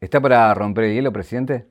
¿Está 0.00 0.18
para 0.18 0.54
romper 0.54 0.84
el 0.84 0.94
hielo, 0.94 1.12
presidente? 1.12 1.66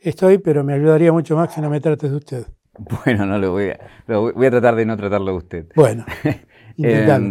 Estoy, 0.00 0.38
pero 0.38 0.64
me 0.64 0.72
ayudaría 0.72 1.12
mucho 1.12 1.36
más 1.36 1.54
que 1.54 1.60
no 1.60 1.68
me 1.68 1.80
trates 1.80 2.10
de 2.10 2.16
usted. 2.16 2.46
Bueno, 3.04 3.26
no 3.26 3.38
lo 3.38 3.50
voy 3.50 3.70
a, 3.70 3.80
voy 4.06 4.46
a 4.46 4.50
tratar 4.50 4.76
de 4.76 4.86
no 4.86 4.96
tratarlo 4.96 5.32
de 5.32 5.36
usted. 5.36 5.66
Bueno, 5.74 6.06
eh, 6.78 7.26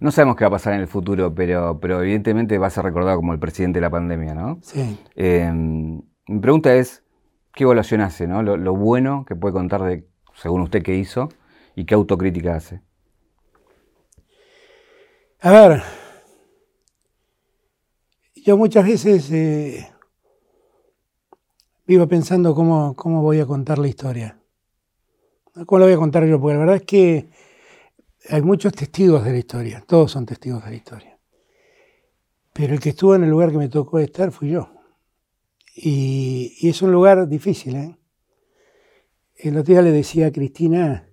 no 0.00 0.10
sabemos 0.10 0.34
qué 0.34 0.42
va 0.42 0.48
a 0.48 0.50
pasar 0.50 0.74
en 0.74 0.80
el 0.80 0.88
futuro, 0.88 1.32
pero, 1.32 1.78
pero 1.78 2.02
evidentemente 2.02 2.58
va 2.58 2.66
a 2.66 2.70
ser 2.70 2.82
recordado 2.82 3.16
como 3.16 3.32
el 3.32 3.38
presidente 3.38 3.76
de 3.76 3.82
la 3.82 3.90
pandemia, 3.90 4.34
¿no? 4.34 4.58
Sí. 4.62 4.98
Eh, 5.14 5.48
mi 5.52 6.40
pregunta 6.40 6.74
es, 6.74 7.04
¿qué 7.54 7.62
evaluación 7.62 8.00
hace, 8.00 8.26
no? 8.26 8.42
Lo, 8.42 8.56
lo, 8.56 8.74
bueno 8.74 9.24
que 9.28 9.36
puede 9.36 9.52
contar 9.52 9.84
de, 9.84 10.08
según 10.34 10.62
usted, 10.62 10.82
qué 10.82 10.96
hizo 10.96 11.28
y 11.76 11.84
qué 11.84 11.94
autocrítica 11.94 12.56
hace. 12.56 12.80
A 15.40 15.52
ver, 15.52 15.82
yo 18.44 18.56
muchas 18.56 18.86
veces 18.86 19.30
eh, 19.30 19.88
vivo 21.86 22.06
pensando 22.06 22.54
cómo, 22.54 22.94
cómo 22.94 23.22
voy 23.22 23.40
a 23.40 23.46
contar 23.46 23.78
la 23.78 23.88
historia. 23.88 24.40
¿Cómo 25.66 25.78
la 25.80 25.86
voy 25.86 25.94
a 25.94 25.98
contar 25.98 26.24
yo? 26.26 26.40
Porque 26.40 26.54
la 26.54 26.60
verdad 26.60 26.76
es 26.76 26.82
que 26.82 27.28
hay 28.28 28.42
muchos 28.42 28.72
testigos 28.72 29.24
de 29.24 29.32
la 29.32 29.38
historia, 29.38 29.84
todos 29.86 30.12
son 30.12 30.26
testigos 30.26 30.64
de 30.64 30.70
la 30.70 30.76
historia. 30.76 31.18
Pero 32.52 32.74
el 32.74 32.80
que 32.80 32.90
estuvo 32.90 33.14
en 33.14 33.24
el 33.24 33.30
lugar 33.30 33.50
que 33.50 33.58
me 33.58 33.68
tocó 33.68 33.98
estar 33.98 34.32
fui 34.32 34.50
yo. 34.50 34.70
Y, 35.74 36.68
es 36.68 36.82
un 36.82 36.92
lugar 36.92 37.28
difícil. 37.28 37.76
¿eh? 37.76 37.96
El 39.36 39.56
otro 39.56 39.72
día 39.72 39.82
le 39.82 39.92
decía 39.92 40.26
a 40.26 40.32
Cristina, 40.32 41.08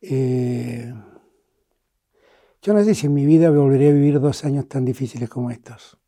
eh, 0.00 0.92
yo 2.62 2.74
no 2.74 2.84
sé 2.84 2.94
si 2.94 3.06
en 3.06 3.14
mi 3.14 3.24
vida 3.26 3.50
volveré 3.50 3.88
a 3.88 3.92
vivir 3.92 4.20
dos 4.20 4.44
años 4.44 4.68
tan 4.68 4.84
difíciles 4.84 5.28
como 5.28 5.50
estos. 5.50 5.98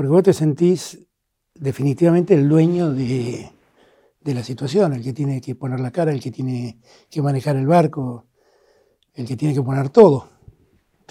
Porque 0.00 0.12
vos 0.12 0.22
te 0.22 0.32
sentís 0.32 0.98
definitivamente 1.52 2.32
el 2.32 2.48
dueño 2.48 2.90
de, 2.90 3.50
de 4.22 4.34
la 4.34 4.42
situación, 4.42 4.94
el 4.94 5.02
que 5.02 5.12
tiene 5.12 5.42
que 5.42 5.54
poner 5.54 5.78
la 5.78 5.90
cara, 5.90 6.10
el 6.10 6.22
que 6.22 6.30
tiene 6.30 6.80
que 7.10 7.20
manejar 7.20 7.56
el 7.56 7.66
barco, 7.66 8.24
el 9.12 9.26
que 9.26 9.36
tiene 9.36 9.52
que 9.52 9.60
poner 9.60 9.90
todo, 9.90 10.30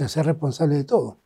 ser 0.07 0.25
responsable 0.25 0.73
de 0.73 0.85
todo. 0.85 1.19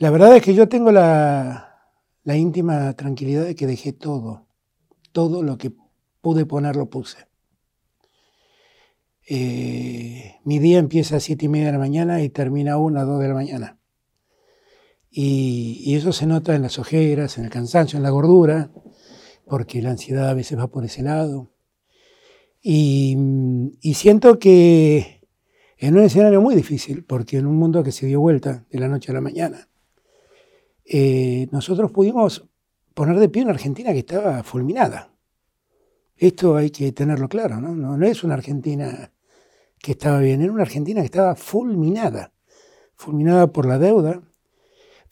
La 0.00 0.10
verdad 0.10 0.34
es 0.34 0.42
que 0.42 0.52
yo 0.52 0.68
tengo 0.68 0.90
la, 0.90 1.92
la 2.24 2.36
íntima 2.36 2.92
tranquilidad 2.94 3.44
de 3.44 3.54
que 3.54 3.68
dejé 3.68 3.92
todo, 3.92 4.48
todo 5.12 5.44
lo 5.44 5.58
que 5.58 5.72
pude 6.20 6.44
poner 6.44 6.74
lo 6.74 6.90
puse. 6.90 7.18
Eh, 9.28 10.40
mi 10.42 10.58
día 10.58 10.80
empieza 10.80 11.18
a 11.18 11.20
siete 11.20 11.44
y 11.44 11.48
media 11.48 11.66
de 11.66 11.72
la 11.74 11.78
mañana 11.78 12.20
y 12.20 12.30
termina 12.30 12.72
a 12.72 12.78
una, 12.78 13.04
dos 13.04 13.20
de 13.20 13.28
la 13.28 13.34
mañana. 13.34 13.78
Y, 15.16 15.80
y, 15.84 15.94
eso 15.94 16.12
se 16.12 16.26
nota 16.26 16.56
en 16.56 16.62
las 16.62 16.80
ojeras, 16.80 17.38
en 17.38 17.44
el 17.44 17.50
cansancio, 17.50 17.96
en 17.96 18.02
la 18.02 18.10
gordura, 18.10 18.72
porque 19.46 19.80
la 19.80 19.90
ansiedad 19.90 20.28
a 20.28 20.34
veces 20.34 20.58
va 20.58 20.66
por 20.66 20.84
ese 20.84 21.02
lado. 21.02 21.54
Y, 22.66 23.14
siento 23.94 24.38
que 24.38 25.20
en 25.76 25.98
un 25.98 26.02
escenario 26.02 26.40
muy 26.40 26.54
difícil, 26.54 27.04
porque 27.04 27.36
en 27.36 27.46
un 27.46 27.56
mundo 27.56 27.84
que 27.84 27.92
se 27.92 28.06
dio 28.06 28.20
vuelta 28.20 28.64
de 28.70 28.80
la 28.80 28.88
noche 28.88 29.10
a 29.12 29.14
la 29.14 29.20
mañana, 29.20 29.68
eh, 30.86 31.46
nosotros 31.52 31.92
pudimos 31.92 32.48
poner 32.94 33.18
de 33.18 33.28
pie 33.28 33.42
una 33.42 33.52
Argentina 33.52 33.92
que 33.92 33.98
estaba 33.98 34.42
fulminada. 34.42 35.14
Esto 36.16 36.56
hay 36.56 36.70
que 36.70 36.92
tenerlo 36.92 37.28
claro, 37.28 37.60
¿no? 37.60 37.74
No, 37.74 37.98
no 37.98 38.06
es 38.06 38.24
una 38.24 38.34
Argentina 38.34 39.12
que 39.78 39.92
estaba 39.92 40.20
bien, 40.20 40.40
era 40.40 40.50
una 40.52 40.62
Argentina 40.62 41.02
que 41.02 41.06
estaba 41.06 41.36
fulminada. 41.36 42.32
Fulminada 42.96 43.52
por 43.52 43.66
la 43.66 43.78
deuda, 43.78 44.22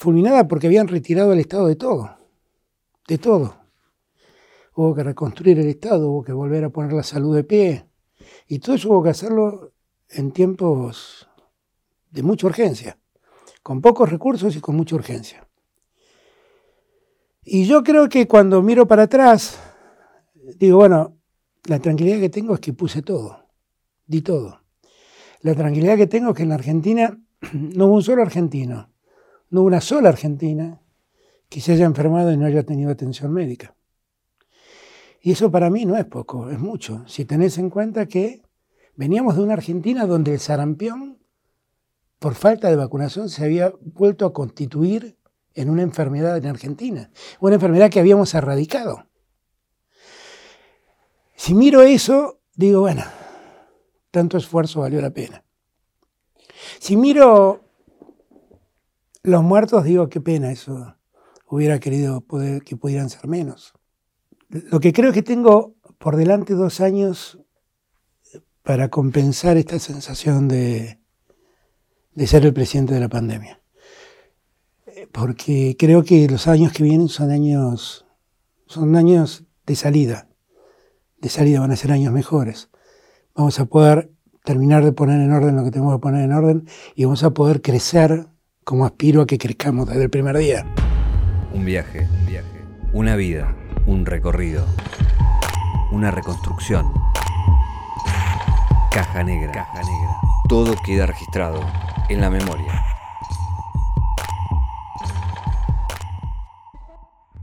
fulminada 0.03 0.49
porque 0.49 0.67
habían 0.67 0.89
retirado 0.89 1.33
al 1.33 1.41
Estado 1.41 1.67
de 1.67 1.77
todo, 1.77 2.19
de 3.09 3.19
todo 3.19 3.63
hubo 4.75 4.95
que 4.95 5.03
reconstruir 5.03 5.59
el 5.59 5.69
Estado, 5.69 6.09
hubo 6.09 6.23
que 6.23 6.33
volver 6.33 6.65
a 6.65 6.71
poner 6.71 6.93
la 6.93 7.03
salud 7.03 7.35
de 7.35 7.45
pie. 7.45 7.87
Y 8.47 8.59
todo 8.59 8.77
eso 8.77 8.91
hubo 8.91 9.03
que 9.03 9.11
hacerlo 9.11 9.73
en 10.09 10.33
tiempos 10.33 11.29
de 12.11 12.23
mucha 12.23 12.47
urgencia, 12.47 12.99
con 13.63 13.81
pocos 13.81 14.11
recursos 14.11 14.55
y 14.57 14.61
con 14.61 14.77
mucha 14.77 14.97
urgencia. 14.97 15.47
Y 17.45 17.65
yo 17.65 17.83
creo 17.83 18.09
que 18.09 18.29
cuando 18.29 18.63
miro 18.63 18.87
para 18.87 19.05
atrás, 19.05 19.59
digo, 20.59 20.79
bueno, 20.79 21.17
la 21.65 21.81
tranquilidad 21.81 22.21
que 22.21 22.29
tengo 22.29 22.55
es 22.55 22.61
que 22.61 22.73
puse 22.73 23.03
todo, 23.03 23.47
di 24.07 24.23
todo. 24.23 24.61
La 25.41 25.55
tranquilidad 25.55 25.97
que 25.97 26.07
tengo 26.07 26.31
es 26.31 26.37
que 26.37 26.43
en 26.45 26.51
la 26.51 26.55
Argentina 26.57 27.19
no 27.53 27.87
hubo 27.87 27.95
un 27.95 28.03
solo 28.03 28.23
argentino, 28.23 28.92
no 29.53 29.63
una 29.63 29.83
sola 29.83 30.09
argentina 30.09 30.81
que 31.49 31.61
se 31.61 31.73
haya 31.73 31.85
enfermado 31.85 32.33
y 32.33 32.39
no 32.39 32.47
haya 32.47 32.63
tenido 32.63 32.91
atención 32.91 33.33
médica. 33.33 33.77
Y 35.21 35.33
eso 35.33 35.51
para 35.51 35.69
mí 35.69 35.85
no 35.85 35.97
es 35.97 36.07
poco, 36.07 36.51
es 36.51 36.59
mucho. 36.59 37.05
Si 37.07 37.27
tenés 37.27 37.59
en 37.59 37.69
cuenta 37.69 38.07
que 38.07 38.43
veníamos 38.97 39.37
de 39.37 39.43
una 39.43 39.53
Argentina 39.53 40.07
donde 40.07 40.33
el 40.33 40.41
sarampión, 40.41 41.19
por 42.19 42.35
falta 42.35 42.71
de 42.71 42.77
vacunación, 42.77 43.29
se 43.29 43.45
había 43.45 43.75
vuelto 43.83 44.25
a 44.25 44.33
constituir 44.33 45.19
en 45.55 45.69
una 45.69 45.83
enfermedad 45.83 46.39
en 46.39 46.47
Argentina, 46.47 47.11
una 47.39 47.57
enfermedad 47.57 47.91
que 47.91 48.01
habíamos 48.01 48.33
erradicado. 48.33 49.07
Si 51.37 51.53
miro 51.53 51.83
eso, 51.83 52.41
digo, 52.55 52.81
bueno, 52.81 53.05
tanto 54.11 54.39
esfuerzo 54.39 54.81
valió 54.81 55.03
la 55.03 55.11
pena. 55.11 55.45
Si 56.79 56.97
miro 56.97 57.62
los 59.25 59.43
muertos, 59.43 59.85
digo, 59.85 60.09
qué 60.09 60.21
pena 60.21 60.51
eso. 60.51 60.97
Hubiera 61.49 61.79
querido 61.79 62.23
poder, 62.23 62.63
que 62.63 62.77
pudieran 62.77 63.11
ser 63.11 63.29
menos. 63.29 63.75
Lo 64.49 64.81
que 64.81 64.93
creo 64.93 65.13
que 65.13 65.23
tengo 65.23 65.77
por 65.99 66.17
delante 66.17 66.55
dos 66.55 66.81
años 66.81 67.39
para 68.63 68.89
compensar 68.89 69.57
esta 69.57 69.79
sensación 69.79 70.49
de, 70.49 70.99
ser 72.27 72.47
el 72.47 72.53
presidente 72.53 72.95
de 72.95 73.01
la 73.01 73.09
pandemia. 73.09 73.61
Porque 75.13 75.77
creo 75.79 76.05
que 76.05 76.29
los 76.29 76.47
años 76.47 76.73
que 76.73 76.85
vienen 76.85 77.09
son 77.09 77.31
años, 77.31 78.07
son 78.67 78.95
años 78.97 79.45
de 79.67 79.77
salida. 79.77 80.29
De 81.21 81.29
salida 81.29 81.61
van 81.61 81.73
a 81.73 81.77
ser 81.77 81.93
años 81.93 82.13
mejores. 82.13 82.71
Vamos 83.35 83.59
a 83.61 83.67
poder 83.67 84.11
terminar 84.45 84.85
de 84.85 84.93
poner 84.93 85.21
en 85.21 85.33
orden 85.33 85.57
lo 85.57 85.65
que 85.65 85.71
tenemos 85.71 85.95
que 85.95 86.01
poner 86.01 86.25
en 86.25 86.33
orden 86.33 86.69
y 86.95 87.05
vamos 87.05 87.23
a 87.23 87.31
poder 87.31 87.63
crecer 87.63 88.27
como 88.65 88.85
aspiro 88.85 89.23
a 89.23 89.27
que 89.27 89.39
crezcamos 89.39 89.89
desde 89.89 90.05
el 90.05 90.11
primer 90.11 90.37
día. 90.39 90.67
Un 91.53 91.65
viaje, 91.65 92.07
un 92.21 92.27
viaje, 92.27 92.65
una 92.93 93.17
vida 93.17 93.55
un 93.87 94.07
recorrido, 94.07 94.65
una 95.91 96.11
reconstrucción. 96.11 96.93
Caja 98.91 99.25
negra. 99.25 99.53
Caja 99.53 99.83
negra. 99.83 100.17
Todo 100.49 100.75
queda 100.85 101.07
registrado 101.07 101.61
en 102.09 102.21
la 102.21 102.31
memoria. 102.31 102.85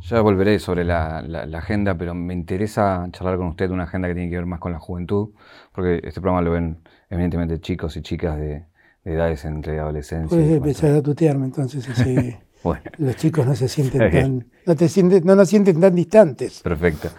Ya 0.01 0.21
volveré 0.21 0.57
sobre 0.57 0.85
la, 0.85 1.19
agenda, 1.53 1.95
pero 1.95 2.15
me 2.15 2.33
interesa 2.33 3.07
charlar 3.11 3.37
con 3.37 3.47
usted 3.47 3.67
de 3.67 3.73
una 3.73 3.83
agenda 3.83 4.07
que 4.07 4.15
tiene 4.15 4.29
que 4.29 4.37
ver 4.37 4.47
más 4.47 4.59
con 4.59 4.71
la 4.71 4.79
juventud, 4.79 5.29
porque 5.71 6.01
este 6.03 6.19
programa 6.19 6.41
lo 6.41 6.51
ven 6.51 6.81
evidentemente 7.09 7.59
chicos 7.59 7.95
y 7.95 8.01
chicas 8.01 8.37
de, 8.37 8.65
edades 9.03 9.45
entre 9.45 9.79
adolescencia. 9.79 10.29
Puedes 10.29 10.51
empezar 10.51 10.95
a 10.95 11.01
tutearme 11.01 11.45
entonces 11.45 11.87
así. 11.89 12.35
Los 12.97 13.15
chicos 13.15 13.45
no 13.45 13.55
se 13.55 13.67
sienten 13.67 14.11
tan, 14.11 14.47
no 14.65 14.75
te 14.75 14.89
sienten, 14.89 15.23
no 15.25 15.35
nos 15.35 15.49
sienten 15.49 15.79
tan 15.79 15.95
distantes. 15.95 16.61
Perfecto. 16.61 17.09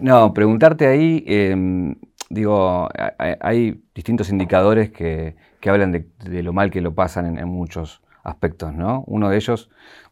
No, 0.00 0.32
preguntarte 0.34 0.86
ahí, 0.86 1.22
em, 1.26 1.94
digo, 2.28 2.88
hay, 3.40 3.82
distintos 3.94 4.30
indicadores 4.30 4.90
que, 4.90 5.36
hablan 5.66 5.92
de, 5.92 6.42
lo 6.42 6.52
mal 6.52 6.70
que 6.70 6.80
lo 6.80 6.94
pasan 6.94 7.38
en, 7.38 7.48
muchos 7.48 8.02
aspectos, 8.24 8.74
¿no? 8.74 9.04
Uno 9.06 9.28
de 9.30 9.36
ellos 9.36 9.70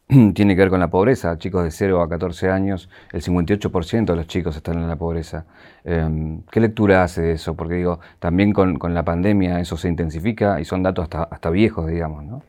tiene 0.33 0.55
que 0.55 0.61
ver 0.61 0.69
con 0.69 0.79
la 0.79 0.89
pobreza. 0.89 1.37
Chicos 1.37 1.63
de 1.63 1.71
0 1.71 2.01
a 2.01 2.09
14 2.09 2.49
años, 2.49 2.89
el 3.11 3.21
58% 3.21 4.05
de 4.05 4.15
los 4.15 4.27
chicos 4.27 4.55
están 4.55 4.77
en 4.77 4.87
la 4.87 4.95
pobreza. 4.95 5.45
Em, 5.83 6.41
¿Qué 6.51 6.59
lectura 6.59 7.03
hace 7.03 7.21
de 7.21 7.31
eso? 7.33 7.55
Porque 7.55 7.75
digo, 7.75 7.99
también 8.19 8.53
con, 8.53 8.77
la 8.93 9.03
pandemia 9.03 9.59
eso 9.59 9.77
se 9.77 9.87
intensifica 9.87 10.59
y 10.61 10.65
son 10.65 10.83
datos 10.83 11.03
hasta, 11.03 11.23
hasta 11.23 11.49
viejos, 11.49 11.87
digamos, 11.87 12.23
¿no? 12.23 12.43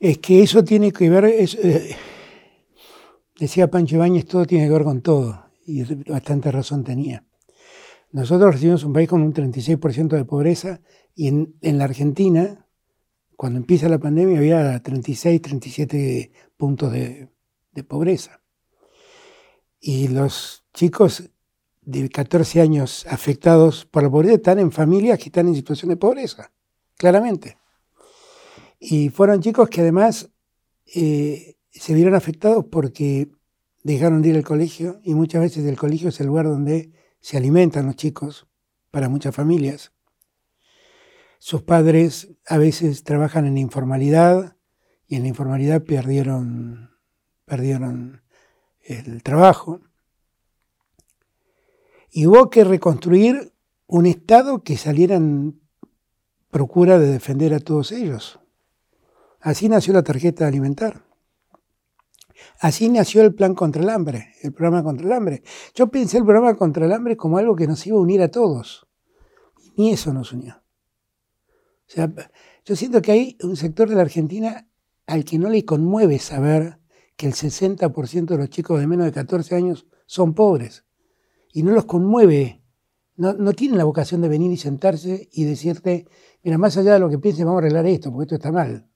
es 0.00 0.18
que 0.18 0.42
eso 0.42 0.64
tiene 0.64 0.92
que 0.92 1.10
ver, 1.10 1.26
eh, 1.26 1.96
decía 3.38 3.70
Pancho 3.70 3.96
Ibáñez, 3.96 4.24
todo 4.24 4.46
tiene 4.46 4.64
que 4.64 4.72
ver 4.72 4.82
con 4.82 5.02
todo, 5.02 5.44
y 5.66 5.82
bastante 6.10 6.50
razón 6.50 6.82
tenía. 6.82 7.24
Nosotros 8.10 8.54
recibimos 8.54 8.82
un 8.82 8.94
país 8.94 9.08
con 9.08 9.22
un 9.22 9.32
36% 9.32 10.08
de 10.08 10.24
pobreza 10.24 10.80
y 11.14 11.28
en, 11.28 11.78
la 11.78 11.84
Argentina, 11.84 12.66
cuando 13.40 13.58
empieza 13.58 13.88
la 13.88 13.98
pandemia, 13.98 14.36
había 14.36 14.82
36, 14.82 15.40
37 15.40 16.30
puntos 16.58 16.92
de, 16.92 17.30
pobreza. 17.88 18.42
Y 19.80 20.08
los 20.08 20.66
chicos 20.74 21.30
de 21.80 22.10
14 22.10 22.60
años 22.60 23.06
afectados 23.08 23.86
por 23.86 24.02
la 24.02 24.10
pobreza 24.10 24.34
están 24.34 24.58
en 24.58 24.70
familias 24.70 25.18
que 25.18 25.30
están 25.30 25.48
en 25.48 25.54
situación 25.54 25.88
de 25.88 25.96
pobreza, 25.96 26.52
claramente. 26.98 27.56
Y 28.78 29.08
fueron 29.08 29.40
chicos 29.40 29.70
que 29.70 29.80
además 29.80 30.28
eh, 30.94 31.56
se 31.70 31.94
vieron 31.94 32.14
afectados 32.14 32.66
porque 32.70 33.30
dejaron 33.82 34.20
de 34.20 34.28
ir 34.28 34.36
al 34.36 34.44
colegio 34.44 35.00
y 35.02 35.14
muchas 35.14 35.40
veces 35.40 35.64
el 35.64 35.78
colegio 35.78 36.10
es 36.10 36.20
el 36.20 36.26
lugar 36.26 36.44
donde 36.44 36.92
se 37.20 37.38
alimentan 37.38 37.86
los 37.86 37.96
chicos 37.96 38.46
para 38.90 39.08
muchas 39.08 39.34
familias. 39.34 39.92
Sus 41.42 41.62
padres 41.62 42.28
a 42.46 42.58
veces 42.58 43.02
trabajan 43.02 43.46
en 43.46 43.56
informalidad 43.56 44.58
y 45.06 45.16
en 45.16 45.22
la 45.22 45.28
informalidad 45.28 45.82
perdieron, 45.82 46.90
perdieron 47.46 48.22
el 48.82 49.22
trabajo. 49.22 49.80
Y 52.10 52.26
hubo 52.26 52.50
que 52.50 52.62
reconstruir 52.62 53.54
un 53.86 54.04
Estado 54.04 54.62
que 54.62 54.76
saliera 54.76 55.16
en 55.16 55.58
procura 56.50 56.98
de 56.98 57.10
defender 57.10 57.54
a 57.54 57.60
todos 57.60 57.90
ellos. 57.90 58.38
Así 59.40 59.70
nació 59.70 59.94
la 59.94 60.02
tarjeta 60.02 60.46
alimentar. 60.46 61.06
Así 62.58 62.90
nació 62.90 63.22
el 63.22 63.34
plan 63.34 63.54
contra 63.54 63.82
el 63.82 63.88
hambre, 63.88 64.34
el 64.42 64.52
programa 64.52 64.82
contra 64.82 65.06
el 65.06 65.12
hambre. 65.14 65.42
Yo 65.74 65.86
pensé 65.86 66.18
el 66.18 66.24
programa 66.24 66.54
contra 66.54 66.84
el 66.84 66.92
hambre 66.92 67.16
como 67.16 67.38
algo 67.38 67.56
que 67.56 67.66
nos 67.66 67.86
iba 67.86 67.96
a 67.96 68.02
unir 68.02 68.20
a 68.20 68.30
todos. 68.30 68.86
Ni 69.78 69.92
eso 69.92 70.12
nos 70.12 70.34
unió. 70.34 70.60
O 71.90 71.92
sea, 71.92 72.12
yo 72.64 72.76
siento 72.76 73.02
que 73.02 73.10
hay 73.10 73.38
un 73.42 73.56
sector 73.56 73.88
de 73.88 73.96
la 73.96 74.02
Argentina 74.02 74.68
al 75.06 75.24
que 75.24 75.40
no 75.40 75.50
le 75.50 75.64
conmueve 75.64 76.20
saber 76.20 76.78
que 77.16 77.26
el 77.26 77.34
60% 77.34 78.26
de 78.26 78.38
los 78.38 78.48
chicos 78.48 78.78
de 78.78 78.86
menos 78.86 79.06
de 79.06 79.12
14 79.12 79.56
años 79.56 79.86
son 80.06 80.34
pobres. 80.34 80.84
Y 81.52 81.64
no 81.64 81.72
los 81.72 81.86
conmueve. 81.86 82.62
No, 83.16 83.32
no 83.32 83.52
tienen 83.54 83.76
la 83.76 83.84
vocación 83.84 84.20
de 84.20 84.28
venir 84.28 84.52
y 84.52 84.56
sentarse 84.56 85.28
y 85.32 85.42
decirte, 85.42 86.06
mira, 86.44 86.58
más 86.58 86.76
allá 86.76 86.94
de 86.94 87.00
lo 87.00 87.10
que 87.10 87.18
pienses, 87.18 87.44
vamos 87.44 87.58
a 87.58 87.64
arreglar 87.64 87.86
esto, 87.86 88.12
porque 88.12 88.22
esto 88.22 88.36
está 88.36 88.52
mal. 88.52 88.86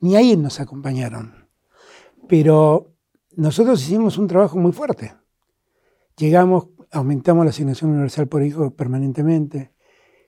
Ni 0.00 0.16
ahí 0.16 0.34
nos 0.34 0.60
acompañaron. 0.60 1.46
Pero 2.26 2.94
nosotros 3.32 3.82
hicimos 3.82 4.16
un 4.16 4.28
trabajo 4.28 4.58
muy 4.58 4.72
fuerte. 4.72 5.12
Llegamos, 6.16 6.68
aumentamos 6.90 7.44
la 7.44 7.50
asignación 7.50 7.90
universal 7.90 8.28
por 8.28 8.42
hijo 8.42 8.70
permanentemente, 8.74 9.75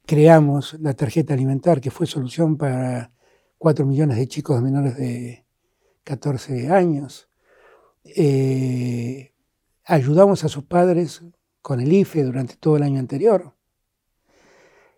creamos 0.08 0.74
la 0.80 0.94
tarjeta 0.94 1.34
alimentar, 1.34 1.82
que 1.82 1.90
fue 1.90 2.06
solución 2.06 2.56
para 2.56 3.12
4 3.58 3.84
millones 3.84 4.16
de 4.16 4.26
chicos 4.26 4.62
menores 4.62 4.96
de 4.96 5.44
14 6.02 6.70
años. 6.70 7.28
Eh, 8.04 9.34
ayudamos 9.84 10.44
a 10.44 10.48
sus 10.48 10.64
padres 10.64 11.22
con 11.60 11.80
el 11.80 11.92
IFE 11.92 12.22
durante 12.22 12.56
todo 12.56 12.78
el 12.78 12.84
año 12.84 12.98
anterior. 12.98 13.54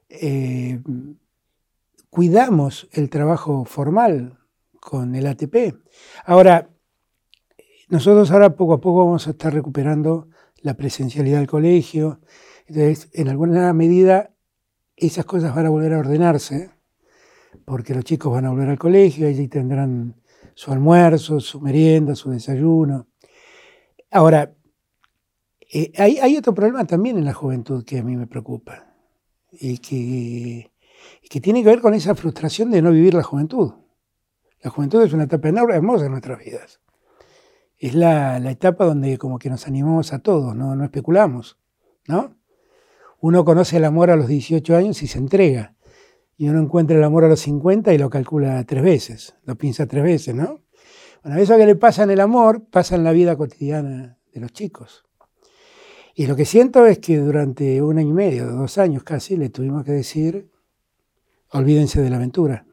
Eh, 0.09 0.81
cuidamos 2.09 2.89
el 2.93 3.11
trabajo 3.11 3.65
formal 3.65 4.39
con 4.79 5.17
el 5.17 5.27
ATP. 5.27 5.75
Ahora, 6.25 6.71
nosotros 7.89 8.31
ahora 8.31 8.55
poco 8.55 8.75
a 8.75 8.81
poco 8.81 9.07
vamos 9.07 9.27
a 9.27 9.31
estar 9.31 9.53
recuperando 9.53 10.29
la 10.63 10.75
presencialidad 10.75 11.39
del 11.39 11.49
colegio. 11.49 12.21
Entonces, 12.69 13.11
en 13.13 13.27
alguna 13.27 13.73
medida, 13.73 14.31
esas 15.01 15.25
cosas 15.25 15.55
van 15.55 15.67
a 15.67 15.71
volver 15.71 15.93
a 15.95 15.99
ordenarse, 15.99 16.71
porque 17.65 17.95
los 17.95 18.05
chicos 18.05 18.33
van 18.33 18.47
a 18.47 18.51
volver 18.51 18.69
al 18.69 18.79
colegio, 18.79 19.27
allí 19.27 19.49
tendrán 19.49 20.21
su 20.55 20.73
almuerzo, 20.73 21.41
su 21.41 21.61
merienda, 21.61 22.15
su 22.15 22.31
desayuno. 22.31 23.09
Ahora, 24.11 24.55
eh, 25.73 25.93
hay, 25.97 26.37
otro 26.37 26.55
problema 26.55 26.85
también 26.85 27.17
en 27.19 27.25
la 27.25 27.35
juventud 27.35 27.85
que 27.85 27.99
a 27.99 28.03
mí 28.03 28.17
me 28.17 28.27
preocupa 28.27 28.95
y 29.53 29.79
que, 29.79 30.71
tiene 31.41 31.63
que 31.63 31.69
ver 31.69 31.81
con 31.81 31.95
esa 31.95 32.15
frustración 32.15 32.71
de 32.71 32.83
no 32.83 32.91
vivir 32.91 33.15
la 33.15 33.23
juventud. 33.23 33.73
La 34.63 34.71
juventud 34.71 35.03
es 35.03 35.13
una 35.13 35.25
etapa 35.25 35.49
hermosa 35.49 36.07
en 36.07 36.13
nuestras 36.13 36.39
vidas 36.39 36.81
es 37.81 37.95
la, 37.95 38.37
etapa 38.51 38.85
donde 38.85 39.17
como 39.17 39.39
que 39.39 39.49
nos 39.49 39.67
animamos 39.67 40.13
a 40.13 40.19
todos, 40.19 40.55
¿no? 40.55 40.77
no 40.77 40.85
especulamos, 40.85 41.59
¿no? 42.07 42.37
Uno 43.21 43.45
conoce 43.45 43.77
el 43.77 43.85
amor 43.85 44.11
a 44.11 44.17
los 44.17 44.29
18 44.29 44.77
años 44.77 45.03
y 45.03 45.07
se 45.07 45.19
entrega. 45.19 45.75
Y 46.37 46.49
uno 46.49 46.61
encuentra 46.61 46.97
el 46.97 47.05
amor 47.05 47.25
a 47.25 47.29
los 47.29 47.41
50 47.41 47.93
y 47.93 47.99
lo 47.99 48.09
calcula 48.09 48.65
tres 48.65 48.83
veces, 48.83 49.35
lo 49.45 49.57
piensa 49.57 49.87
tres 49.87 50.03
veces, 50.03 50.35
¿no? 50.35 50.63
Bueno, 51.23 51.39
eso 51.39 51.57
que 51.59 51.67
le 51.67 51.77
pasa 51.77 52.05
en 52.05 52.11
el 52.11 52.21
amor 52.21 52.65
pasa 52.71 52.97
en 52.97 53.05
la 53.05 53.13
vida 53.13 53.37
cotidiana 53.37 54.19
de 54.33 54.41
los 54.41 54.53
chicos. 54.53 55.05
Y 56.15 56.27
lo 56.27 56.35
que 56.35 56.47
siento 56.47 56.87
es 56.87 56.99
que 56.99 57.19
durante 57.19 57.83
un 57.83 57.99
año 57.99 58.11
y 58.11 58.15
medio, 58.15 58.47
dos 58.47 58.79
años 58.79 59.03
casi, 59.05 59.37
le 59.37 59.51
tuvimos 59.51 59.85
que 59.85 59.93
decir, 59.93 60.51
olvídense 61.51 62.01
de 62.01 62.11
la 62.11 62.17
aventura. 62.17 62.67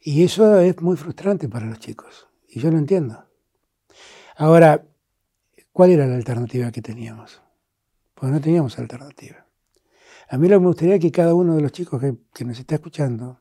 Y 0.00 0.24
eso 0.24 0.60
es 0.60 0.80
muy 0.80 0.96
frustrante 0.96 1.48
para 1.48 1.66
los 1.66 1.78
chicos. 1.78 2.28
Y 2.48 2.60
yo 2.60 2.70
lo 2.70 2.78
entiendo. 2.78 3.26
Ahora, 4.36 4.84
¿cuál 5.72 5.90
era 5.90 6.06
la 6.06 6.16
alternativa 6.16 6.70
que 6.72 6.82
teníamos? 6.82 7.43
Pues 8.14 8.32
no 8.32 8.40
teníamos 8.40 8.78
alternativa. 8.78 9.46
A 10.28 10.38
mí 10.38 10.48
lo 10.48 10.56
que 10.56 10.60
me 10.60 10.66
gustaría 10.68 10.98
que 10.98 11.10
cada 11.12 11.34
uno 11.34 11.56
de 11.56 11.62
los 11.62 11.72
chicos 11.72 12.00
que, 12.00 12.44
nos 12.44 12.58
está 12.58 12.76
escuchando 12.76 13.40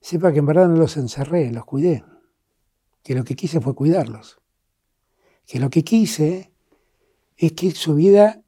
sepa 0.00 0.32
que 0.32 0.38
en 0.40 0.46
verdad 0.46 0.68
no 0.68 0.76
los 0.76 0.96
encerré, 0.96 1.50
los 1.52 1.64
cuidé. 1.64 2.04
Que 3.02 3.14
lo 3.14 3.24
que 3.24 3.36
quise 3.36 3.60
fue 3.60 3.74
cuidarlos. 3.74 4.40
Que 5.46 5.58
lo 5.58 5.70
que 5.70 5.84
quise 5.84 6.52
es 7.36 7.52
que 7.52 7.70
su 7.70 7.94
vida 7.94 8.42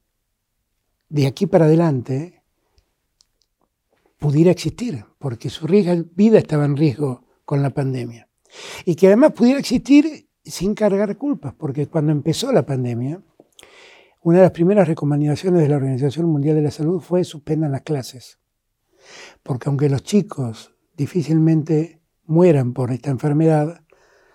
de 1.08 1.26
aquí 1.26 1.46
para 1.46 1.66
adelante 1.66 2.42
pudiera 4.18 4.50
existir, 4.50 5.04
porque 5.18 5.50
su 5.50 5.66
vida 5.66 6.38
estaba 6.38 6.64
en 6.64 6.76
riesgo 6.76 7.26
con 7.44 7.62
la 7.62 7.70
pandemia. 7.70 8.28
Y 8.84 8.94
que 8.94 9.08
además 9.08 9.32
pudiera 9.32 9.58
existir 9.58 10.28
sin 10.44 10.74
cargar 10.74 11.16
culpas, 11.16 11.54
porque 11.54 11.86
cuando 11.86 12.12
empezó 12.12 12.52
la 12.52 12.64
pandemia, 12.64 13.22
una 14.22 14.38
de 14.38 14.44
las 14.44 14.52
primeras 14.52 14.86
recomendaciones 14.86 15.62
de 15.62 15.68
la 15.68 15.76
Organización 15.76 16.26
Mundial 16.26 16.56
de 16.56 16.62
la 16.62 16.70
Salud 16.70 17.00
fue 17.00 17.24
suspendan 17.24 17.72
las 17.72 17.82
clases. 17.82 18.38
Porque 19.42 19.68
aunque 19.68 19.88
los 19.88 20.04
chicos 20.04 20.74
difícilmente 20.96 22.00
mueran 22.24 22.72
por 22.72 22.92
esta 22.92 23.10
enfermedad, 23.10 23.82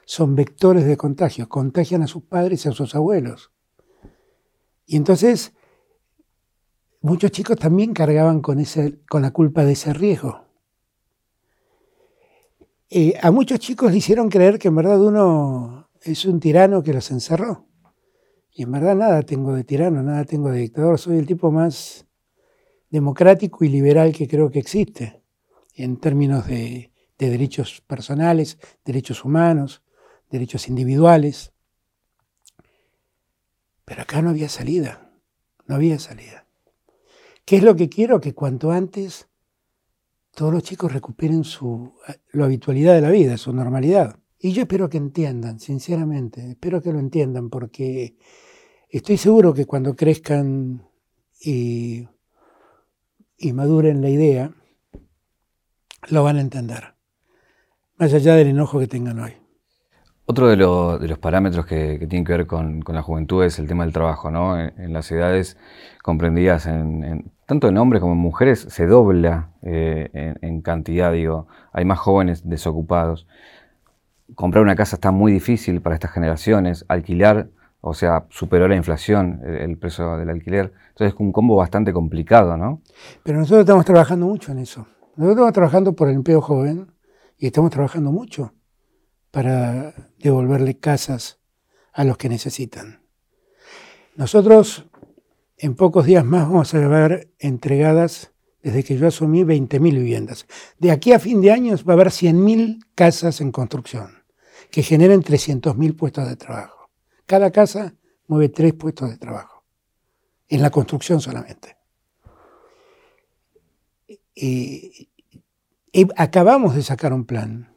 son 0.06 0.36
vectores 0.36 0.86
de 0.86 0.98
contagio, 0.98 1.48
contagian 1.48 2.02
a 2.02 2.08
sus 2.08 2.24
padres 2.24 2.66
y 2.66 2.70
a 2.70 2.74
sus 2.74 2.96
abuelos. 2.96 3.52
Y 4.86 4.98
entonces 4.98 5.54
muchos 7.02 7.32
chicos 7.32 7.58
también 7.58 7.94
cargaban 7.94 8.42
con, 8.42 8.60
ese, 8.60 9.00
con 9.10 9.22
la 9.22 9.32
culpa 9.32 9.64
de 9.64 9.74
ese 9.74 9.94
riesgo. 9.94 10.46
Eh, 12.90 13.14
a 13.22 13.32
muchos 13.32 13.60
chicos 13.60 13.92
le 13.92 13.98
hicieron 13.98 14.30
creer 14.30 14.60
que 14.60 14.70
en 14.70 14.76
verdad 14.76 15.02
uno 15.02 15.90
es 16.02 16.26
un 16.26 16.40
tirano 16.40 16.84
que 16.84 16.94
los 16.94 17.10
encerró. 17.12 17.67
Y 18.58 18.64
en 18.64 18.72
verdad 18.72 18.96
nada 18.96 19.22
tengo 19.22 19.54
de 19.54 19.64
tirano, 19.64 20.02
nada 20.02 20.26
tengo 20.26 20.50
de 20.50 20.62
dictador. 20.62 20.98
Soy 20.98 21.20
el 21.20 21.28
tipo 21.28 21.52
más 21.52 22.08
democrático 22.90 23.64
y 23.64 23.70
liberal 23.70 24.12
que 24.12 24.28
creo 24.28 24.50
que 24.50 24.58
existe 24.58 25.22
en 25.76 25.98
términos 25.98 26.48
de, 26.48 26.92
derechos 27.20 27.82
personales, 27.82 28.58
derechos 28.84 29.24
humanos, 29.24 29.84
derechos 30.32 30.70
individuales. 30.70 31.54
Pero 33.86 34.02
acá 34.02 34.24
no 34.24 34.32
había 34.32 34.50
salida, 34.50 35.12
no 35.68 35.76
había 35.76 36.00
salida. 36.00 36.48
¿Qué 37.46 37.58
es 37.58 37.64
lo 37.64 37.76
que 37.76 37.90
quiero? 37.90 38.20
Que 38.20 38.34
cuanto 38.34 38.72
antes 38.72 39.28
todos 40.34 40.52
los 40.52 40.64
chicos 40.64 40.92
recuperen 40.92 41.44
su, 41.44 41.94
la 42.32 42.46
habitualidad 42.46 42.96
de 42.96 43.02
la 43.02 43.12
vida, 43.12 43.38
su 43.38 43.54
normalidad. 43.54 44.18
Y 44.40 44.54
yo 44.54 44.64
espero 44.64 44.90
que 44.90 44.98
entiendan, 44.98 45.60
sinceramente, 45.60 46.50
espero 46.50 46.82
que 46.82 46.92
lo 46.92 46.98
entiendan, 46.98 47.52
porque 47.52 48.18
estoy 48.90 49.18
seguro 49.18 49.54
que 49.54 49.66
cuando 49.66 49.96
crezcan 49.96 50.84
y, 51.40 52.08
maduren 53.54 54.02
la 54.02 54.10
idea, 54.10 54.52
lo 56.10 56.24
van 56.24 56.38
a 56.38 56.42
entender, 56.42 56.96
más 57.98 58.14
allá 58.14 58.36
del 58.36 58.48
enojo 58.48 58.80
que 58.80 58.88
tengan 58.88 59.20
hoy. 59.20 59.34
Otro 60.26 60.50
de, 60.50 60.58
los 60.58 61.20
parámetros 61.20 61.66
que, 61.66 62.06
tienen 62.10 62.26
que 62.26 62.34
ver 62.34 62.48
con, 62.48 62.84
la 62.86 63.02
juventud 63.02 63.44
es 63.44 63.60
el 63.60 63.68
tema 63.68 63.84
del 63.86 63.94
trabajo, 63.94 64.30
¿no? 64.30 64.60
En, 64.60 64.92
las 64.92 65.10
edades 65.12 65.58
comprendidas 66.04 66.66
en, 66.66 67.32
tanto 67.46 67.70
en 67.70 67.78
hombres 67.78 68.02
como 68.02 68.14
en 68.14 68.20
mujeres 68.20 68.68
se 68.70 68.88
dobla 68.88 69.52
eh, 69.62 70.10
en, 70.14 70.38
en, 70.42 70.62
cantidad, 70.62 71.14
digo, 71.14 71.48
hay 71.72 71.86
más 71.86 72.00
jóvenes 72.00 72.48
desocupados 72.50 73.26
comprar 74.36 74.64
una 74.64 74.76
casa 74.76 74.96
está 74.96 75.12
muy 75.12 75.32
difícil 75.32 75.82
para 75.82 75.96
estas 75.96 76.12
generaciones, 76.12 76.86
alquilar, 76.88 77.50
o 77.82 77.94
sea, 77.94 78.26
superó 78.30 78.68
la 78.68 78.76
inflación 78.76 79.42
el, 79.46 79.78
precio 79.78 80.18
del 80.18 80.30
alquiler. 80.30 80.74
Entonces 80.90 81.14
es 81.14 81.20
un 81.20 81.32
combo 81.32 81.56
bastante 81.56 81.94
complicado, 81.94 82.58
¿no? 82.58 82.82
Pero 83.24 83.40
nosotros 83.40 83.62
estamos 83.62 83.86
trabajando 83.86 84.26
mucho 84.26 84.52
en 84.52 84.60
eso. 84.60 84.88
Nosotros 85.16 85.32
estamos 85.32 85.54
trabajando 85.54 85.94
por 85.94 86.10
el 86.10 86.16
empleo 86.16 86.42
joven 86.42 86.92
y 87.38 87.48
estamos 87.48 87.72
trabajando 87.72 88.12
mucho 88.12 88.54
para 89.32 89.94
devolverle 90.20 90.80
casas 90.80 91.40
a 91.94 92.04
los 92.04 92.18
que 92.18 92.30
necesitan. 92.30 93.02
Nosotros 94.16 94.86
en 95.58 95.76
pocos 95.76 96.06
días 96.06 96.26
más 96.26 96.48
vamos 96.48 96.74
a 96.74 96.88
ver 96.88 97.32
entregadas, 97.40 98.32
desde 98.62 98.84
que 98.84 98.98
yo 98.98 99.08
asumí, 99.08 99.44
20.000 99.44 99.80
viviendas. 99.80 100.46
De 100.78 100.92
aquí 100.92 101.14
a 101.14 101.20
fin 101.20 101.42
de 101.42 101.52
año 101.52 101.76
va 101.88 101.94
a 101.94 101.96
haber 101.96 102.08
100.000 102.10 102.80
casas 102.96 103.42
en 103.42 103.52
construcción 103.52 104.18
que 104.70 104.82
que 104.82 104.84
generen 104.84 105.24
300.000 105.24 105.96
puestos 105.96 106.28
de 106.28 106.36
trabajo. 106.36 106.77
Cada 107.28 107.52
casa 107.52 107.94
mueve 108.28 108.48
tres 108.48 108.74
puestos 108.74 109.10
de 109.10 109.18
trabajo, 109.18 109.66
en 110.48 110.62
la 110.62 110.72
construcción 110.72 111.20
solamente. 111.20 111.78
Y, 114.34 115.10
acabamos 116.16 116.76
de 116.76 116.84
sacar 116.84 117.12
un 117.12 117.26
plan 117.26 117.76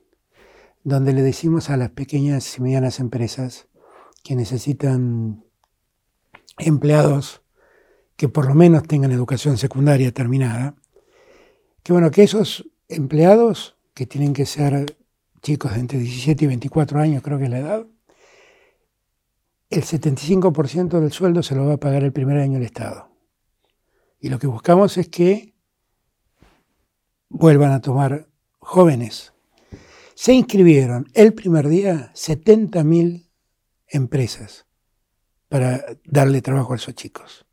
donde 0.85 1.13
le 1.13 1.23
decimos 1.23 1.69
a 1.69 1.77
las 1.77 1.91
pequeñas 1.91 2.57
y 2.57 2.63
medianas 2.63 3.01
empresas 3.01 3.67
que 4.23 4.37
necesitan 4.37 5.45
empleados 6.59 7.43
que 8.17 8.29
por 8.29 8.47
lo 8.47 8.55
menos 8.55 8.85
tengan 8.85 9.11
educación 9.11 9.57
secundaria 9.57 10.13
terminada, 10.13 10.75
que 11.83 11.93
bueno, 11.93 12.11
que 12.11 12.23
esos 12.23 12.69
empleados, 12.89 13.77
que 13.95 14.07
tienen 14.07 14.35
que 14.35 14.45
ser 14.47 14.99
chicos 15.43 15.73
de 15.73 15.81
entre 15.81 15.99
17 15.99 16.45
y 16.45 16.49
24 16.49 17.01
años, 17.01 17.23
creo 17.23 17.39
que 17.39 17.45
es 17.45 17.51
la 17.51 17.59
edad, 17.59 17.87
el 19.71 19.85
75% 19.85 21.01
del 21.01 21.13
sueldo 21.13 21.43
se 21.43 21.55
lo 21.55 21.65
va 21.65 21.75
a 21.75 21.81
pagar 21.81 22.03
el 22.03 22.13
primer 22.13 22.39
año 22.39 22.59
el 22.59 22.65
Estado. 22.65 23.09
Y 24.19 24.29
lo 24.29 24.39
que 24.39 24.49
buscamos 24.49 24.99
es 24.99 25.09
que 25.09 25.55
vuelvan 27.29 27.71
a 27.71 27.81
tomar 27.81 28.29
jóvenes. 28.59 29.33
Se 30.15 30.35
inscribieron 30.35 31.09
el 31.15 31.33
primer 31.33 31.69
día 31.69 32.13
70.000 32.15 33.31
empresas 33.87 34.67
para 35.49 35.85
darle 36.05 36.43
trabajo 36.43 36.73
a 36.73 36.77
esos 36.77 36.95
chicos. 36.95 37.47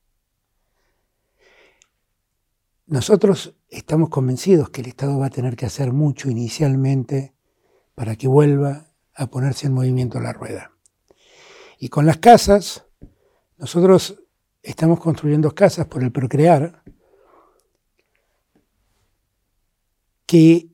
Nosotros 2.88 3.56
estamos 3.70 4.10
convencidos 4.10 4.70
que 4.70 4.82
el 4.82 4.88
Estado 4.88 5.20
va 5.20 5.28
a 5.28 5.30
tener 5.30 5.56
que 5.56 5.66
hacer 5.66 5.94
mucho 5.94 6.30
inicialmente 6.30 7.36
para 7.96 8.16
que 8.16 8.28
vuelva 8.28 8.92
a 9.14 9.28
ponerse 9.28 9.68
en 9.68 9.74
movimiento 9.74 10.20
la 10.20 10.34
rueda. 10.34 10.77
Y 11.80 11.90
con 11.90 12.06
las 12.06 12.18
casas, 12.18 12.86
nosotros 13.58 14.22
estamos 14.64 15.00
construyendo 15.00 15.54
casas 15.54 15.88
por 15.88 16.04
el 16.04 16.12
procrear, 16.12 16.84
que 20.26 20.70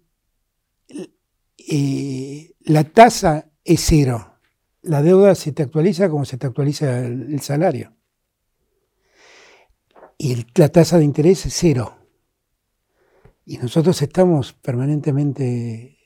eh, 1.58 2.54
la 2.62 2.84
tasa 2.84 3.50
es 3.64 3.82
cero. 3.86 4.40
La 4.82 5.02
deuda 5.02 5.36
se 5.36 5.52
te 5.52 5.64
actualiza 5.64 6.10
como 6.10 6.26
se 6.26 6.38
te 6.38 6.48
actualiza 6.48 7.06
el, 7.06 7.40
salario. 7.42 7.96
Y 10.18 10.46
la 10.56 10.70
tasa 10.70 10.98
de 10.98 11.06
interés 11.06 11.46
es 11.46 11.54
cero. 11.54 11.98
Y 13.46 13.58
nosotros 13.58 14.02
estamos 14.02 14.54
permanentemente 14.54 15.98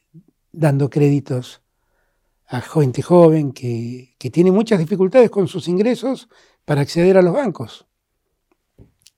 dando 0.51 0.89
créditos 0.89 1.62
a 2.48 2.62
gente 2.62 3.01
joven 3.01 3.51
que, 3.51 4.16
que 4.18 4.30
tiene 4.30 4.51
muchas 4.51 4.80
dificultades 4.80 5.30
con 5.30 5.48
sus 5.48 5.68
ingresos 5.68 6.30
para 6.66 6.82
acceder 6.82 7.18
a 7.18 7.22
los 7.22 7.34
bancos. 7.34 7.88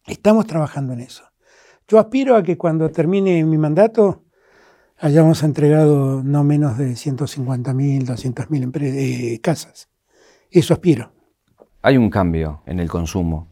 Estamos 0.06 0.48
trabajando 0.48 0.94
en 0.94 1.02
eso. 1.02 1.24
Yo 1.88 2.00
aspiro 2.00 2.36
a 2.36 2.44
que 2.44 2.58
cuando 2.58 2.90
termine 2.90 3.44
mi 3.44 3.58
mandato 3.58 4.24
hayamos 4.98 5.44
entregado 5.44 6.22
no 6.24 6.44
menos 6.44 6.78
de 6.78 6.92
150.000, 6.92 8.06
200.000 8.06 8.82
eh, 8.82 9.40
casas. 9.42 9.90
Eso 10.52 10.74
aspiro. 10.74 11.12
Hay 11.82 11.98
un 11.98 12.10
cambio 12.10 12.64
en 12.66 12.80
el 12.80 12.90
consumo. 12.90 13.48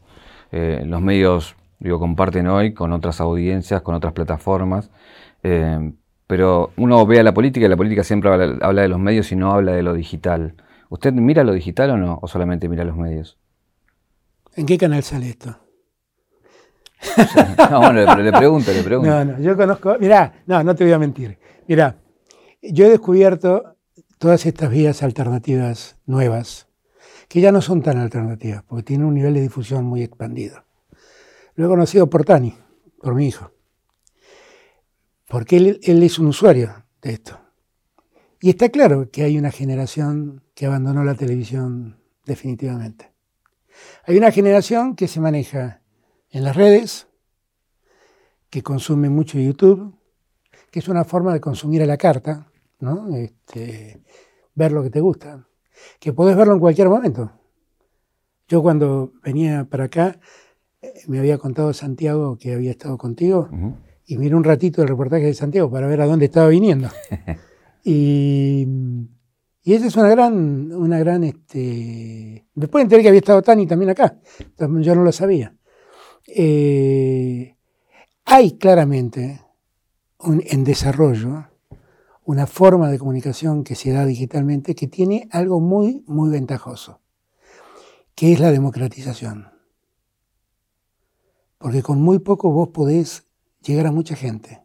Eh, 0.51 0.83
los 0.85 1.01
medios 1.01 1.55
digo, 1.79 1.99
comparten 1.99 2.47
hoy 2.47 2.73
con 2.73 2.91
otras 2.91 3.21
audiencias, 3.21 3.81
con 3.81 3.95
otras 3.95 4.13
plataformas, 4.13 4.89
eh, 5.43 5.93
pero 6.27 6.71
uno 6.75 7.05
ve 7.05 7.19
a 7.19 7.23
la 7.23 7.33
política 7.33 7.65
y 7.65 7.69
la 7.69 7.77
política 7.77 8.03
siempre 8.03 8.29
habla, 8.29 8.57
habla, 8.61 8.81
de 8.81 8.89
los 8.89 8.99
medios 8.99 9.31
y 9.31 9.35
no 9.35 9.53
habla 9.53 9.71
de 9.71 9.81
lo 9.81 9.93
digital. 9.93 10.55
¿Usted 10.89 11.13
mira 11.13 11.43
lo 11.43 11.53
digital 11.53 11.91
o 11.91 11.97
no? 11.97 12.19
¿O 12.21 12.27
solamente 12.27 12.67
mira 12.67 12.83
los 12.83 12.97
medios? 12.97 13.37
¿En 14.55 14.65
qué 14.65 14.77
canal 14.77 15.03
sale 15.03 15.29
esto? 15.29 15.57
no, 17.71 17.79
bueno, 17.79 18.15
le, 18.15 18.31
pregunto, 18.33 18.71
le 18.71 18.83
pregunto. 18.83 19.09
No, 19.09 19.23
no, 19.23 19.39
yo 19.39 19.55
conozco, 19.55 19.95
mirá, 19.99 20.41
no, 20.47 20.63
no 20.63 20.75
te 20.75 20.83
voy 20.83 20.93
a 20.93 20.99
mentir. 20.99 21.37
Mirá, 21.67 21.95
yo 22.61 22.85
he 22.85 22.89
descubierto 22.89 23.75
todas 24.17 24.45
estas 24.45 24.71
vías 24.71 25.03
alternativas 25.03 25.97
nuevas, 26.05 26.67
que 27.27 27.39
ya 27.39 27.51
no 27.51 27.61
son 27.61 27.81
tan 27.83 27.97
alternativas, 27.97 28.63
porque 28.63 28.83
tienen 28.83 29.05
un 29.05 29.13
nivel 29.13 29.35
de 29.35 29.41
difusión 29.41 29.85
muy 29.85 30.01
expandido. 30.01 30.63
Lo 31.55 31.65
he 31.65 31.69
conocido 31.69 32.09
por 32.09 32.25
Tani, 32.25 32.55
por 33.01 33.13
mi 33.13 33.27
hijo, 33.27 33.51
porque 35.27 35.57
él, 35.57 35.79
es 35.83 36.19
un 36.19 36.27
usuario 36.27 36.85
de 37.01 37.13
esto. 37.13 37.39
Y 38.39 38.49
está 38.49 38.69
claro 38.69 39.09
que 39.11 39.23
hay 39.23 39.37
una 39.37 39.51
generación 39.51 40.43
que 40.53 40.65
abandonó 40.65 41.03
la 41.03 41.15
televisión 41.15 41.99
definitivamente. 42.25 43.11
Hay 44.05 44.17
una 44.17 44.31
generación 44.31 44.95
que 44.95 45.07
se 45.07 45.19
maneja 45.19 45.81
en 46.29 46.43
las 46.43 46.55
redes, 46.55 47.07
que 48.49 48.63
consume 48.63 49.09
mucho 49.09 49.39
YouTube, 49.39 49.95
que 50.71 50.79
es 50.79 50.87
una 50.87 51.03
forma 51.03 51.33
de 51.33 51.41
consumir 51.41 51.81
a 51.81 51.85
la 51.85 51.97
carta, 51.97 52.51
¿no? 52.79 53.15
Este, 53.15 54.01
ver 54.55 54.71
lo 54.71 54.83
que 54.83 54.89
te 54.89 55.01
gusta, 55.01 55.47
que 55.99 56.13
podés 56.13 56.37
verlo 56.37 56.53
en 56.53 56.59
cualquier 56.59 56.89
momento. 56.89 57.31
Yo 58.47 58.61
cuando 58.61 59.13
venía 59.23 59.65
para 59.65 59.85
acá, 59.85 60.19
eh, 60.81 60.93
me 61.07 61.19
había 61.19 61.37
contado 61.37 61.73
Santiago 61.73 62.37
que 62.37 62.53
había 62.53 62.71
estado 62.71 62.97
contigo 62.97 63.49
y 64.07 64.17
miré 64.17 64.35
un 64.35 64.43
ratito 64.45 64.81
el 64.81 64.87
reportaje 64.87 65.25
de 65.25 65.33
Santiago 65.33 65.69
para 65.69 65.85
ver 65.85 65.99
a 66.01 66.05
dónde 66.05 66.25
estaba 66.25 66.47
viniendo. 66.47 66.89
y, 67.83 68.65
y 69.63 69.73
esa 69.73 69.87
es 69.87 69.95
una 69.97 70.07
gran, 70.07 70.71
una 70.71 70.97
gran, 70.97 71.25
este... 71.25 72.47
Después 72.55 72.83
enteré 72.83 73.01
que 73.03 73.09
había 73.09 73.19
estado 73.19 73.41
Tani 73.41 73.67
también 73.67 73.89
acá, 73.89 74.17
yo 74.57 74.95
no 74.95 75.03
lo 75.03 75.11
sabía. 75.11 75.53
Eh, 76.25 77.53
hay 78.23 78.57
claramente 78.57 79.41
en 80.23 80.63
desarrollo 80.63 81.47
una 82.23 82.47
forma 82.47 82.89
de 82.89 82.99
comunicación 82.99 83.65
que 83.65 83.75
se 83.75 83.91
da 83.91 84.05
digitalmente 84.05 84.73
que 84.73 84.87
tiene 84.87 85.27
algo 85.31 85.59
muy, 85.59 86.03
muy 86.07 86.29
ventajoso, 86.29 87.01
que 88.15 88.31
es 88.31 88.39
la 88.39 88.51
democratización. 88.51 89.49
Porque 91.57 91.83
con 91.83 92.01
muy 92.01 92.19
poco 92.19 92.51
vos 92.51 92.69
podés 92.69 93.26
llegar 93.67 93.87
a 93.87 93.91
mucha 93.91 94.15
gente. 94.15 94.63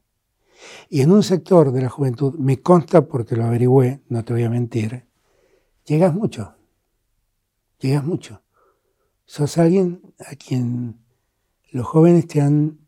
Y 0.89 1.01
en 1.01 1.11
un 1.11 1.23
sector 1.23 1.73
de 1.73 1.83
la 1.83 1.89
juventud, 1.89 2.35
me 2.39 2.63
consta 2.63 3.07
porque 3.07 3.37
lo 3.37 3.45
averigüé, 3.45 4.01
no 4.09 4.25
te 4.25 4.33
voy 4.33 4.45
a 4.45 4.51
mentir, 4.51 5.07
llegas 5.85 6.15
mucho. 6.15 6.55
Llegas 7.81 8.05
mucho. 8.05 8.43
Sos 9.25 9.59
alguien 9.59 10.15
a 10.19 10.37
quien 10.37 11.01
los 11.71 11.87
jóvenes 11.87 12.27
te 12.29 12.41
han 12.41 12.79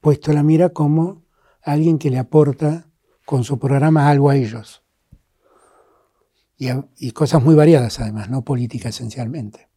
puesto 0.00 0.32
la 0.32 0.42
mira 0.42 0.70
como 0.70 1.24
alguien 1.62 1.98
que 1.98 2.10
le 2.10 2.18
aporta 2.18 2.90
con 3.24 3.44
su 3.44 3.58
programa 3.58 4.08
algo 4.08 4.28
a 4.28 4.36
ellos. 4.36 4.82
Y, 6.58 7.12
cosas 7.12 7.42
muy 7.42 7.54
variadas 7.54 8.00
además, 8.00 8.28
no 8.28 8.42
política 8.42 8.88
esencialmente. 8.88 9.68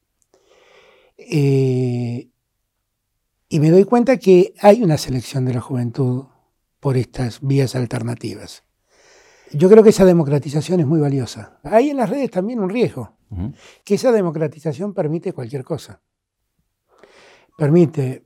Eh, 1.17 2.30
y 3.51 3.59
me 3.59 3.69
doy 3.69 3.83
cuenta 3.83 4.15
que 4.15 4.53
hay 4.61 4.81
una 4.81 4.97
selección 4.97 5.43
de 5.43 5.53
la 5.53 5.59
juventud 5.59 6.27
por 6.79 6.95
estas 6.95 7.41
vías 7.41 7.75
alternativas. 7.75 8.63
Yo 9.51 9.69
creo 9.69 9.83
que 9.83 9.89
esa 9.89 10.05
democratización 10.05 10.79
es 10.79 10.87
muy 10.87 11.01
valiosa. 11.01 11.59
Hay 11.63 11.89
en 11.89 11.97
las 11.97 12.09
redes 12.09 12.31
también 12.31 12.61
un 12.61 12.69
riesgo, 12.69 13.17
que 13.83 13.95
esa 13.95 14.13
democratización 14.13 14.93
permite 14.93 15.33
cualquier 15.33 15.65
cosa. 15.65 16.01
Permite 17.57 18.23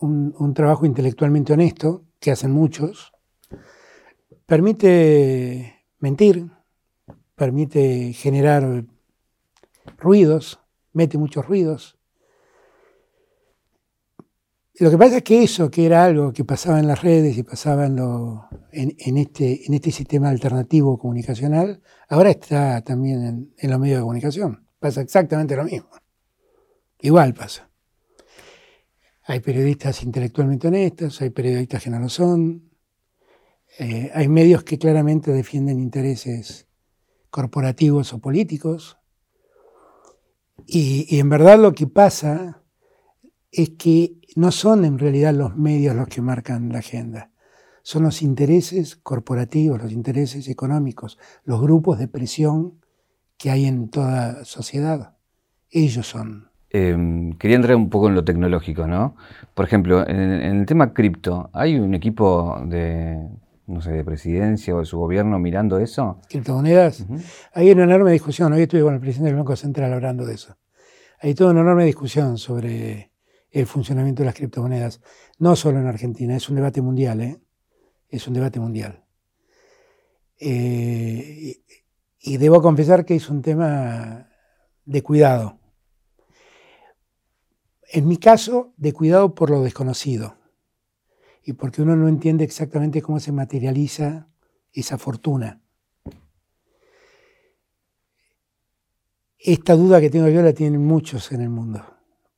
un, 0.00 0.52
trabajo 0.52 0.84
intelectualmente 0.84 1.54
honesto, 1.54 2.04
que 2.18 2.30
hacen 2.30 2.50
muchos, 2.50 3.14
permite 4.44 5.86
mentir, 5.98 6.50
permite 7.34 8.12
generar 8.12 8.84
ruidos, 9.96 10.60
mete 10.92 11.16
muchos 11.16 11.46
ruidos. 11.46 11.99
Lo 14.80 14.90
que 14.90 14.98
pasa 14.98 15.18
es 15.18 15.22
que 15.22 15.42
eso, 15.42 15.70
que 15.70 15.86
era 15.86 16.04
algo 16.04 16.32
que 16.32 16.44
pasaba 16.44 16.80
en 16.80 16.88
las 16.88 17.02
redes 17.02 17.36
y 17.36 17.42
pasaba 17.42 17.86
en, 17.86 17.98
en, 18.72 19.16
este, 19.18 19.66
en 19.66 19.74
este 19.74 19.90
sistema 19.90 20.30
alternativo 20.30 20.98
comunicacional, 20.98 21.82
ahora 22.08 22.30
está 22.30 22.80
también 22.82 23.24
en, 23.24 23.54
en 23.58 23.70
los 23.70 23.78
medios 23.78 23.98
de 23.98 24.02
comunicación. 24.02 24.66
Pasa 24.78 25.02
exactamente 25.02 25.54
lo 25.54 25.64
mismo. 25.64 25.90
Igual 26.98 27.34
pasa. 27.34 27.70
Hay 29.24 29.40
periodistas 29.40 30.02
intelectualmente 30.02 30.68
honestos, 30.68 31.20
hay 31.20 31.30
periodistas 31.30 31.84
que 31.84 31.90
no 31.90 32.00
lo 32.00 32.08
son, 32.08 32.70
eh, 33.78 34.10
hay 34.14 34.28
medios 34.28 34.64
que 34.64 34.78
claramente 34.78 35.30
defienden 35.30 35.78
intereses 35.78 36.66
corporativos 37.30 38.12
o 38.12 38.18
políticos. 38.18 38.98
Y, 40.66 41.18
en 41.18 41.28
verdad 41.28 41.58
lo 41.58 41.72
que 41.72 41.86
pasa 41.86 42.59
es 43.52 43.70
que 43.70 44.14
no 44.36 44.52
son 44.52 44.84
en 44.84 44.98
realidad 44.98 45.34
los 45.34 45.56
medios 45.56 45.96
los 45.96 46.08
que 46.08 46.22
marcan 46.22 46.70
la 46.70 46.78
agenda, 46.78 47.30
son 47.82 48.04
los 48.04 48.22
intereses 48.22 48.96
corporativos, 48.96 49.82
los 49.82 49.92
intereses 49.92 50.48
económicos, 50.48 51.18
los 51.44 51.60
grupos 51.60 51.98
de 51.98 52.08
presión 52.08 52.80
que 53.36 53.50
hay 53.50 53.64
en 53.64 53.88
toda 53.88 54.44
sociedad. 54.44 55.16
Ellos 55.70 56.06
son. 56.06 56.50
Em, 56.68 57.32
quería 57.32 57.56
entrar 57.56 57.74
un 57.74 57.88
poco 57.90 58.08
en 58.08 58.14
lo 58.14 58.24
tecnológico, 58.24 58.86
¿no? 58.86 59.16
Por 59.54 59.64
ejemplo, 59.64 60.06
en, 60.06 60.18
el 60.20 60.66
tema 60.66 60.92
cripto, 60.92 61.50
¿hay 61.52 61.76
un 61.78 61.94
equipo 61.94 62.60
de, 62.66 63.18
no 63.66 63.80
sé, 63.80 63.92
de 63.92 64.04
presidencia 64.04 64.74
o 64.76 64.80
de 64.80 64.84
su 64.84 64.98
gobierno 64.98 65.38
mirando 65.38 65.78
eso? 65.78 66.20
¿Criptomonedas? 66.28 67.06
Hay 67.54 67.72
una 67.72 67.84
enorme 67.84 68.12
discusión. 68.12 68.52
Hoy 68.52 68.62
estuve 68.62 68.82
con 68.82 68.94
el 68.94 69.00
presidente 69.00 69.30
del 69.30 69.36
Banco 69.36 69.56
Central 69.56 69.92
hablando 69.92 70.24
de 70.24 70.34
eso. 70.34 70.56
Hay 71.20 71.34
toda 71.34 71.50
una 71.50 71.62
enorme 71.62 71.86
discusión 71.86 72.38
sobre 72.38 73.09
el 73.50 73.66
funcionamiento 73.66 74.22
de 74.22 74.26
las 74.26 74.34
criptomonedas. 74.34 75.00
No 75.38 75.56
solo 75.56 75.80
en 75.80 75.86
Argentina, 75.86 76.36
es 76.36 76.48
un 76.48 76.56
debate 76.56 76.80
mundial, 76.80 77.20
¿eh? 77.20 77.40
Es 78.08 78.26
un 78.26 78.34
debate 78.34 78.60
mundial. 78.60 79.04
Eh, 80.38 81.62
y 82.20 82.36
debo 82.36 82.62
confesar 82.62 83.04
que 83.04 83.16
es 83.16 83.28
un 83.28 83.42
tema 83.42 84.28
de 84.84 85.02
cuidado. 85.02 85.58
En 87.92 88.06
mi 88.06 88.18
caso, 88.18 88.72
de 88.76 88.92
cuidado 88.92 89.34
por 89.34 89.50
lo 89.50 89.62
desconocido 89.62 90.36
y 91.42 91.54
porque 91.54 91.82
uno 91.82 91.96
no 91.96 92.08
entiende 92.08 92.44
exactamente 92.44 93.02
cómo 93.02 93.18
se 93.18 93.32
materializa 93.32 94.28
esa 94.72 94.98
fortuna. 94.98 95.60
Esta 99.38 99.74
duda 99.74 100.00
que 100.00 100.10
tengo 100.10 100.28
yo 100.28 100.42
la 100.42 100.52
tienen 100.52 100.84
muchos 100.84 101.32
en 101.32 101.40
el 101.40 101.48
mundo. 101.48 101.82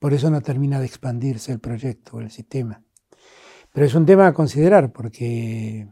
Por 0.02 0.14
eso 0.14 0.30
no 0.30 0.40
termina 0.40 0.80
de 0.80 0.86
expandirse 0.86 1.52
el 1.52 1.60
proyecto 1.60 2.16
o 2.16 2.20
el 2.20 2.32
sistema. 2.32 2.82
Pero 3.72 3.86
es 3.86 3.94
un 3.94 4.04
tema 4.04 4.26
a 4.26 4.32
considerar 4.32 4.90
porque 4.90 5.86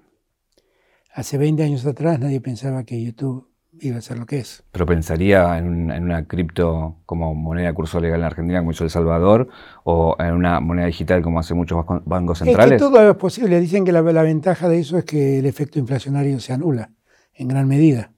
hace 1.15 1.39
20 1.39 1.63
años 1.63 1.87
atrás 1.87 2.19
nadie 2.19 2.41
pensaba 2.41 2.83
que 2.83 3.01
YouTube 3.01 3.49
iba 3.81 3.99
a 3.99 4.01
ser 4.01 4.19
lo 4.19 4.27
que 4.27 4.41
es. 4.41 4.65
¿Pero 4.73 4.85
pensaría 4.85 5.57
en, 5.59 5.93
una 5.93 6.27
cripto 6.27 6.97
como 7.07 7.37
moneda 7.37 7.69
de 7.69 7.75
curso 7.75 8.01
legal 8.01 8.19
en 8.19 8.27
Argentina, 8.27 8.59
como 8.59 8.73
hizo 8.73 8.83
El 8.83 8.91
Salvador, 8.91 9.47
o 9.85 10.17
en 10.19 10.35
una 10.35 10.59
moneda 10.59 10.87
digital 10.87 11.23
como 11.23 11.39
hace 11.39 11.55
muchos 11.55 11.85
bancos 12.05 12.39
centrales? 12.39 12.83
Es 12.83 12.83
que 12.83 12.91
todo 12.91 13.11
es 13.11 13.17
posible. 13.17 13.61
Dicen 13.61 13.85
que 13.85 13.93
la, 13.93 14.03
ventaja 14.03 14.69
de 14.69 14.81
eso 14.81 14.99
es 14.99 15.05
que 15.05 15.39
el 15.39 15.47
efecto 15.47 15.79
inflacionario 15.79 16.41
se 16.41 16.53
anula 16.53 16.91
en 17.33 17.47
gran 17.47 17.69
medida. 17.69 18.11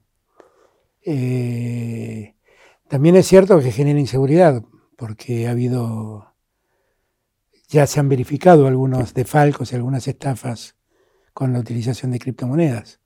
Eh, 1.05 2.33
también 2.87 3.15
es 3.15 3.27
cierto 3.27 3.59
que 3.59 3.71
genera 3.71 3.99
inseguridad, 3.99 4.63
porque 4.97 5.47
ha 5.47 5.51
habido, 5.51 6.33
ya 7.67 7.87
se 7.87 7.99
han 7.99 8.09
verificado 8.09 8.67
algunos 8.67 9.13
defalcos 9.13 9.71
y 9.71 9.75
algunas 9.75 10.07
estafas 10.07 10.75
con 11.33 11.53
la 11.53 11.59
utilización 11.59 12.11
de 12.11 12.19
criptomonedas. 12.19 12.99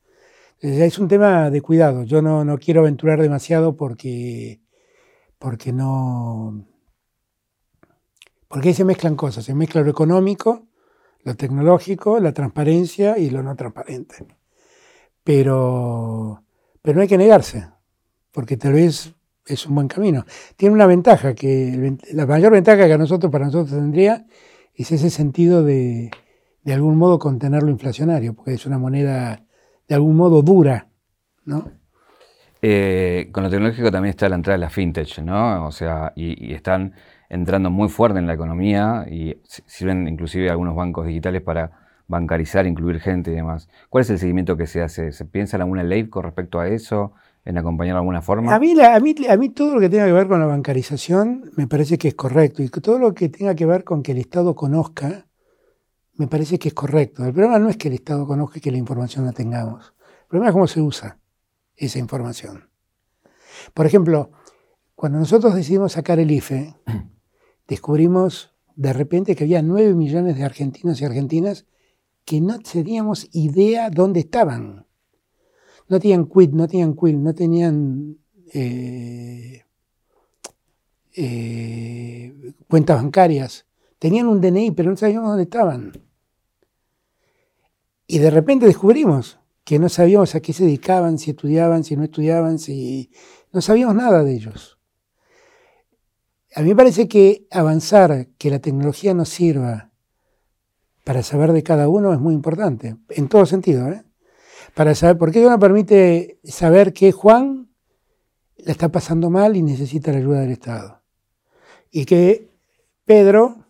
Es 0.60 0.98
un 0.98 1.08
tema 1.08 1.50
de 1.50 1.62
cuidado. 1.62 2.04
Yo 2.04 2.22
no, 2.22 2.58
quiero 2.58 2.82
aventurar 2.82 3.22
demasiado 3.22 3.78
porque, 3.78 4.60
porque 5.38 5.72
no. 5.72 6.66
Porque 8.48 8.70
ahí 8.70 8.74
se 8.74 8.86
mezclan 8.86 9.16
cosas. 9.16 9.46
Se 9.46 9.54
mezcla 9.54 9.82
lo 9.82 9.92
económico, 9.92 10.68
lo 11.24 11.36
tecnológico, 11.36 12.20
la 12.20 12.34
transparencia 12.34 13.18
y 13.18 13.30
lo 13.30 13.44
no 13.44 13.56
transparente. 13.56 14.26
Pero, 15.24 16.44
pero 16.82 16.96
no 16.96 17.02
hay 17.02 17.08
que 17.08 17.18
negarse, 17.18 17.70
porque 18.32 18.58
tal 18.58 18.74
vez 18.74 19.14
es 19.48 19.66
un 19.66 19.76
buen 19.76 19.88
camino. 19.88 20.26
Tiene 20.56 20.76
una 20.76 20.86
ventaja, 20.86 21.34
que 21.34 21.98
la 22.14 22.26
mayor 22.26 22.52
ventaja 22.52 22.86
que 22.86 22.94
a 22.94 22.98
nosotros, 22.98 23.32
para 23.32 23.46
nosotros 23.46 23.72
tendría, 23.72 24.26
es 24.76 24.92
ese 24.92 25.10
sentido 25.10 25.64
de, 25.64 26.12
de 26.64 26.74
algún 26.74 26.98
modo 26.98 27.18
contener 27.18 27.64
lo 27.64 27.72
inflacionario, 27.72 28.34
porque 28.34 28.54
es 28.54 28.66
una 28.66 28.78
moneda 28.78 29.44
de 29.88 29.96
algún 29.96 30.18
modo 30.18 30.42
dura, 30.42 30.90
¿no? 31.46 31.72
Eh, 32.62 33.30
con 33.32 33.44
lo 33.44 33.50
tecnológico 33.50 33.92
también 33.92 34.10
está 34.10 34.28
la 34.28 34.36
entrada 34.36 34.58
de 34.58 34.66
la 34.66 34.70
fintech, 34.70 35.20
¿no? 35.20 35.66
O 35.66 35.72
sea, 35.72 36.12
y, 36.16 36.54
están 36.54 36.94
entrando 37.30 37.70
muy 37.70 37.88
fuerte 37.88 38.20
en 38.20 38.28
la 38.28 38.34
economía 38.34 39.06
y 39.10 39.38
sirven 39.44 40.08
inclusive 40.08 40.50
algunos 40.50 40.76
bancos 40.76 41.08
digitales 41.08 41.42
para 41.42 41.72
bancarizar, 42.08 42.66
incluir 42.66 43.00
gente 43.00 43.32
y 43.32 43.36
demás. 43.36 43.70
¿Cuál 43.90 44.02
es 44.02 44.10
el 44.10 44.20
seguimiento 44.20 44.58
que 44.58 44.66
se 44.66 44.82
hace? 44.82 45.12
¿Se 45.12 45.26
piensa 45.26 45.58
en 45.58 45.62
alguna 45.62 45.84
ley 45.84 46.10
con 46.10 46.24
respecto 46.24 46.60
a 46.60 46.68
eso? 46.68 47.14
¿En 47.48 47.58
acompañar 47.58 47.94
de 47.94 48.00
alguna 48.00 48.22
forma? 48.22 48.54
A 48.54 48.60
mí, 48.60 48.78
a, 48.78 49.00
mí, 49.00 49.16
a 49.30 49.38
mí 49.38 49.50
todo 49.50 49.76
lo 49.76 49.80
que 49.80 49.88
tenga 49.88 50.06
que 50.06 50.12
ver 50.12 50.28
con 50.28 50.42
la 50.42 50.48
bancarización 50.48 51.50
me 51.56 51.66
parece 51.66 51.98
que 51.98 52.10
es 52.10 52.14
correcto 52.14 52.62
y 52.62 52.68
todo 52.68 53.00
lo 53.00 53.14
que 53.14 53.30
tenga 53.30 53.56
que 53.56 53.66
ver 53.66 53.86
con 53.86 54.04
que 54.04 54.12
el 54.12 54.18
Estado 54.18 54.54
conozca 54.54 55.28
me 56.16 56.28
parece 56.28 56.60
que 56.60 56.68
es 56.68 56.74
correcto. 56.74 57.24
El 57.24 57.32
problema 57.32 57.58
no 57.58 57.70
es 57.70 57.78
que 57.78 57.88
el 57.88 57.94
Estado 57.94 58.28
conozca 58.28 58.58
y 58.58 58.62
que 58.62 58.70
la 58.70 58.78
información 58.78 59.24
la 59.24 59.32
tengamos. 59.32 59.94
El 60.24 60.28
problema 60.28 60.50
es 60.50 60.54
cómo 60.54 60.68
se 60.68 60.82
usa 60.82 61.20
esa 61.78 62.00
información. 62.00 62.70
Por 63.74 63.86
ejemplo, 63.86 64.30
cuando 64.94 65.20
nosotros 65.20 65.56
decidimos 65.56 65.94
sacar 65.94 66.20
el 66.20 66.30
IFE, 66.30 66.76
descubrimos 67.70 68.54
de 68.76 68.92
repente 68.92 69.38
que 69.38 69.46
había 69.46 69.62
9 69.62 69.94
millones 69.94 70.36
de 70.36 70.44
argentinos 70.44 71.00
y 71.00 71.06
argentinas 71.06 71.66
que 72.26 72.42
no 72.42 72.60
teníamos 72.60 73.30
idea 73.32 73.90
dónde 73.90 74.20
estaban. 74.20 74.87
No 75.90 76.00
tenían 76.00 76.26
quit, 76.26 76.52
no 76.52 76.68
tenían 76.68 76.96
quill, 76.96 77.24
no 77.24 77.34
tenían 77.34 78.18
eh, 78.54 79.64
eh, 81.16 82.54
cuentas 82.68 83.02
bancarias. 83.02 83.66
Tenían 84.00 84.28
un 84.28 84.42
DNI, 84.42 84.72
pero 84.72 84.92
no 84.92 84.98
sabíamos 84.98 85.30
dónde 85.30 85.44
estaban. 85.44 85.94
Y 88.06 88.20
de 88.20 88.30
repente 88.30 88.66
descubrimos 88.66 89.40
que 89.64 89.80
no 89.80 89.90
sabíamos 89.90 90.34
a 90.36 90.40
qué 90.40 90.54
se 90.54 90.64
dedicaban, 90.64 91.18
si 91.18 91.32
estudiaban, 91.32 91.84
si 91.84 91.98
no 91.98 92.04
estudiaban, 92.04 92.60
si 92.60 93.12
no 93.52 93.62
sabíamos 93.62 93.96
nada 93.96 94.24
de 94.24 94.34
ellos. 94.34 94.78
A 96.56 96.62
mí 96.62 96.70
me 96.70 96.76
parece 96.76 97.08
que 97.08 97.48
avanzar, 97.52 98.28
que 98.38 98.50
la 98.50 98.60
tecnología 98.60 99.14
nos 99.14 99.30
sirva 99.30 99.92
para 101.04 101.22
saber 101.24 101.52
de 101.52 101.64
cada 101.64 101.90
uno 101.90 102.14
es 102.14 102.20
muy 102.20 102.34
importante, 102.34 102.96
en 103.10 103.28
todo 103.28 103.46
sentido. 103.46 103.88
¿eh? 103.90 104.04
Para 104.78 104.94
saber, 104.94 105.18
porque 105.18 105.40
eso 105.40 105.50
nos 105.50 105.60
permite 105.60 106.40
saber 106.44 106.94
que 106.94 107.12
Juan 107.12 107.68
la 108.58 108.72
está 108.72 108.90
pasando 108.90 109.32
mal 109.32 109.56
y 109.56 109.64
necesita 109.64 110.12
la 110.12 110.20
ayuda 110.20 110.42
del 110.42 110.52
Estado. 110.52 111.02
Y 111.90 112.06
que 112.06 112.52
Pedro 113.04 113.66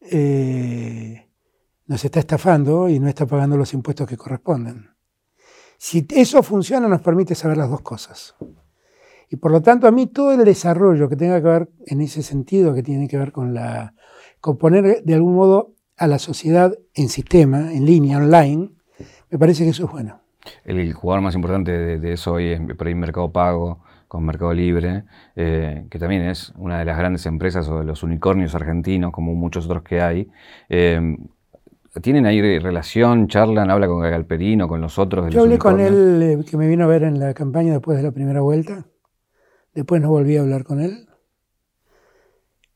eh, 0.00 1.28
nos 1.86 2.04
está 2.04 2.18
estafando 2.18 2.88
y 2.88 2.98
no 2.98 3.08
está 3.08 3.26
pagando 3.26 3.56
los 3.56 3.72
impuestos 3.74 4.08
que 4.08 4.16
corresponden. 4.16 4.90
Si 5.78 6.04
eso 6.10 6.42
funciona, 6.42 6.88
nos 6.88 7.00
permite 7.00 7.36
saber 7.36 7.56
las 7.56 7.70
dos 7.70 7.82
cosas. 7.82 8.34
Y 9.28 9.36
por 9.36 9.52
lo 9.52 9.62
tanto, 9.62 9.86
a 9.86 9.92
mí 9.92 10.08
todo 10.08 10.32
el 10.32 10.44
desarrollo 10.44 11.08
que 11.08 11.14
tenga 11.14 11.40
que 11.40 11.46
ver 11.46 11.68
en 11.86 12.00
ese 12.00 12.24
sentido, 12.24 12.74
que 12.74 12.82
tiene 12.82 13.06
que 13.06 13.18
ver 13.18 13.30
con 13.30 13.54
la 13.54 13.94
con 14.40 14.58
poner 14.58 15.04
de 15.04 15.14
algún 15.14 15.36
modo 15.36 15.76
a 15.96 16.08
la 16.08 16.18
sociedad 16.18 16.76
en 16.94 17.08
sistema, 17.08 17.72
en 17.72 17.86
línea, 17.86 18.16
online, 18.18 18.72
me 19.30 19.38
parece 19.38 19.62
que 19.62 19.70
eso 19.70 19.84
es 19.84 19.92
bueno. 19.92 20.20
El 20.64 20.92
jugador 20.92 21.22
más 21.22 21.34
importante 21.34 21.98
de, 21.98 22.12
eso 22.12 22.34
hoy 22.34 22.52
es 22.52 22.60
por 22.76 22.86
ahí 22.86 22.94
Mercado 22.94 23.30
Pago, 23.32 23.80
con 24.10 24.24
Mercado 24.24 24.52
Libre, 24.52 25.04
eh, 25.36 25.86
que 25.88 26.00
también 26.00 26.22
es 26.22 26.52
una 26.56 26.80
de 26.80 26.84
las 26.84 26.98
grandes 26.98 27.26
empresas 27.26 27.68
o 27.68 27.78
de 27.78 27.84
los 27.84 28.02
unicornios 28.02 28.56
argentinos, 28.56 29.12
como 29.12 29.36
muchos 29.36 29.66
otros 29.66 29.84
que 29.84 30.00
hay. 30.00 30.28
Eh, 30.68 31.16
¿Tienen 32.02 32.26
ahí 32.26 32.58
relación, 32.58 33.28
charlan, 33.28 33.70
habla 33.70 33.86
con 33.86 34.00
Galperino, 34.00 34.66
con 34.66 34.80
los 34.80 34.98
otros? 34.98 35.32
Yo 35.32 35.42
hablé 35.42 35.58
con 35.58 35.78
él, 35.78 36.22
eh, 36.24 36.44
que 36.44 36.56
me 36.56 36.66
vino 36.66 36.82
a 36.82 36.86
ver 36.88 37.04
en 37.04 37.20
la 37.20 37.34
campaña 37.34 37.70
después 37.70 37.98
de 37.98 38.02
la 38.02 38.10
primera 38.10 38.40
vuelta. 38.40 38.84
Después 39.74 40.02
no 40.02 40.08
volví 40.08 40.36
a 40.36 40.40
hablar 40.40 40.64
con 40.64 40.80
él. 40.80 41.06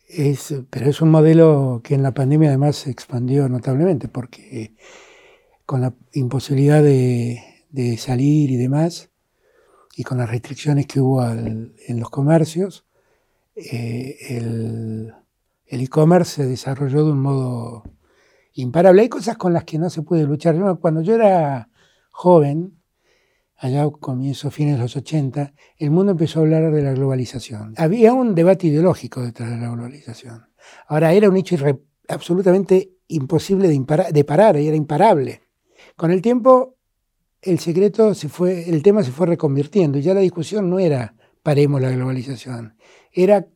Es, 0.07 0.55
pero 0.71 0.87
es 0.87 1.03
un 1.03 1.11
modelo 1.11 1.81
que 1.83 1.97
en 1.97 2.05
la 2.05 2.15
pandemia 2.15 2.51
además 2.51 2.77
se 2.77 2.93
expandió 2.93 3.49
notablemente, 3.49 4.07
porque 4.07 4.77
con 5.67 5.81
la 5.81 5.95
imposibilidad 6.13 6.81
de, 6.81 7.43
salir 7.99 8.51
y 8.51 8.57
demás, 8.57 9.11
y 9.97 10.03
con 10.03 10.19
las 10.19 10.31
restricciones 10.31 10.87
que 10.87 11.01
hubo 11.01 11.25
en 11.25 12.01
los 12.01 12.11
comercios, 12.11 12.85
eh, 13.57 14.17
el 15.67 15.81
e-commerce 15.81 16.43
se 16.43 16.47
desarrolló 16.47 17.05
de 17.05 17.13
un 17.13 17.21
modo 17.21 17.85
imparable. 18.53 19.03
Hay 19.03 19.09
cosas 19.09 19.37
con 19.37 19.53
las 19.53 19.65
que 19.65 19.79
no 19.79 19.91
se 19.91 20.03
puede 20.03 20.25
luchar. 20.25 20.57
Cuando 20.81 21.03
yo 21.03 21.15
era 21.15 21.69
joven, 22.11 22.81
allá 23.57 23.89
comienzo 24.01 24.51
fines 24.51 24.77
de 24.77 24.83
los 24.83 24.97
80, 24.97 25.53
el 25.79 25.91
mundo 25.91 26.13
empezó 26.13 26.41
a 26.41 26.43
hablar 26.43 26.73
de 26.73 26.83
la 26.83 26.93
globalización. 26.93 27.75
Había 27.77 28.13
un 28.13 28.35
debate 28.35 28.69
ideológico 28.69 29.23
detrás 29.23 29.51
de 29.51 29.59
la 29.59 29.71
globalización. 29.71 30.47
Ahora 30.89 31.13
era 31.13 31.29
un 31.29 31.37
hecho 31.37 31.57
absolutamente 32.09 32.93
imposible 33.09 33.69
de, 33.69 34.07
de 34.13 34.25
parar, 34.25 34.57
era 34.57 34.77
imparable. 34.77 35.43
Con 35.97 36.11
el 36.11 36.23
tiempo, 36.23 36.74
el 37.45 37.59
secreto 37.59 38.15
se 38.15 38.29
fue, 38.29 38.69
el 38.69 38.83
tema 38.83 39.03
se 39.03 39.13
fue 39.13 39.27
reconvirtiendo 39.27 39.99
ya 39.99 40.15
la 40.15 40.21
discusión 40.21 40.71
no 40.71 40.79
era 40.79 41.15
paremos 41.43 41.81
la 41.81 41.91
globalización, 41.91 42.77
era 43.13 43.47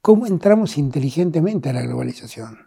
cómo 0.00 0.26
entramos 0.26 0.78
inteligentemente 0.78 1.70
a 1.70 1.72
la 1.72 1.82
globalización 1.82 2.64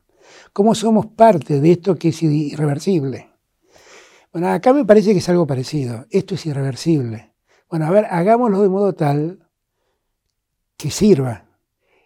cómo 0.54 0.76
somos 0.76 1.08
parte 1.08 1.60
de 1.60 1.71
esto 1.71 1.95
que 1.95 2.10
es 2.10 2.23
irreversible. 2.23 3.30
Bueno, 4.32 4.50
acá 4.50 4.73
me 4.73 4.86
parece 4.86 5.13
que 5.13 5.19
es 5.19 5.30
algo 5.30 5.47
parecido. 5.47 6.06
Esto 6.10 6.36
es 6.36 6.45
irreversible. 6.45 7.34
Bueno, 7.69 7.86
a 7.86 7.91
ver, 7.91 8.06
hagámoslo 8.10 8.62
de 8.62 8.69
modo 8.69 8.93
tal 8.93 9.47
que 10.76 10.91
sirva. 10.91 11.45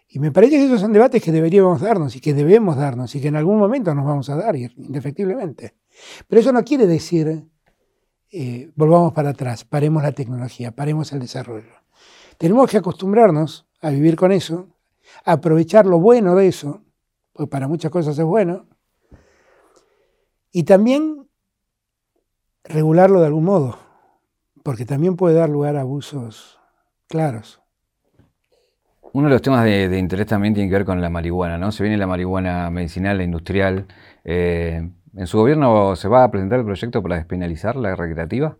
Y 0.08 0.18
me 0.18 0.30
parece 0.30 0.56
que 0.56 0.64
esos 0.66 0.80
son 0.80 0.92
debates 0.92 1.22
que 1.22 1.32
deberíamos 1.32 1.80
darnos 1.80 2.14
y 2.16 2.20
que 2.20 2.34
debemos 2.34 2.76
darnos 2.76 3.14
y 3.14 3.20
que 3.20 3.28
en 3.28 3.36
algún 3.36 3.58
momento 3.58 3.94
nos 3.94 4.04
vamos 4.04 4.28
a 4.28 4.36
dar, 4.36 4.54
indefectiblemente. 4.56 5.74
Pero 6.28 6.40
eso 6.40 6.52
no 6.52 6.62
quiere 6.64 6.86
decir 6.86 7.46
eh, 8.32 8.70
volvamos 8.74 9.12
para 9.12 9.30
atrás, 9.30 9.62
paremos 9.64 10.02
la 10.02 10.12
tecnología, 10.12 10.72
paremos 10.72 11.12
el 11.12 11.20
desarrollo. 11.20 11.74
Tenemos 12.38 12.70
que 12.70 12.78
acostumbrarnos 12.78 13.66
a 13.82 13.90
vivir 13.90 14.16
con 14.16 14.32
eso, 14.32 14.68
aprovechar 15.24 15.84
lo 15.84 16.00
bueno 16.00 16.34
de 16.34 16.48
eso, 16.48 16.80
porque 17.34 17.50
para 17.50 17.68
muchas 17.68 17.90
cosas 17.90 18.18
es 18.18 18.24
bueno, 18.24 18.66
y 20.50 20.62
también 20.62 21.28
regularlo 22.64 23.20
de 23.20 23.26
algún 23.26 23.44
modo, 23.44 23.78
porque 24.62 24.86
también 24.86 25.16
puede 25.16 25.34
dar 25.34 25.50
lugar 25.50 25.76
a 25.76 25.82
abusos 25.82 26.58
claros. 27.08 27.60
Uno 29.12 29.28
de 29.28 29.34
los 29.34 29.42
temas 29.42 29.62
de, 29.64 29.98
interés 29.98 30.26
también 30.26 30.54
tiene 30.54 30.70
que 30.70 30.76
ver 30.76 30.86
con 30.86 31.02
la 31.02 31.10
marihuana, 31.10 31.58
¿no? 31.58 31.70
Se 31.70 31.82
viene 31.82 31.98
la 31.98 32.06
marihuana 32.06 32.70
medicinal, 32.70 33.18
la 33.18 33.24
industrial. 33.24 33.86
Eh, 34.24 34.88
¿En 35.14 35.26
su 35.26 35.38
gobierno 35.38 35.94
se 35.96 36.08
va 36.08 36.24
a 36.24 36.30
presentar 36.30 36.60
el 36.60 36.64
proyecto 36.64 37.02
para 37.02 37.16
despenalizar 37.16 37.76
la 37.76 37.94
recreativa? 37.94 38.56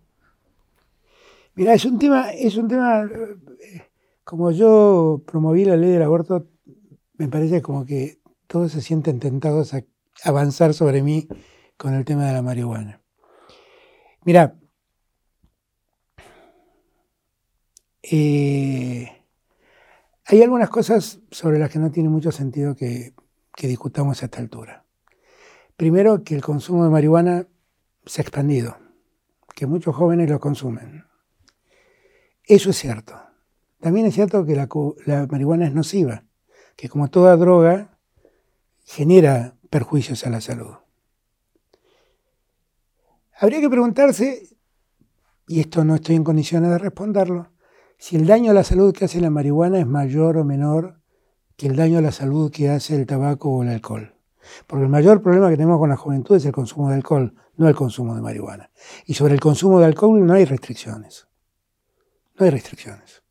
Mira, 1.55 1.75
es 1.75 1.85
un 1.85 1.99
tema, 1.99 2.31
es 2.33 2.57
un 2.57 2.69
tema, 2.69 3.05
eh, 3.05 3.91
como 4.25 4.51
yo 4.51 5.23
promoví 5.27 5.65
la 5.65 5.77
ley 5.77 5.91
del 5.91 6.03
aborto, 6.03 6.47
me 7.19 7.29
parece 7.29 7.63
como 7.63 7.85
que 7.85 8.21
todos 8.47 8.73
se 8.73 8.81
sienten 8.81 9.19
tentados 9.19 9.75
a 9.75 9.83
avanzar 10.25 10.75
sobre 10.75 11.03
mí 11.03 11.29
con 11.77 11.95
el 11.95 12.05
tema 12.05 12.27
de 12.27 12.33
la 12.33 12.43
marihuana. 12.43 13.01
Mira, 14.25 14.57
eh, 18.03 19.11
hay 20.25 20.43
algunas 20.43 20.71
cosas 20.71 21.21
sobre 21.31 21.59
las 21.59 21.71
que 21.71 21.79
no 21.79 21.91
tiene 21.91 22.09
mucho 22.09 22.33
sentido 22.33 22.75
que, 22.75 23.15
discutamos 23.61 24.23
a 24.23 24.27
esta 24.27 24.41
altura. 24.41 24.82
Primero, 25.83 26.23
que 26.23 26.37
el 26.37 26.43
consumo 26.43 26.85
de 26.85 26.91
marihuana 26.91 27.49
se 28.07 28.21
ha 28.21 28.23
expandido, 28.23 28.77
que 29.53 29.67
muchos 29.67 29.97
jóvenes 29.97 30.31
lo 30.31 30.39
consumen. 30.39 31.07
Eso 32.45 32.71
es 32.71 32.77
cierto. 32.77 33.21
También 33.81 34.07
es 34.07 34.15
cierto 34.15 34.47
que 34.47 34.55
la, 34.55 35.27
marihuana 35.27 35.67
es 35.67 35.75
nociva, 35.75 36.23
que 36.77 36.89
como 36.89 37.11
toda 37.11 37.37
droga 37.37 37.99
genera 38.85 39.57
perjuicios 39.71 40.25
a 40.25 40.31
la 40.31 40.41
salud. 40.41 40.77
Habría 43.41 43.61
que 43.61 43.69
preguntarse, 43.69 44.57
y 45.49 45.59
esto 45.59 45.85
no 45.85 45.97
estoy 45.97 46.15
en 46.15 46.23
condiciones 46.23 46.71
de 46.71 46.79
responderlo, 46.79 47.51
si 47.99 48.15
el 48.15 48.29
daño 48.29 48.53
a 48.53 48.55
la 48.55 48.63
salud 48.63 48.95
que 48.95 49.07
hace 49.07 49.21
la 49.21 49.31
marihuana 49.31 49.81
es 49.81 49.87
mayor 49.89 50.37
o 50.37 50.45
menor 50.45 51.01
que 51.57 51.67
el 51.67 51.75
daño 51.75 51.99
a 51.99 52.03
la 52.03 52.13
salud 52.13 52.53
que 52.53 52.71
hace 52.71 52.95
el 52.95 53.05
tabaco 53.05 53.51
o 53.51 53.65
el 53.65 53.71
alcohol. 53.71 54.15
Porque 54.67 54.85
el 54.85 54.91
mayor 54.91 55.23
problema 55.23 55.49
que 55.51 55.57
tenemos 55.57 55.79
con 55.79 55.89
la 55.89 55.97
juventud 55.97 56.37
es 56.37 56.45
el 56.45 56.53
consumo 56.53 56.89
de 56.89 56.97
alcohol, 56.97 57.35
no 57.57 57.69
el 57.69 57.75
consumo 57.75 58.15
de 58.15 58.23
marihuana. 58.23 58.71
Y 59.07 59.15
sobre 59.15 59.35
el 59.35 59.41
consumo 59.41 59.79
de 59.79 59.87
alcohol 59.87 60.25
no 60.25 60.35
hay 60.35 60.45
restricciones. 60.45 61.29
No 62.39 62.45
hay 62.45 62.51
restricciones. 62.51 63.23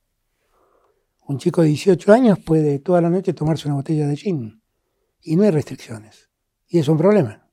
Un 1.28 1.38
chico 1.38 1.62
de 1.62 1.69
18 1.69 2.13
años 2.13 2.39
puede 2.39 2.80
toda 2.80 3.02
la 3.02 3.10
noche 3.10 3.34
tomarse 3.34 3.67
una 3.67 3.76
botella 3.76 4.08
de 4.08 4.15
gin. 4.15 4.62
Y 5.21 5.36
no 5.36 5.43
hay 5.43 5.52
restricciones. 5.52 6.30
Y 6.67 6.80
es 6.80 6.88
un 6.88 6.97
problema. 6.97 7.47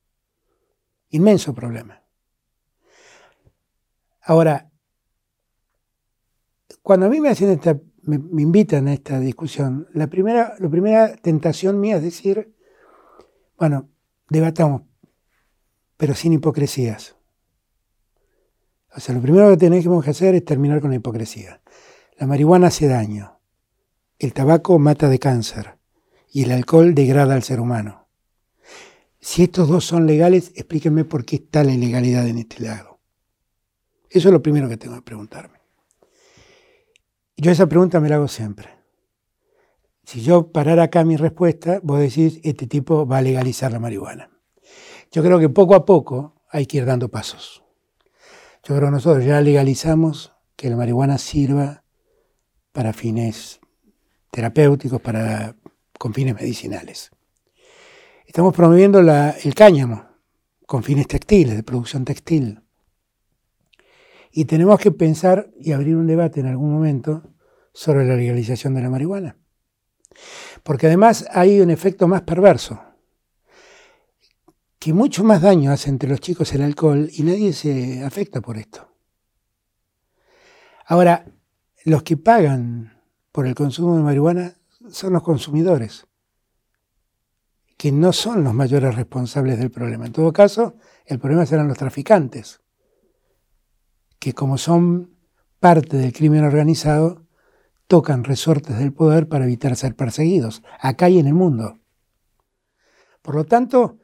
Inmenso 1.11 1.55
problema. 1.55 2.03
Ahora, 4.23 4.71
cuando 6.83 7.07
a 7.07 7.09
mí 7.09 7.21
me 7.21 7.31
hacen 7.31 7.51
esta, 7.51 7.79
me, 8.03 8.16
invitan 8.42 8.88
a 8.88 8.94
esta 8.94 9.18
discusión, 9.21 9.88
la 9.94 10.07
primera, 10.07 10.55
la 10.59 10.68
primera 10.68 11.16
tentación 11.16 11.81
mía 11.81 11.97
es 11.97 12.03
decir, 12.03 12.55
bueno, 13.59 13.88
debatamos, 14.29 14.83
pero 15.97 16.14
sin 16.14 16.33
hipocresías. 16.33 17.16
O 18.94 19.01
sea, 19.01 19.14
lo 19.14 19.21
primero 19.21 19.51
que 19.51 19.57
tenemos 19.57 20.05
que 20.05 20.11
hacer 20.11 20.35
es 20.35 20.44
terminar 20.44 20.81
con 20.81 20.90
la 20.90 20.97
hipocresía. 20.97 21.61
La 22.16 22.27
marihuana 22.27 22.68
hace 22.68 22.87
daño, 22.87 23.40
el 24.18 24.33
tabaco 24.33 24.79
mata 24.79 25.09
de 25.09 25.18
cáncer 25.18 25.79
y 26.33 26.44
el 26.44 26.53
alcohol 26.53 26.94
degrada 26.94 27.35
al 27.35 27.42
ser 27.42 27.61
humano. 27.61 28.09
Si 29.21 29.42
estos 29.42 29.68
dos 29.68 29.85
son 29.85 30.07
legales, 30.07 30.53
explíquenme 30.55 31.05
por 31.05 31.25
qué 31.25 31.37
está 31.37 31.64
la 31.64 31.73
ilegalidad 31.73 32.27
en 32.29 32.38
este 32.38 32.62
lado. 32.62 33.01
Eso 34.09 34.29
es 34.29 34.33
lo 34.33 34.42
primero 34.42 34.68
que 34.68 34.77
tengo 34.77 34.94
que 34.94 35.03
preguntarme. 35.03 35.59
Yo 37.37 37.51
esa 37.51 37.68
pregunta 37.68 38.01
me 38.01 38.09
la 38.09 38.16
hago 38.16 38.29
siempre. 38.29 38.77
Si 40.09 40.23
yo 40.23 40.53
parara 40.53 40.85
acá 40.85 41.05
mi 41.05 41.18
respuesta, 41.18 41.81
vos 41.83 42.01
decís, 42.01 42.40
este 42.42 42.66
tipo 42.66 43.07
va 43.07 43.18
a 43.18 43.21
legalizar 43.21 43.71
la 43.71 43.79
marihuana. 43.79 44.31
Yo 45.12 45.23
creo 45.23 45.38
que 45.38 45.51
poco 45.51 45.75
a 45.75 45.85
poco 45.85 46.40
hay 46.49 46.64
que 46.64 46.79
ir 46.79 46.87
dando 46.87 47.11
pasos. 47.11 47.62
Yo 48.64 48.75
creo 48.75 48.88
que 48.88 48.92
nosotros 48.92 49.23
ya 49.27 49.38
legalizamos 49.42 50.33
que 50.57 50.71
la 50.71 50.77
marihuana 50.77 51.18
sirva 51.18 51.85
para 52.73 52.94
fines 52.94 53.61
terapéuticos, 54.31 54.99
para, 55.03 55.57
con 55.99 56.14
fines 56.14 56.35
medicinales. 56.35 57.11
Estamos 58.27 58.55
promoviendo 58.57 59.01
el 59.01 59.55
cáñamo 59.55 60.07
con 60.66 60.83
fines 60.85 61.07
textiles, 61.07 61.55
de 61.55 61.62
producción 61.62 62.07
textil. 62.07 62.62
Y 64.33 64.47
tenemos 64.47 64.81
que 64.81 64.90
pensar 64.90 65.51
y 65.61 65.73
abrir 65.73 65.97
un 65.97 66.07
debate 66.07 66.40
en 66.40 66.47
algún 66.47 66.73
momento 66.73 67.25
sobre 67.75 68.07
la 68.07 68.16
legalización 68.16 68.73
de 68.73 68.81
la 68.81 68.88
marihuana. 68.88 69.37
Porque 70.62 70.87
además 70.87 71.26
hay 71.33 71.61
un 71.61 71.70
efecto 71.70 72.09
más 72.09 72.22
perverso, 72.22 72.81
que 74.78 74.92
mucho 74.92 75.24
más 75.24 75.42
daño 75.42 75.72
hace 75.72 75.90
entre 75.90 76.09
los 76.09 76.20
chicos 76.20 76.52
el 76.54 76.62
alcohol 76.62 77.09
y 77.12 77.22
nadie 77.22 77.52
se 77.52 78.04
afecta 78.04 78.40
por 78.40 78.59
esto. 78.59 78.88
Ahora, 80.87 81.26
los 81.85 82.02
que 82.02 82.16
pagan 82.16 83.02
por 83.33 83.46
el 83.46 83.54
consumo 83.54 83.96
de 83.96 84.02
marihuana 84.02 84.54
son 84.90 85.12
los 85.12 85.22
consumidores, 85.22 86.07
que 87.76 87.92
no 87.92 88.12
son 88.12 88.42
los 88.44 88.54
mayores 88.54 88.94
responsables 88.94 89.59
del 89.59 89.70
problema. 89.70 90.07
En 90.07 90.12
todo 90.12 90.33
caso, 90.33 90.76
el 91.07 91.18
problema 91.18 91.46
serán 91.46 91.68
los 91.68 91.78
traficantes, 91.78 92.61
que 94.18 94.33
como 94.33 94.59
son 94.59 95.16
parte 95.61 95.96
del 95.96 96.12
crimen 96.12 96.44
organizado, 96.44 97.27
tocan 97.88 98.22
resortes 98.22 98.79
del 98.79 98.92
poder 98.92 99.29
para 99.29 99.44
evitar 99.44 99.74
ser 99.74 99.96
perseguidos, 99.96 100.62
acá 100.79 101.09
y 101.09 101.18
en 101.18 101.27
el 101.27 101.35
mundo. 101.35 101.79
Por 103.22 103.35
lo 103.35 103.44
tanto, 103.44 103.98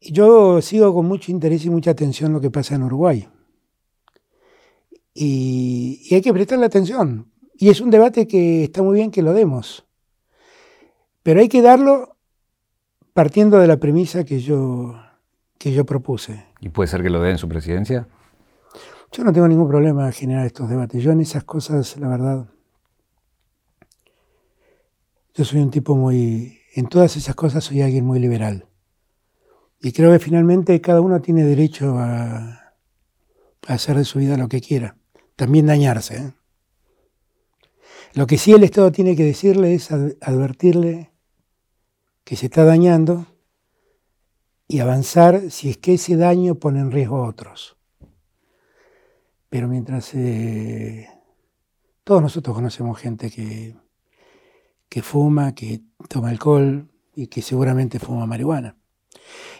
yo 0.00 0.62
sigo 0.62 0.94
con 0.94 1.06
mucho 1.06 1.30
interés 1.30 1.64
y 1.66 1.70
mucha 1.70 1.90
atención 1.90 2.32
lo 2.32 2.40
que 2.40 2.50
pasa 2.50 2.76
en 2.76 2.84
Uruguay. 2.84 3.28
Y, 5.12 6.08
hay 6.12 6.22
que 6.22 6.32
prestarle 6.32 6.66
atención. 6.66 7.30
Y 7.56 7.68
es 7.68 7.80
un 7.80 7.90
debate 7.90 8.26
que 8.26 8.64
está 8.64 8.82
muy 8.82 8.94
bien 8.94 9.10
que 9.10 9.22
lo 9.22 9.32
demos. 9.32 9.86
Pero 11.22 11.40
hay 11.40 11.48
que 11.48 11.62
darlo 11.62 12.16
partiendo 13.12 13.58
de 13.58 13.66
la 13.66 13.76
premisa 13.78 14.24
que 14.24 14.40
yo, 14.40 14.94
que 15.58 15.72
yo 15.72 15.84
propuse. 15.84 16.46
¿Y 16.60 16.68
puede 16.68 16.88
ser 16.88 17.02
que 17.02 17.10
lo 17.10 17.20
dé 17.20 17.30
en 17.30 17.38
su 17.38 17.48
presidencia? 17.48 18.08
Yo 19.12 19.22
no 19.22 19.32
tengo 19.32 19.46
ningún 19.46 19.68
problema 19.68 20.06
en 20.06 20.12
generar 20.12 20.46
estos 20.46 20.68
debates. 20.68 21.02
Yo 21.02 21.12
en 21.12 21.20
esas 21.20 21.44
cosas, 21.44 21.96
la 21.98 22.08
verdad, 22.08 22.48
yo 25.34 25.44
soy 25.44 25.60
un 25.60 25.70
tipo 25.70 25.96
muy, 25.96 26.60
en 26.74 26.86
todas 26.86 27.16
esas 27.16 27.34
cosas 27.34 27.64
soy 27.64 27.82
alguien 27.82 28.04
muy 28.04 28.20
liberal. 28.20 28.68
Y 29.80 29.92
creo 29.92 30.12
que 30.12 30.20
finalmente 30.20 30.80
cada 30.80 31.00
uno 31.00 31.20
tiene 31.20 31.44
derecho 31.44 31.98
a, 31.98 32.74
hacer 33.66 33.96
de 33.96 34.04
su 34.04 34.18
vida 34.18 34.36
lo 34.36 34.48
que 34.48 34.60
quiera, 34.60 34.96
también 35.36 35.66
dañarse. 35.66 36.16
¿eh? 36.16 36.32
Lo 38.14 38.26
que 38.26 38.38
sí 38.38 38.52
el 38.52 38.62
Estado 38.62 38.92
tiene 38.92 39.16
que 39.16 39.24
decirle 39.24 39.74
es 39.74 39.90
advertirle 39.90 41.10
que 42.22 42.36
se 42.36 42.46
está 42.46 42.64
dañando 42.64 43.26
y 44.68 44.78
avanzar 44.78 45.50
si 45.50 45.68
es 45.68 45.78
que 45.78 45.94
ese 45.94 46.16
daño 46.16 46.54
pone 46.54 46.80
en 46.80 46.92
riesgo 46.92 47.16
a 47.16 47.28
otros. 47.28 47.76
Pero 49.50 49.68
mientras 49.68 50.14
eh, 50.14 51.08
todos 52.04 52.22
nosotros 52.22 52.54
conocemos 52.54 52.98
gente 52.98 53.30
que, 53.30 53.76
que 54.94 55.02
fuma, 55.02 55.56
que 55.56 55.80
toma 56.08 56.28
alcohol 56.28 56.88
y 57.16 57.26
que 57.26 57.42
seguramente 57.42 57.98
fuma 57.98 58.26
marihuana. 58.26 58.76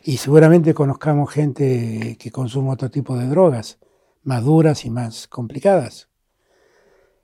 Y 0.05 0.19
seguramente 0.19 0.75
conozcamos 0.75 1.29
gente 1.29 2.17
que 2.21 2.31
consume 2.31 2.71
otro 2.71 2.89
tipo 2.89 3.19
de 3.19 3.27
drogas, 3.27 3.81
más 4.23 4.45
duras 4.45 4.85
y 4.85 4.91
más 4.91 5.27
complicadas. 5.27 6.09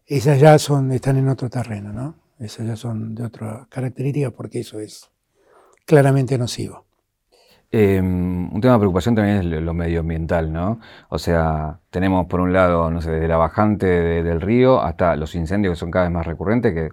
Esas 0.06 0.40
ya 0.40 0.58
son, 0.58 0.90
están 0.90 1.18
en 1.18 1.28
otro 1.28 1.48
terreno, 1.48 1.92
¿no? 1.92 2.16
Esas 2.40 2.66
ya 2.66 2.74
son 2.74 3.14
de 3.14 3.22
otra 3.22 3.68
característica 3.70 4.32
porque 4.32 4.58
eso 4.58 4.80
es 4.80 5.08
claramente 5.86 6.36
nocivo. 6.36 6.86
Em, 7.70 8.52
un 8.52 8.60
tema 8.60 8.72
de 8.72 8.80
preocupación 8.80 9.14
también 9.14 9.36
es 9.36 9.62
lo 9.62 9.72
medioambiental, 9.72 10.52
¿no? 10.52 10.80
O 11.10 11.18
sea, 11.20 11.78
tenemos 11.90 12.26
por 12.26 12.40
un 12.40 12.52
lado, 12.52 12.90
no 12.90 13.00
sé, 13.02 13.12
desde 13.12 13.28
la 13.28 13.36
bajante 13.36 13.86
del 13.86 14.40
río 14.40 14.82
hasta 14.82 15.14
los 15.14 15.36
incendios 15.36 15.74
que 15.74 15.78
son 15.78 15.92
cada 15.92 16.06
vez 16.06 16.12
más 16.12 16.26
recurrentes, 16.26 16.74
que 16.74 16.88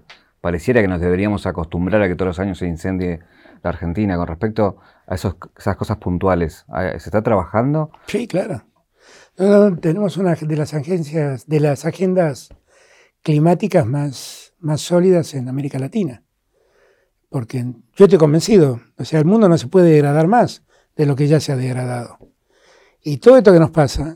pareciera 0.48 0.82
que 0.82 0.88
nos 0.88 1.02
deberíamos 1.02 1.46
acostumbrar 1.46 2.02
a 2.02 2.08
que 2.08 2.16
todos 2.16 2.30
los 2.30 2.40
años 2.40 2.60
se 2.60 2.68
incendie 2.68 3.20
la 3.62 3.70
Argentina. 3.70 4.16
Con 4.16 4.28
respecto 4.28 4.78
a 5.06 5.16
esos, 5.16 5.36
esas 5.58 5.76
cosas 5.76 5.98
puntuales, 5.98 6.66
¿se 6.70 7.10
está 7.10 7.22
trabajando? 7.22 7.92
Sí, 8.08 8.30
claro. 8.30 8.64
tenemos 9.82 10.16
una 10.16 10.36
de 10.36 10.56
las 10.56 10.74
agencias, 10.74 11.48
de 11.48 11.60
las 11.60 11.84
agendas 11.84 12.48
climáticas 13.24 13.86
más, 13.86 14.54
más 14.60 14.80
sólidas 14.80 15.34
en 15.34 15.50
América 15.50 15.80
Latina. 15.80 16.24
Porque 17.28 17.66
yo 17.98 18.06
estoy 18.06 18.18
convencido, 18.18 18.80
o 18.98 19.04
sea, 19.04 19.20
el 19.20 19.26
mundo 19.26 19.50
no 19.50 19.58
se 19.58 19.68
puede 19.68 19.90
degradar 19.90 20.28
más 20.28 20.64
de 20.96 21.08
lo 21.08 21.18
que 21.18 21.28
ya 21.28 21.42
se 21.42 21.52
ha 21.52 21.58
degradado. 21.58 22.20
Y 23.04 23.18
todo 23.18 23.36
esto 23.36 23.52
que 23.52 23.60
nos 23.60 23.72
pasa, 23.72 24.16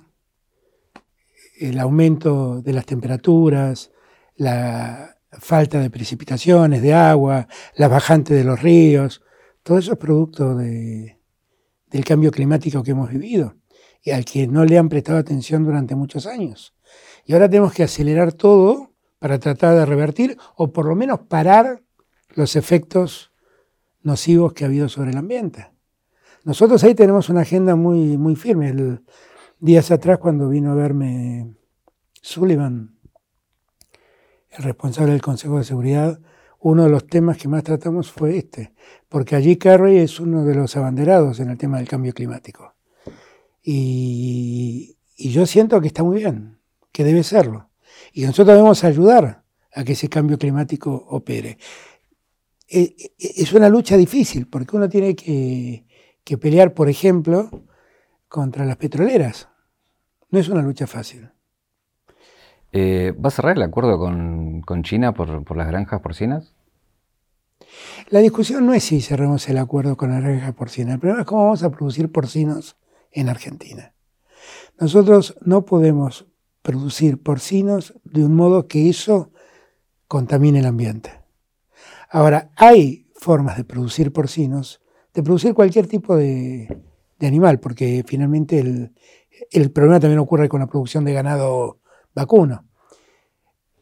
el 1.59 1.77
aumento 1.77 2.61
de 2.61 2.71
las 2.71 2.85
temperaturas, 2.85 3.91
la 4.37 5.17
falta 5.31 5.79
de 5.79 5.89
precipitaciones, 5.89 6.81
de 6.81 6.93
agua, 6.93 7.47
la 7.75 7.87
bajante 7.87 8.33
de 8.33 8.43
los 8.43 8.61
ríos, 8.61 9.21
todo 9.63 9.77
eso 9.77 9.93
es 9.93 9.97
producto 9.97 10.55
de, 10.55 11.19
del 11.87 12.03
cambio 12.03 12.31
climático 12.31 12.83
que 12.83 12.91
hemos 12.91 13.09
vivido 13.09 13.55
y 14.03 14.11
al 14.11 14.25
que 14.25 14.47
no 14.47 14.65
le 14.65 14.77
han 14.77 14.89
prestado 14.89 15.19
atención 15.19 15.63
durante 15.63 15.95
muchos 15.95 16.25
años. 16.25 16.73
Y 17.25 17.33
ahora 17.33 17.49
tenemos 17.49 17.73
que 17.73 17.83
acelerar 17.83 18.33
todo 18.33 18.93
para 19.19 19.39
tratar 19.39 19.75
de 19.75 19.85
revertir 19.85 20.37
o 20.55 20.71
por 20.71 20.87
lo 20.87 20.95
menos 20.95 21.19
parar 21.27 21.83
los 22.29 22.55
efectos 22.55 23.31
nocivos 24.01 24.53
que 24.53 24.63
ha 24.63 24.67
habido 24.67 24.89
sobre 24.89 25.11
el 25.11 25.17
ambiente. 25.17 25.67
Nosotros 26.43 26.83
ahí 26.83 26.95
tenemos 26.95 27.29
una 27.29 27.41
agenda 27.41 27.75
muy, 27.75 28.17
muy 28.17 28.35
firme. 28.35 28.69
El, 28.69 29.03
días 29.59 29.91
atrás, 29.91 30.17
cuando 30.17 30.49
vino 30.49 30.71
a 30.71 30.75
verme 30.75 31.55
Sullivan, 32.21 32.97
el 34.51 34.63
responsable 34.63 35.13
del 35.13 35.21
Consejo 35.21 35.57
de 35.57 35.63
Seguridad, 35.63 36.19
uno 36.59 36.83
de 36.83 36.89
los 36.89 37.07
temas 37.07 37.37
que 37.37 37.47
más 37.47 37.63
tratamos 37.63 38.11
fue 38.11 38.37
este, 38.37 38.73
porque 39.09 39.35
allí 39.35 39.55
Kerry 39.55 39.97
es 39.97 40.19
uno 40.19 40.45
de 40.45 40.55
los 40.55 40.75
abanderados 40.77 41.39
en 41.39 41.49
el 41.49 41.57
tema 41.57 41.77
del 41.77 41.87
cambio 41.87 42.13
climático. 42.13 42.75
Y, 43.63 44.97
yo 45.17 45.45
siento 45.45 45.79
que 45.81 45.87
está 45.87 46.03
muy 46.03 46.17
bien, 46.17 46.59
que 46.91 47.03
debe 47.03 47.23
serlo. 47.23 47.69
Y 48.11 48.23
nosotros 48.23 48.55
debemos 48.55 48.83
ayudar 48.83 49.43
a 49.73 49.83
que 49.83 49.93
ese 49.93 50.09
cambio 50.09 50.37
climático 50.37 50.91
opere. 51.09 51.57
E, 52.67 52.95
e, 52.97 53.13
es 53.17 53.53
una 53.53 53.69
lucha 53.69 53.97
difícil, 53.97 54.47
porque 54.47 54.75
uno 54.75 54.89
tiene 54.89 55.15
que 55.15 56.37
pelear, 56.39 56.73
por 56.73 56.89
ejemplo, 56.89 57.49
contra 58.27 58.65
las 58.65 58.77
petroleras. 58.77 59.49
No 60.29 60.39
es 60.39 60.49
una 60.49 60.61
lucha 60.61 60.87
fácil. 60.87 61.30
Eh, 62.71 63.13
¿Va 63.13 63.27
a 63.27 63.31
cerrar 63.31 63.57
el 63.57 63.63
acuerdo 63.63 63.99
con, 63.99 64.83
China 64.83 65.13
por, 65.13 65.57
las 65.57 65.67
granjas 65.67 66.01
porcinas? 66.01 66.53
La 68.09 68.19
discusión 68.19 68.65
no 68.65 68.73
es 68.73 68.83
si 68.83 69.01
cerramos 69.01 69.47
el 69.49 69.57
acuerdo 69.57 69.97
con 69.97 70.11
las 70.11 70.23
granjas 70.23 70.53
porcinas. 70.53 70.95
El 70.95 70.99
problema 70.99 71.21
es 71.21 71.27
cómo 71.27 71.43
vamos 71.43 71.63
a 71.63 71.71
producir 71.71 72.11
porcinos 72.11 72.77
en 73.11 73.29
Argentina. 73.29 73.93
Nosotros 74.79 75.35
no 75.41 75.65
podemos 75.65 76.25
producir 76.61 77.21
porcinos 77.21 77.93
de 78.03 78.25
un 78.25 78.35
modo 78.35 78.67
que 78.67 78.89
eso 78.89 79.31
contamine 80.07 80.59
el 80.59 80.65
ambiente. 80.65 81.21
Ahora, 82.09 82.51
hay 82.55 83.07
formas 83.13 83.57
de 83.57 83.63
producir 83.63 84.11
porcinos 84.11 84.81
de 85.13 85.23
producir 85.23 85.53
cualquier 85.53 85.87
tipo 85.87 86.15
de, 86.15 86.67
animal, 87.19 87.59
porque 87.59 88.03
finalmente 88.07 88.59
el, 89.51 89.71
problema 89.71 89.99
también 89.99 90.19
ocurre 90.19 90.49
con 90.49 90.61
la 90.61 90.67
producción 90.67 91.05
de 91.05 91.13
ganado 91.13 91.80
vacuno. 92.13 92.65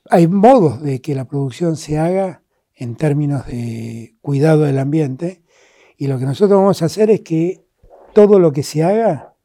Hay 0.10 0.28
modos 0.28 0.82
de 0.82 1.02
que 1.02 1.16
la 1.16 1.26
producción 1.26 1.76
se 1.76 2.00
haga 2.00 2.44
en 2.76 2.96
términos 2.96 3.46
de 3.46 4.16
cuidado 4.22 4.64
del 4.64 4.80
ambiente 4.80 5.44
y 5.98 6.08
lo 6.08 6.18
que 6.18 6.26
nosotros 6.26 6.58
vamos 6.58 6.82
a 6.82 6.86
hacer 6.86 7.12
es 7.12 7.22
que 7.22 7.66
todo 8.14 8.40
lo 8.40 8.52
que 8.52 8.64
se 8.64 8.84
haga 8.84 9.36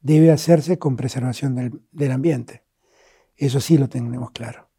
debe 0.00 0.30
hacerse 0.30 0.78
con 0.78 0.96
preservación 0.96 1.82
del, 1.92 2.12
ambiente. 2.12 2.64
Eso 3.36 3.60
sí 3.60 3.76
lo 3.76 3.88
tenemos 3.88 4.30
claro. 4.30 4.70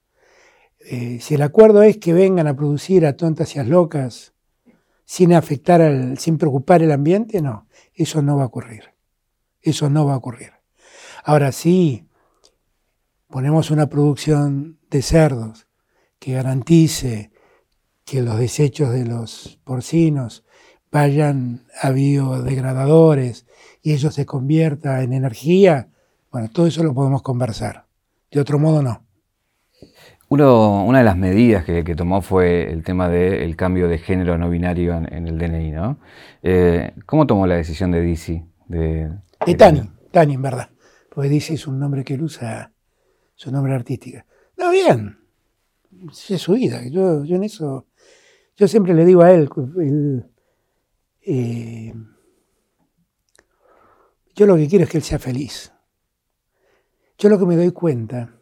Eh, 0.79 1.19
si 1.21 1.35
el 1.35 1.43
acuerdo 1.43 1.83
es 1.83 1.97
que 1.97 2.13
vengan 2.13 2.47
a 2.47 2.55
producir 2.55 3.05
a 3.05 3.15
tontas 3.15 3.55
y 3.55 3.59
a 3.59 3.63
locas 3.63 4.33
sin 5.05 5.33
afectar, 5.33 5.81
al, 5.81 6.17
sin 6.17 6.37
preocupar 6.39 6.81
el 6.81 6.91
ambiente, 6.91 7.41
no, 7.41 7.67
eso 7.93 8.21
no 8.21 8.37
va 8.37 8.43
a 8.43 8.47
ocurrir. 8.47 8.85
Eso 9.61 9.89
no 9.89 10.05
va 10.05 10.15
a 10.15 10.17
ocurrir. 10.17 10.53
Ahora 11.23 11.51
sí, 11.51 12.07
ponemos 13.31 13.71
una 13.71 13.87
producción 13.87 14.79
de 14.89 15.01
cerdos 15.01 15.67
que 16.19 16.33
garantice 16.33 17.31
que 18.05 18.21
los 18.21 18.37
desechos 18.37 18.91
de 18.91 19.05
los 19.05 19.59
porcinos 19.63 20.43
vayan 20.91 21.65
a 21.81 21.91
biodegradadores 21.91 23.47
y 23.81 23.93
eso 23.93 24.11
se 24.11 24.25
convierta 24.25 25.01
en 25.01 25.13
energía, 25.13 25.89
bueno, 26.31 26.49
todo 26.49 26.67
eso 26.67 26.83
lo 26.83 26.93
podemos 26.93 27.21
conversar. 27.21 27.85
De 28.29 28.39
otro 28.39 28.59
modo, 28.59 28.83
no 28.83 29.05
una 30.31 30.99
de 30.99 31.03
las 31.03 31.17
medidas 31.17 31.65
que, 31.65 31.83
tomó 31.95 32.21
fue 32.21 32.71
el 32.71 32.83
tema 32.83 33.09
del 33.09 33.55
cambio 33.57 33.89
de 33.89 33.97
género 33.97 34.37
no 34.37 34.49
binario 34.49 34.95
en, 34.95 35.27
el 35.27 35.37
DNI, 35.37 35.71
¿no? 35.71 35.97
Eh, 36.41 36.93
¿Cómo 37.05 37.27
tomó 37.27 37.47
la 37.47 37.55
decisión 37.55 37.91
de 37.91 38.01
DC? 38.01 38.45
De, 38.67 39.09
Tani, 39.57 39.81
Tani, 40.11 40.35
en 40.35 40.41
verdad. 40.41 40.69
Porque 41.13 41.29
DC 41.29 41.55
es 41.55 41.67
un 41.67 41.79
nombre 41.79 42.05
que 42.05 42.13
él 42.13 42.23
usa, 42.23 42.71
su 43.41 43.51
nombre 43.51 43.73
artístico. 43.73 44.19
No, 44.55 44.69
bien. 44.69 45.17
Es 46.29 46.39
su 46.39 46.53
vida. 46.53 46.87
Yo, 46.87 47.23
en 47.23 47.43
eso, 47.43 47.87
yo 48.55 48.67
siempre 48.67 48.93
le 48.93 49.03
digo 49.03 49.23
a 49.23 49.31
él, 49.31 49.49
eh, 51.23 51.91
yo 54.35 54.45
lo 54.45 54.55
que 54.57 54.67
quiero 54.67 54.83
es 54.83 54.91
que 54.91 54.97
él 54.99 55.03
sea 55.03 55.17
feliz. 55.17 55.73
Yo 57.17 57.29
lo 57.29 57.39
que 57.39 57.47
me 57.47 57.55
doy 57.55 57.71
cuenta 57.71 58.39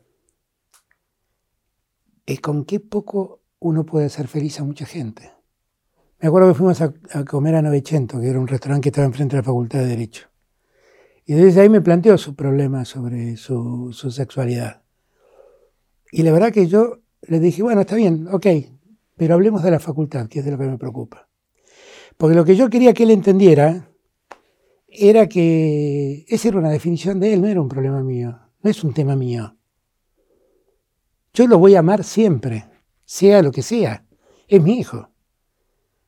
es 2.26 2.42
con 2.42 2.66
qué 2.66 2.82
poco 2.82 3.42
uno 3.60 3.86
puede 3.86 4.08
hacer 4.08 4.28
feliz 4.28 4.60
a 4.60 4.66
mucha 4.66 4.86
gente. 4.86 5.32
Me 6.20 6.28
acuerdo 6.28 6.50
que 6.50 6.56
fuimos 6.56 6.82
a, 6.82 6.94
comer 7.24 7.56
a 7.56 7.62
Novecento, 7.62 8.20
que 8.20 8.28
era 8.28 8.38
un 8.38 8.50
restaurante 8.50 8.84
que 8.84 8.90
estaba 8.90 9.08
enfrente 9.08 9.38
de 9.38 9.44
la 9.44 9.46
Facultad 9.46 9.80
de 9.80 9.88
Derecho. 9.88 10.28
Y 11.26 11.36
desde 11.36 11.62
ahí 11.62 11.70
me 11.70 11.80
planteó 11.80 12.18
su 12.18 12.36
problema 12.36 12.84
sobre 12.84 13.38
su, 13.38 13.94
sexualidad. 13.94 14.82
Y 16.12 16.24
la 16.24 16.32
verdad 16.32 16.52
que 16.52 16.67
yo 16.67 17.00
le 17.22 17.39
dije, 17.39 17.62
bueno, 17.63 17.82
está 17.82 17.95
bien, 17.95 18.28
ok, 18.32 18.48
pero 19.15 19.34
hablemos 19.34 19.63
de 19.63 19.72
la 19.72 19.80
facultad, 19.80 20.28
que 20.28 20.39
es 20.39 20.45
de 20.45 20.52
lo 20.52 20.58
que 20.58 20.65
me 20.65 20.78
preocupa. 20.78 21.28
Porque 22.17 22.36
lo 22.36 22.45
que 22.45 22.56
yo 22.56 22.69
quería 22.69 22.93
que 22.93 23.04
él 23.04 23.12
entendiera 23.12 23.89
era 24.88 25.28
que 25.28 26.26
esa 26.28 26.48
era 26.48 26.58
una 26.58 26.72
definición 26.72 27.19
de 27.19 27.34
él, 27.34 27.41
no 27.41 27.48
era 27.48 27.62
un 27.62 27.69
problema 27.69 28.02
mío, 28.02 28.39
no 28.62 28.69
es 28.69 28.84
un 28.84 28.93
tema 28.93 29.15
mío. 29.15 29.56
Yo 31.34 31.48
lo 31.48 31.60
voy 31.60 31.76
a 31.76 31.80
amar 31.80 32.04
siempre, 32.04 32.65
sea 33.06 33.41
lo 33.41 33.52
que 33.52 33.62
sea. 33.62 34.06
Es 34.48 34.62
mi 34.62 34.80
hijo. 34.80 35.10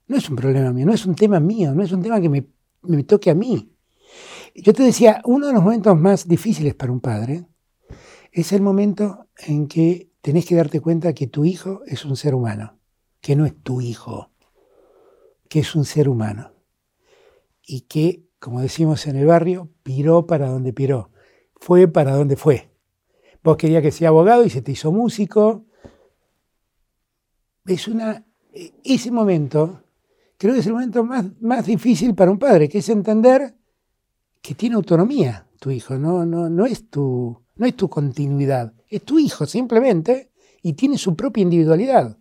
No 0.07 0.17
es 0.17 0.29
un 0.29 0.35
problema 0.35 0.73
mío, 0.73 0.85
no 0.85 0.93
es 0.93 1.05
un 1.05 1.15
tema 1.15 1.39
mío, 1.39 1.73
no 1.73 1.83
es 1.83 1.91
un 1.91 2.01
tema 2.01 2.19
que 2.19 2.29
me, 2.29 3.03
toque 3.03 3.29
a 3.29 3.35
mí. 3.35 3.71
Yo 4.55 4.73
te 4.73 4.83
decía, 4.83 5.21
uno 5.25 5.47
de 5.47 5.53
los 5.53 5.63
momentos 5.63 5.97
más 5.97 6.27
difíciles 6.27 6.75
para 6.75 6.91
un 6.91 6.99
padre 6.99 7.45
es 8.31 8.51
el 8.51 8.61
momento 8.61 9.27
en 9.45 9.67
que 9.67 10.11
tenés 10.21 10.45
que 10.45 10.55
darte 10.55 10.79
cuenta 10.79 11.13
que 11.13 11.27
tu 11.27 11.45
hijo 11.45 11.81
es 11.85 12.05
un 12.05 12.15
ser 12.15 12.35
humano, 12.35 12.79
que 13.19 13.35
no 13.35 13.45
es 13.45 13.55
tu 13.61 13.81
hijo, 13.81 14.31
que 15.49 15.59
es 15.59 15.75
un 15.75 15.85
ser 15.85 16.09
humano. 16.09 16.53
Y 17.63 17.81
que, 17.81 18.27
como 18.39 18.61
decimos 18.61 19.05
en 19.07 19.15
el 19.15 19.25
barrio, 19.25 19.69
piró 19.83 20.25
para 20.25 20.49
donde 20.49 20.73
piró, 20.73 21.11
fue 21.55 21.87
para 21.87 22.15
donde 22.15 22.35
fue. 22.35 22.71
Vos 23.43 23.57
querías 23.57 23.81
que 23.81 23.91
sea 23.91 24.09
abogado 24.09 24.45
y 24.45 24.49
se 24.49 24.61
te 24.61 24.71
hizo 24.71 24.91
músico. 24.91 25.65
Es 27.65 27.87
una, 27.87 28.25
ese 28.83 29.11
momento, 29.11 29.83
creo 30.37 30.53
que 30.53 30.59
es 30.59 30.67
el 30.67 30.73
momento 30.73 31.03
más, 31.03 31.25
más 31.41 31.65
difícil 31.65 32.13
para 32.15 32.31
un 32.31 32.39
padre, 32.39 32.69
que 32.69 32.79
es 32.79 32.89
entender 32.89 33.55
que 34.41 34.55
tiene 34.55 34.75
autonomía 34.75 35.47
tu 35.59 35.69
hijo, 35.69 35.97
no, 35.97 36.25
no, 36.25 36.49
no, 36.49 36.65
es 36.65 36.89
tu, 36.89 37.39
no 37.55 37.65
es 37.67 37.75
tu 37.75 37.87
continuidad, 37.87 38.73
es 38.91 39.03
tu 39.03 39.17
hijo 39.17 39.45
simplemente 39.45 40.31
y 40.61 40.73
tiene 40.73 40.97
su 40.97 41.15
propia 41.15 41.41
individualidad. 41.41 42.17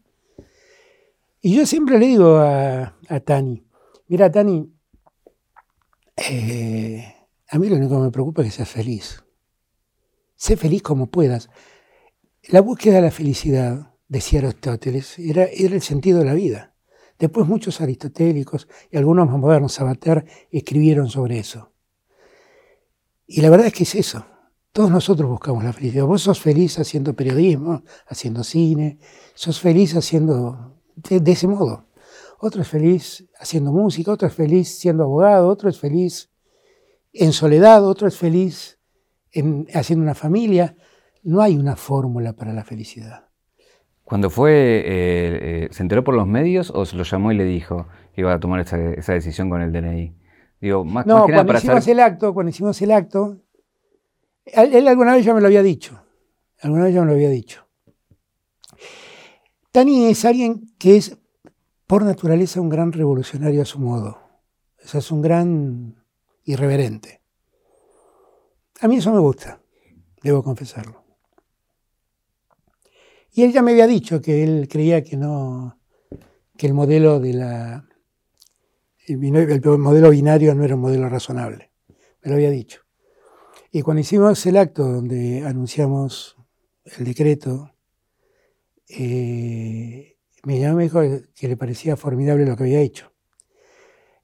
Y 1.43 1.57
yo 1.57 1.67
siempre 1.67 1.99
le 1.99 2.07
digo 2.07 2.39
a, 2.39 2.95
Tani, 3.25 3.65
mira 4.07 4.31
Tani, 4.31 4.73
eh, 6.17 7.15
a 7.49 7.59
mí 7.59 7.69
lo 7.69 7.77
único 7.77 7.97
que 7.97 8.03
me 8.03 8.11
preocupa 8.11 8.43
es 8.43 8.49
que 8.49 8.57
seas 8.57 8.69
feliz. 8.69 9.25
Sé 10.37 10.57
feliz 10.57 10.83
como 10.83 11.11
puedas. 11.11 11.51
La 12.49 12.61
búsqueda 12.61 12.97
de 12.97 13.03
la 13.03 13.11
felicidad, 13.11 13.95
decía 14.09 14.41
Aristóteles, 14.41 15.19
era, 15.19 15.45
era 15.45 15.75
el 15.75 15.83
sentido 15.83 16.21
de 16.21 16.25
la 16.25 16.35
vida. 16.35 16.75
Después 17.19 17.47
muchos 17.47 17.81
aristotélicos 17.81 18.69
y 18.91 18.97
algunos 18.97 19.27
más 19.27 19.39
modernos, 19.39 19.73
Sabater, 19.75 20.25
escribieron 20.51 21.09
sobre 21.11 21.39
eso. 21.39 21.73
Y 23.27 23.43
la 23.43 23.51
verdad 23.51 23.67
es 23.67 23.73
que 23.73 23.83
es 23.83 23.95
eso. 23.95 24.25
Todos 24.73 24.91
nosotros 24.91 25.29
buscamos 25.29 25.65
la 25.65 25.73
felicidad. 25.73 26.05
Vos 26.05 26.23
sos 26.23 26.41
feliz 26.41 26.79
haciendo 26.79 27.15
periodismo, 27.15 27.83
haciendo 28.07 28.45
cine, 28.45 28.99
sos 29.35 29.61
feliz 29.61 29.97
haciendo 29.97 30.77
de, 30.95 31.33
ese 31.33 31.49
modo. 31.49 31.87
Otro 32.39 32.63
es 32.63 32.69
feliz 32.69 33.29
haciendo 33.39 33.73
música, 33.73 34.13
otro 34.13 34.29
es 34.29 34.35
feliz 34.35 34.79
siendo 34.79 35.05
abogado, 35.05 35.49
otro 35.49 35.69
es 35.69 35.79
feliz 35.79 36.31
en 37.13 37.33
soledad, 37.33 37.85
otro 37.85 38.07
es 38.07 38.17
feliz 38.17 38.79
en, 39.33 39.67
haciendo 39.75 40.05
una 40.05 40.15
familia. 40.15 40.77
No 41.23 41.43
hay 41.43 41.57
una 41.57 41.75
fórmula 41.75 42.33
para 42.35 42.53
la 42.53 42.65
felicidad. 42.65 43.27
Cuando 44.05 44.31
fue, 44.31 44.53
eh, 44.53 44.85
eh, 44.87 45.69
¿se 45.73 45.83
enteró 45.83 46.05
por 46.05 46.15
los 46.15 46.27
medios 46.27 46.71
o 46.71 46.87
se 46.87 46.97
lo 46.97 47.03
llamó 47.03 47.33
y 47.33 47.37
le 47.37 47.45
dijo 47.45 47.89
que 48.15 48.23
iba 48.23 48.33
a 48.33 48.41
tomar 48.41 48.61
esa, 48.61 48.77
decisión 49.13 49.51
con 49.51 49.63
el 49.63 49.73
DNI? 49.73 50.15
Digo, 50.61 50.85
más, 50.85 51.07
no, 51.07 51.27
cuando 51.27 51.55
hicimos 51.55 51.87
el 51.89 52.01
acto, 52.01 52.35
cuando 52.35 52.51
hicimos 52.51 52.81
el 52.83 52.93
acto, 52.93 53.39
él, 54.55 54.89
alguna 54.89 55.15
vez 55.15 55.25
ya 55.25 55.35
me 55.35 55.41
lo 55.41 55.47
había 55.47 55.63
dicho. 55.63 56.01
Alguna 56.61 56.85
vez 56.85 56.95
ya 56.95 57.01
me 57.01 57.07
lo 57.07 57.13
había 57.13 57.31
dicho. 57.31 57.67
Tani 59.73 60.07
es 60.07 60.25
alguien 60.25 60.75
que 60.79 60.97
es 60.97 61.17
por 61.87 62.05
naturaleza 62.05 62.61
un 62.61 62.69
gran 62.69 62.93
revolucionario 62.93 63.63
a 63.63 63.65
su 63.65 63.79
modo. 63.79 64.19
O 64.83 64.89
sea, 64.89 65.01
es 65.01 65.11
un 65.11 65.23
gran 65.23 66.05
irreverente. 66.45 67.21
A 68.81 68.89
mí 68.89 68.97
eso 68.97 69.13
me 69.13 69.21
gusta, 69.21 69.61
debo 70.23 70.43
confesarlo. 70.43 71.05
Y 73.33 73.43
él 73.43 73.53
ya 73.53 73.63
me 73.63 73.73
había 73.73 73.87
dicho 73.87 74.21
que 74.21 74.43
él 74.43 74.69
creía 74.69 75.05
que 75.05 75.17
no, 75.17 75.79
que 76.57 76.67
el 76.67 76.75
modelo 76.75 77.21
de 77.21 77.35
la, 77.35 77.89
el 79.07 79.19
modelo 79.79 80.11
binario 80.11 80.55
no 80.55 80.65
era 80.65 80.75
un 80.75 80.81
modelo 80.81 81.09
razonable. 81.09 81.71
Me 82.23 82.31
lo 82.31 82.35
había 82.35 82.51
dicho. 82.51 82.83
Y 83.73 83.83
cuando 83.83 84.01
hicimos 84.01 84.45
el 84.47 84.57
acto 84.57 84.85
donde 84.85 85.45
anunciamos 85.47 86.37
el 86.85 87.05
decreto, 87.05 87.73
eh, 88.89 90.17
me 90.43 90.59
llamó 90.59 90.73
y 90.73 90.77
me 90.77 90.83
dijo 90.85 91.01
que 91.35 91.49
le 91.49 91.57
parecía 91.57 91.97
formidable 91.97 92.47
lo 92.47 92.57
que 92.57 92.65
había 92.65 92.81
hecho. 92.81 93.13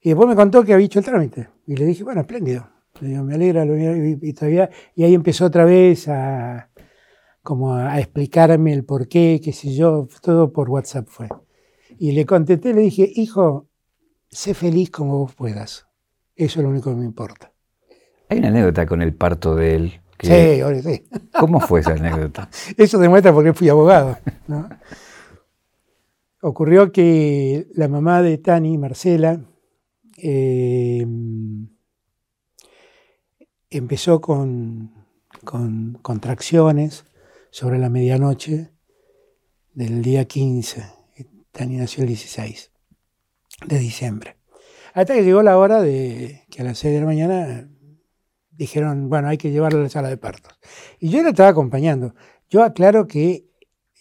Y 0.01 0.11
después 0.11 0.29
me 0.29 0.35
contó 0.35 0.65
que 0.65 0.73
había 0.73 0.87
hecho 0.87 0.99
el 0.99 1.05
trámite. 1.05 1.49
Y 1.67 1.77
le 1.77 1.85
dije, 1.85 2.03
bueno, 2.03 2.23
espléndido. 2.23 2.69
me 3.01 3.35
alegra, 3.35 3.65
y, 3.65 4.33
todavía, 4.33 4.69
y 4.97 5.05
ahí 5.05 5.15
empezó 5.15 5.45
otra 5.47 5.65
vez 5.65 6.09
a, 6.09 6.71
como 7.43 7.75
a 7.75 8.01
explicarme 8.01 8.73
el 8.73 8.85
por 8.85 9.07
qué, 9.07 9.41
qué 9.43 9.53
sé 9.53 9.75
yo, 9.75 10.09
todo 10.23 10.53
por 10.53 10.71
WhatsApp 10.71 11.07
fue. 11.09 11.29
Y 11.99 12.13
le 12.13 12.27
contesté, 12.27 12.75
le 12.75 12.83
dije, 12.83 13.09
hijo, 13.15 13.69
sé 14.29 14.55
feliz 14.55 14.91
como 14.91 15.19
vos 15.19 15.35
puedas. 15.35 15.87
Eso 16.35 16.61
es 16.61 16.65
lo 16.65 16.71
único 16.71 16.91
que 16.91 16.97
me 16.97 17.05
importa. 17.05 17.53
Hay 18.29 18.39
una 18.39 18.49
anécdota 18.49 18.87
con 18.87 19.03
el 19.03 19.15
parto 19.15 19.55
de 19.55 19.75
él. 19.75 20.01
sí, 20.21 20.61
ahora 20.61 20.83
sí. 20.83 21.05
¿Cómo 21.39 21.61
fue 21.61 21.81
esa 21.81 21.93
anécdota? 21.93 22.49
Eso 22.77 22.99
demuestra 22.99 23.33
por 23.33 23.45
qué 23.45 23.53
fui 23.53 23.69
abogado. 23.69 24.19
Ocurrió 26.41 26.93
que 26.93 27.69
la 27.75 27.89
mamá 27.89 28.23
de 28.23 28.39
Tani, 28.39 28.79
Marcela, 28.79 29.41
eh, 30.19 31.07
empezó 33.71 34.21
con, 34.21 34.93
con 35.45 35.99
contracciones 36.03 37.05
sobre 37.51 37.79
la 37.79 37.91
medianoche 37.91 38.71
del 39.73 40.03
día 40.03 40.25
15. 40.25 40.85
Tani 41.53 41.77
nació 41.77 42.03
el 42.03 42.09
16 42.09 42.71
de 43.67 43.79
diciembre. 43.79 44.37
Hasta 44.95 45.15
que 45.15 45.25
llegó 45.25 45.43
la 45.43 45.59
hora 45.59 45.81
de 45.81 46.45
que 46.51 46.63
a 46.63 46.65
las 46.65 46.79
6 46.79 46.95
de 46.95 47.01
la 47.01 47.07
mañana 47.07 47.69
dijeron, 48.57 49.09
bueno, 49.09 49.29
hay 49.29 49.39
que 49.39 49.51
llevarlo 49.51 49.81
a 49.81 49.83
la 49.83 49.89
sala 49.89 50.09
de 50.09 50.17
partos. 50.17 50.59
Y 50.99 51.11
yo 51.11 51.23
la 51.23 51.31
estaba 51.31 51.51
acompañando. 51.51 52.15
Yo 52.49 52.63
aclaro 52.63 53.07
que 53.07 53.47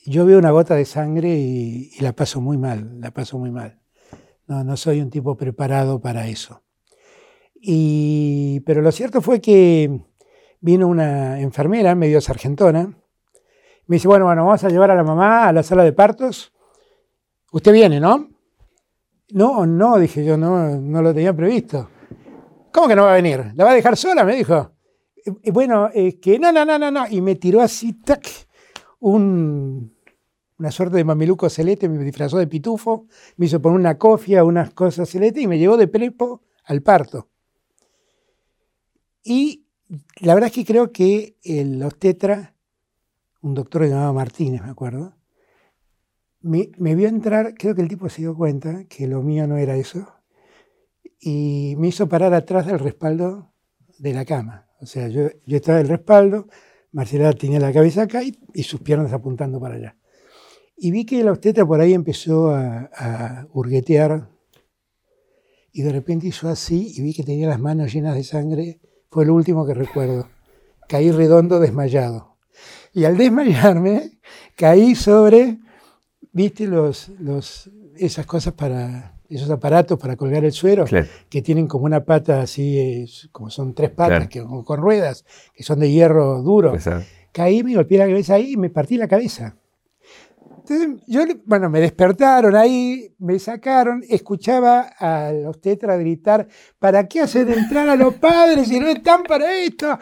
yo 0.06 0.26
veo 0.26 0.38
una 0.38 0.52
gota 0.52 0.76
de 0.76 0.86
sangre 0.86 1.30
y, 1.36 1.92
la 2.00 2.14
paso 2.14 2.42
muy 2.42 2.58
mal, 2.58 3.00
la 3.00 3.12
paso 3.12 3.38
muy 3.38 3.52
mal. 3.52 3.80
No, 4.48 4.64
no 4.64 4.78
soy 4.78 5.02
un 5.02 5.10
tipo 5.10 5.36
preparado 5.36 6.00
para 6.00 6.28
eso. 6.28 6.62
Y, 7.56 8.60
pero 8.62 8.82
lo 8.82 8.92
cierto 8.92 9.22
fue 9.22 9.42
que 9.42 10.00
vino 10.62 10.88
una 10.88 11.40
enfermera 11.40 11.96
medio 11.96 12.22
sargentona. 12.22 12.96
Me 13.88 13.96
dice, 13.96 14.08
bueno, 14.08 14.26
bueno, 14.26 14.46
vamos 14.46 14.64
a 14.64 14.70
llevar 14.70 14.92
a 14.92 14.96
la 14.96 15.04
mamá 15.04 15.48
a 15.48 15.54
la 15.54 15.64
sala 15.64 15.84
de 15.84 15.94
partos. 15.94 16.54
Usted 17.52 17.74
viene, 17.74 18.00
¿no? 18.00 18.30
No, 19.32 19.66
no, 19.66 19.98
dije 19.98 20.24
yo, 20.24 20.38
no, 20.38 20.78
no 20.78 21.02
lo 21.02 21.14
tenía 21.14 21.36
previsto. 21.36 21.90
¿Cómo 22.76 22.90
que 22.90 22.96
no 22.98 23.04
va 23.04 23.14
a 23.14 23.16
venir? 23.16 23.54
¿La 23.56 23.64
va 23.64 23.72
a 23.72 23.74
dejar 23.74 23.96
sola? 23.96 24.26
Me 24.26 24.36
dijo. 24.36 24.74
Bueno, 25.54 25.90
que 26.22 26.38
no, 26.38 26.52
no, 26.52 26.66
no, 26.66 26.78
no, 26.78 26.92
no. 26.92 27.08
Y 27.10 27.22
me 27.22 27.36
tiró 27.36 27.62
así, 27.62 27.94
tac, 27.94 28.28
una 29.00 29.92
suerte 30.72 30.98
de 30.98 31.06
mameluco 31.06 31.50
celeste, 31.50 31.88
me 31.88 32.04
disfrazó 32.04 32.38
de 32.38 32.48
pitufo, 32.48 33.08
me 33.38 33.46
hizo 33.46 33.62
poner 33.62 33.80
una 33.80 33.98
cofia, 33.98 34.44
unas 34.44 34.74
cosas 34.74 35.10
celeste 35.10 35.40
y 35.40 35.48
me 35.48 35.58
llevó 35.58 35.78
de 35.78 35.88
prepo 35.88 36.44
al 36.66 36.82
parto. 36.82 37.30
Y 39.24 39.68
la 40.20 40.34
verdad 40.34 40.48
es 40.48 40.54
que 40.54 40.66
creo 40.66 40.92
que 40.92 41.38
el 41.44 41.82
obstetra, 41.82 42.56
un 43.42 43.54
doctor 43.54 43.88
llamado 43.88 44.14
Martínez, 44.14 44.62
me 44.62 44.72
acuerdo, 44.72 45.16
me, 46.42 46.96
vio 46.96 47.08
entrar, 47.08 47.54
creo 47.56 47.74
que 47.74 47.82
el 47.82 47.88
tipo 47.88 48.10
se 48.10 48.24
dio 48.24 48.36
cuenta 48.36 48.84
que 48.90 49.08
lo 49.08 49.22
mío 49.22 49.48
no 49.48 49.56
era 49.56 49.78
eso, 49.78 50.15
y 51.20 51.76
me 51.78 51.88
hizo 51.88 52.08
parar 52.08 52.34
atrás 52.34 52.68
del 52.68 52.80
respaldo 52.80 53.52
de 53.98 54.14
la 54.14 54.26
cama. 54.26 54.68
O 54.80 54.86
sea, 54.86 55.08
yo, 55.08 55.30
yo 55.46 55.58
estaba 55.58 55.80
en 55.80 55.86
el 55.86 55.90
respaldo, 55.90 56.48
Marcela 56.92 57.34
tenía 57.34 57.60
la 57.60 57.74
cabeza 57.74 58.04
acá 58.04 58.22
y, 58.24 58.64
sus 58.64 58.82
piernas 58.82 59.12
apuntando 59.14 59.60
para 59.60 59.76
allá. 59.76 59.98
Y 60.78 60.92
vi 60.92 61.06
que 61.06 61.24
la 61.24 61.32
obstetra 61.32 61.66
por 61.66 61.80
ahí 61.80 61.94
empezó 61.94 62.52
a, 62.52 62.90
a 62.96 63.48
hurguetear 63.54 64.30
y 65.72 65.82
de 65.82 65.92
repente 65.92 66.28
hizo 66.28 66.48
así 66.48 66.94
y 66.96 67.02
vi 67.02 67.14
que 67.14 67.24
tenía 67.24 67.48
las 67.48 67.60
manos 67.60 67.94
llenas 67.94 68.16
de 68.16 68.24
sangre. 68.24 68.80
Fue 69.10 69.26
lo 69.26 69.34
último 69.34 69.66
que 69.66 69.74
recuerdo. 69.74 70.30
Caí 70.88 71.12
redondo 71.12 71.60
desmayado. 71.60 72.38
Y 72.94 73.06
al 73.06 73.18
desmayarme, 73.18 74.20
caí 74.56 74.96
sobre, 74.96 75.60
viste, 76.32 76.68
los, 76.68 77.10
los, 77.20 77.70
esas 77.98 78.26
cosas 78.26 78.54
para 78.54 79.15
esos 79.30 79.50
aparatos 79.50 80.00
para 80.00 80.16
colgar 80.16 80.44
el 80.46 80.52
suero, 80.52 80.86
que 81.30 81.42
tienen 81.42 81.68
como 81.68 81.86
una 81.86 82.04
pata 82.04 82.42
así, 82.42 83.06
como 83.32 83.50
son 83.50 83.74
tres 83.74 83.92
patas 83.92 84.28
que, 84.28 84.44
con, 84.44 84.80
ruedas, 84.80 85.26
que 85.54 85.64
son 85.64 85.80
de 85.80 85.92
hierro 85.92 86.42
duro. 86.42 86.74
Caí, 87.32 87.64
me 87.64 87.76
golpeé 87.76 87.98
la 87.98 88.08
cabeza 88.08 88.36
ahí 88.36 88.54
y 88.54 88.58
me 88.58 88.70
partí 88.70 88.98
la 88.98 89.08
cabeza. 89.08 89.56
Entonces, 90.68 91.04
yo, 91.06 91.22
bueno, 91.46 91.70
me 91.70 91.80
despertaron 91.80 92.56
ahí, 92.56 93.14
me 93.20 93.38
sacaron, 93.38 94.04
escuchaba 94.10 94.90
a 94.98 95.32
los 95.32 95.62
tetras 95.62 96.00
gritar, 96.00 96.48
¿para 96.80 97.08
qué 97.08 97.22
hacen 97.22 97.52
entrar 97.52 97.88
a 97.88 97.96
los 97.96 98.16
padres 98.16 98.68
si 98.68 98.80
no 98.80 98.88
están 98.88 99.24
para 99.24 99.54
esto? 99.54 100.00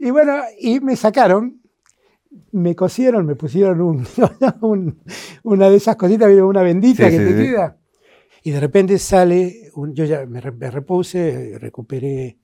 Y 0.00 0.10
bueno, 0.10 0.38
y 0.58 0.80
me 0.80 0.96
sacaron, 0.96 1.60
me 2.52 2.74
cosieron, 2.74 3.26
me 3.26 3.34
pusieron 3.34 3.82
un, 3.82 4.06
una 5.42 5.68
de 5.68 5.76
esas 5.76 5.96
cositas, 5.96 6.32
una 6.32 6.62
bendita 6.62 7.10
que 7.10 7.18
te 7.18 7.36
queda 7.36 7.76
y 8.46 8.52
de 8.52 8.60
repente 8.60 8.96
sale, 9.00 9.72
yo 9.74 10.04
ya 10.04 10.24
me, 10.24 10.40
repuse, 10.40 11.58
recuperé, 11.58 12.38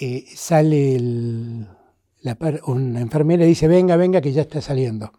eh, 0.00 0.24
sale 0.32 0.96
la, 2.20 2.38
una 2.68 3.00
enfermera 3.00 3.44
y 3.44 3.48
dice, 3.48 3.66
venga, 3.66 3.96
venga, 3.96 4.20
que 4.20 4.30
ya 4.30 4.42
está 4.42 4.60
saliendo. 4.60 5.10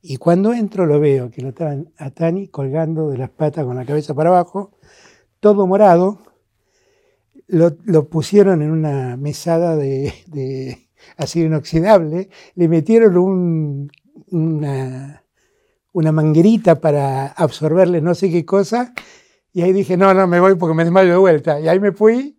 Y 0.00 0.18
cuando 0.18 0.52
entro 0.52 0.86
lo 0.86 1.00
veo, 1.00 1.32
que 1.32 1.42
lo 1.42 1.48
estaban 1.48 1.92
a 1.98 2.10
Tani 2.10 2.46
colgando 2.46 3.10
de 3.10 3.18
las 3.18 3.30
patas 3.30 3.64
con 3.64 3.74
la 3.74 3.84
cabeza 3.84 4.14
para 4.14 4.30
abajo, 4.30 4.78
todo 5.40 5.66
morado, 5.66 6.20
lo, 7.48 8.08
pusieron 8.08 8.62
en 8.62 8.70
una 8.70 9.16
mesada 9.16 9.74
de, 9.74 10.14
de 10.28 10.90
acero 11.16 11.46
inoxidable, 11.46 12.28
le 12.54 12.68
metieron 12.68 13.16
un, 13.16 13.90
una 14.30 15.23
una 15.94 16.12
manguerita 16.12 16.80
para 16.80 17.28
absorberle 17.28 18.02
no 18.02 18.14
sé 18.14 18.30
qué 18.30 18.44
cosa. 18.44 18.92
Y 19.52 19.62
ahí 19.62 19.72
dije, 19.72 19.96
no, 19.96 20.12
no, 20.12 20.26
me 20.26 20.40
voy 20.40 20.56
porque 20.56 20.74
me 20.74 20.84
desmayo 20.84 21.12
de 21.12 21.16
vuelta. 21.16 21.60
Y 21.60 21.68
ahí 21.68 21.78
me 21.78 21.92
fui 21.92 22.36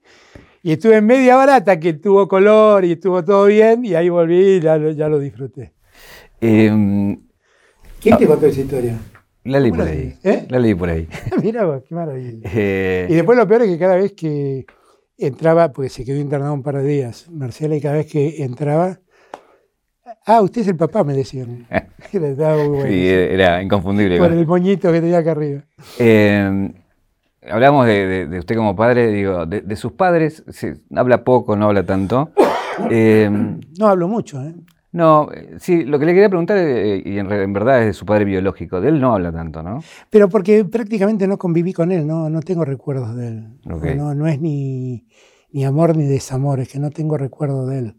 y 0.62 0.74
estuve 0.74 0.98
en 0.98 1.06
media 1.06 1.38
barata 1.38 1.80
que 1.80 1.94
tuvo 1.94 2.28
color 2.28 2.84
y 2.84 2.92
estuvo 2.94 3.24
todo 3.24 3.46
bien 3.46 3.86
y 3.86 3.96
ahí 3.96 4.10
volví 4.10 4.58
y 4.58 4.60
ya, 4.60 4.78
lo 4.78 5.20
disfruté. 5.20 5.74
Em, 6.42 7.18
¿Quién 8.02 8.18
te 8.18 8.28
contó 8.28 8.46
esa 8.48 8.62
historia? 8.62 8.98
La 9.46 9.60
leí 9.60 9.72
por 9.72 9.88
ahí. 9.88 10.18
¿Eh? 10.24 10.46
La 10.50 10.60
leí 10.60 10.76
por 10.76 10.90
ahí. 10.90 11.08
Mira 11.42 11.66
vos, 11.66 11.84
qué 11.88 11.96
maravilla. 11.96 12.50
Eh, 12.54 13.08
y 13.10 13.14
después 13.14 13.38
lo 13.38 13.48
peor 13.48 13.62
es 13.62 13.70
que 13.70 13.80
cada 13.80 13.96
vez 13.96 14.12
que 14.12 14.66
entraba, 15.18 15.72
porque 15.72 15.90
se 15.90 16.04
quedó 16.04 16.20
internado 16.20 16.54
un 16.54 16.64
par 16.64 16.78
de 16.78 16.84
días, 16.84 17.30
Marcela, 17.32 17.76
y 17.76 17.82
cada 17.82 17.96
vez 17.96 18.08
que 18.08 18.44
entraba, 18.44 19.00
Ah, 20.26 20.42
usted 20.42 20.62
es 20.62 20.68
el 20.68 20.76
papá, 20.76 21.04
me 21.04 21.14
decían. 21.14 21.68
era, 22.12 22.58
muy 22.58 22.68
bueno, 22.68 22.88
sí, 22.88 23.08
era 23.08 23.62
inconfundible. 23.62 24.18
Por 24.18 24.32
el 24.32 24.48
moñito 24.48 24.92
que 24.92 25.00
tenía 25.00 25.20
acá 25.20 25.32
arriba. 25.32 25.62
Eh, 26.00 26.74
hablamos 27.48 27.86
de, 27.86 28.36
usted 28.40 28.56
como 28.56 28.76
padre, 28.76 29.10
digo, 29.10 29.46
de, 29.46 29.76
sus 29.76 29.92
padres, 29.92 30.44
se, 30.50 30.78
habla 30.96 31.24
poco, 31.24 31.56
no 31.56 31.66
habla 31.66 31.86
tanto. 31.86 32.32
Eh, 32.92 33.30
no 33.80 33.88
hablo 33.88 34.10
mucho, 34.10 34.44
¿eh? 34.44 34.54
No, 34.92 35.30
sí, 35.60 35.86
lo 35.86 35.98
que 35.98 36.06
le 36.06 36.14
quería 36.14 36.28
preguntar, 36.28 36.58
eh, 36.58 37.02
y 37.06 37.18
en, 37.18 37.54
verdad 37.54 37.80
es 37.80 37.86
de 37.86 37.94
su 37.94 38.06
padre 38.06 38.26
biológico, 38.26 38.82
de 38.82 38.90
él 38.90 39.00
no 39.00 39.14
habla 39.14 39.32
tanto, 39.32 39.64
¿no? 39.64 39.80
Pero 40.10 40.28
porque 40.28 40.66
prácticamente 40.66 41.26
no 41.26 41.38
conviví 41.38 41.72
con 41.72 41.94
él, 41.94 42.06
no, 42.06 42.30
no 42.30 42.42
tengo 42.42 42.66
recuerdos 42.66 43.16
de 43.16 43.28
él. 43.30 43.48
No, 43.64 44.14
no 44.14 44.28
es 44.28 44.42
ni, 44.42 45.06
ni 45.52 45.64
amor 45.64 45.96
ni 45.96 46.04
desamor, 46.04 46.60
es 46.60 46.68
que 46.68 46.80
no 46.80 46.92
tengo 46.92 47.18
recuerdo 47.18 47.66
de 47.66 47.80
él. 47.80 47.96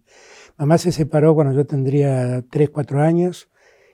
Mamá 0.59 0.79
se 0.79 0.93
separó 0.93 1.35
cuando 1.35 1.53
yo 1.53 1.67
tendría 1.67 2.43
3, 2.51 2.71
4 2.71 3.03
años 3.03 3.49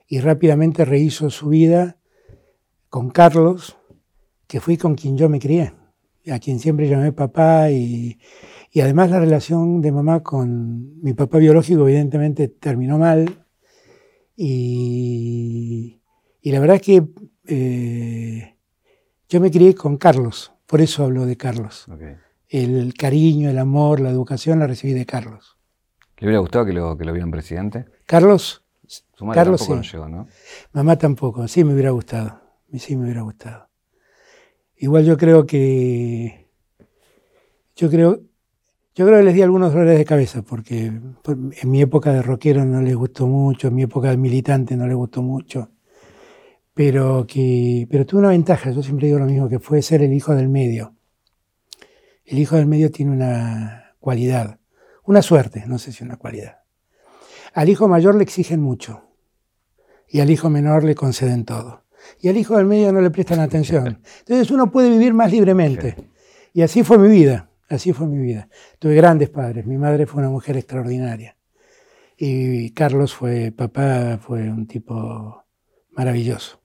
y 0.06 0.20
rápidamente 0.20 0.84
rehizo 0.84 1.30
su 1.30 1.48
vida 1.48 1.98
con 2.88 3.10
Carlos, 3.10 3.76
que 4.46 4.60
fui 4.60 4.76
con 4.76 4.94
quien 4.94 5.16
yo 5.16 5.28
me 5.28 5.40
crié, 5.40 5.72
a 6.30 6.38
quien 6.38 6.58
siempre 6.58 6.88
llamé 6.88 7.12
papá 7.12 7.70
y, 7.70 8.18
y 8.70 8.80
además 8.80 9.10
la 9.10 9.18
relación 9.18 9.80
de 9.80 9.92
mamá 9.92 10.22
con 10.22 11.02
mi 11.02 11.14
papá 11.14 11.38
biológico 11.38 11.88
evidentemente 11.88 12.48
terminó 12.48 12.98
mal 12.98 13.44
y, 14.36 16.00
y 16.40 16.52
la 16.52 16.60
verdad 16.60 16.76
es 16.76 16.82
que 16.82 17.04
eh, 17.46 18.56
yo 19.28 19.40
me 19.40 19.50
crié 19.50 19.74
con 19.74 19.96
Carlos, 19.96 20.52
por 20.66 20.80
eso 20.80 21.04
hablo 21.04 21.26
de 21.26 21.36
Carlos. 21.36 21.86
El 22.48 22.94
cariño, 22.94 23.48
el 23.48 23.58
amor, 23.58 24.00
la 24.00 24.10
educación 24.10 24.58
la 24.58 24.66
recibí 24.66 24.92
de 24.92 25.06
Carlos. 25.06 25.58
¿Le 26.22 26.28
hubiera 26.28 26.38
gustado 26.38 26.64
que 26.64 26.72
lo, 26.72 26.96
que 26.96 27.04
lo 27.04 27.12
vieran 27.12 27.32
presidente? 27.32 27.86
Carlos. 28.06 28.62
Su 28.86 29.24
madre 29.24 29.40
Carlos, 29.40 29.58
tampoco 29.58 29.82
sí. 29.82 29.90
llegó, 29.90 30.08
¿no? 30.08 30.28
Mamá 30.72 30.96
tampoco, 30.96 31.48
sí 31.48 31.64
me 31.64 31.72
hubiera 31.72 31.90
gustado. 31.90 32.40
Sí 32.78 32.94
me 32.94 33.06
hubiera 33.06 33.22
gustado. 33.22 33.68
Igual 34.76 35.04
yo 35.04 35.16
creo 35.16 35.44
que. 35.46 36.48
Yo 37.74 37.90
creo. 37.90 38.20
Yo 38.94 39.04
creo 39.04 39.18
que 39.18 39.24
les 39.24 39.34
di 39.34 39.42
algunos 39.42 39.72
dolores 39.72 39.98
de 39.98 40.04
cabeza, 40.04 40.42
porque 40.42 40.92
en 40.92 41.70
mi 41.70 41.82
época 41.82 42.12
de 42.12 42.22
rockero 42.22 42.64
no 42.64 42.80
les 42.82 42.94
gustó 42.94 43.26
mucho, 43.26 43.66
en 43.66 43.74
mi 43.74 43.82
época 43.82 44.10
de 44.10 44.16
militante 44.16 44.76
no 44.76 44.86
les 44.86 44.94
gustó 44.94 45.22
mucho. 45.22 45.70
Pero 46.72 47.26
que. 47.26 47.88
Pero 47.90 48.06
tuve 48.06 48.20
una 48.20 48.28
ventaja, 48.28 48.70
yo 48.70 48.84
siempre 48.84 49.08
digo 49.08 49.18
lo 49.18 49.26
mismo, 49.26 49.48
que 49.48 49.58
fue 49.58 49.82
ser 49.82 50.04
el 50.04 50.12
hijo 50.12 50.36
del 50.36 50.48
medio. 50.48 50.94
El 52.24 52.38
hijo 52.38 52.54
del 52.54 52.66
medio 52.66 52.92
tiene 52.92 53.10
una 53.10 53.96
cualidad 53.98 54.60
una 55.04 55.22
suerte, 55.22 55.64
no 55.66 55.78
sé 55.78 55.92
si 55.92 56.04
una 56.04 56.16
cualidad. 56.16 56.58
Al 57.54 57.68
hijo 57.68 57.88
mayor 57.88 58.14
le 58.14 58.22
exigen 58.22 58.60
mucho 58.60 59.08
y 60.08 60.20
al 60.20 60.30
hijo 60.30 60.48
menor 60.50 60.84
le 60.84 60.94
conceden 60.94 61.44
todo. 61.44 61.84
Y 62.20 62.28
al 62.28 62.36
hijo 62.36 62.56
del 62.56 62.66
medio 62.66 62.92
no 62.92 63.00
le 63.00 63.10
prestan 63.10 63.40
atención. 63.40 64.02
Entonces 64.20 64.50
uno 64.50 64.70
puede 64.70 64.90
vivir 64.90 65.14
más 65.14 65.30
libremente. 65.30 65.96
Y 66.52 66.62
así 66.62 66.82
fue 66.82 66.98
mi 66.98 67.08
vida, 67.08 67.50
así 67.68 67.92
fue 67.92 68.06
mi 68.06 68.18
vida. 68.18 68.48
Tuve 68.78 68.94
grandes 68.94 69.30
padres, 69.30 69.66
mi 69.66 69.78
madre 69.78 70.06
fue 70.06 70.20
una 70.20 70.30
mujer 70.30 70.56
extraordinaria. 70.56 71.36
Y 72.16 72.70
Carlos 72.70 73.14
fue, 73.14 73.52
papá 73.52 74.18
fue 74.18 74.50
un 74.50 74.66
tipo 74.66 75.44
maravilloso. 75.90 76.60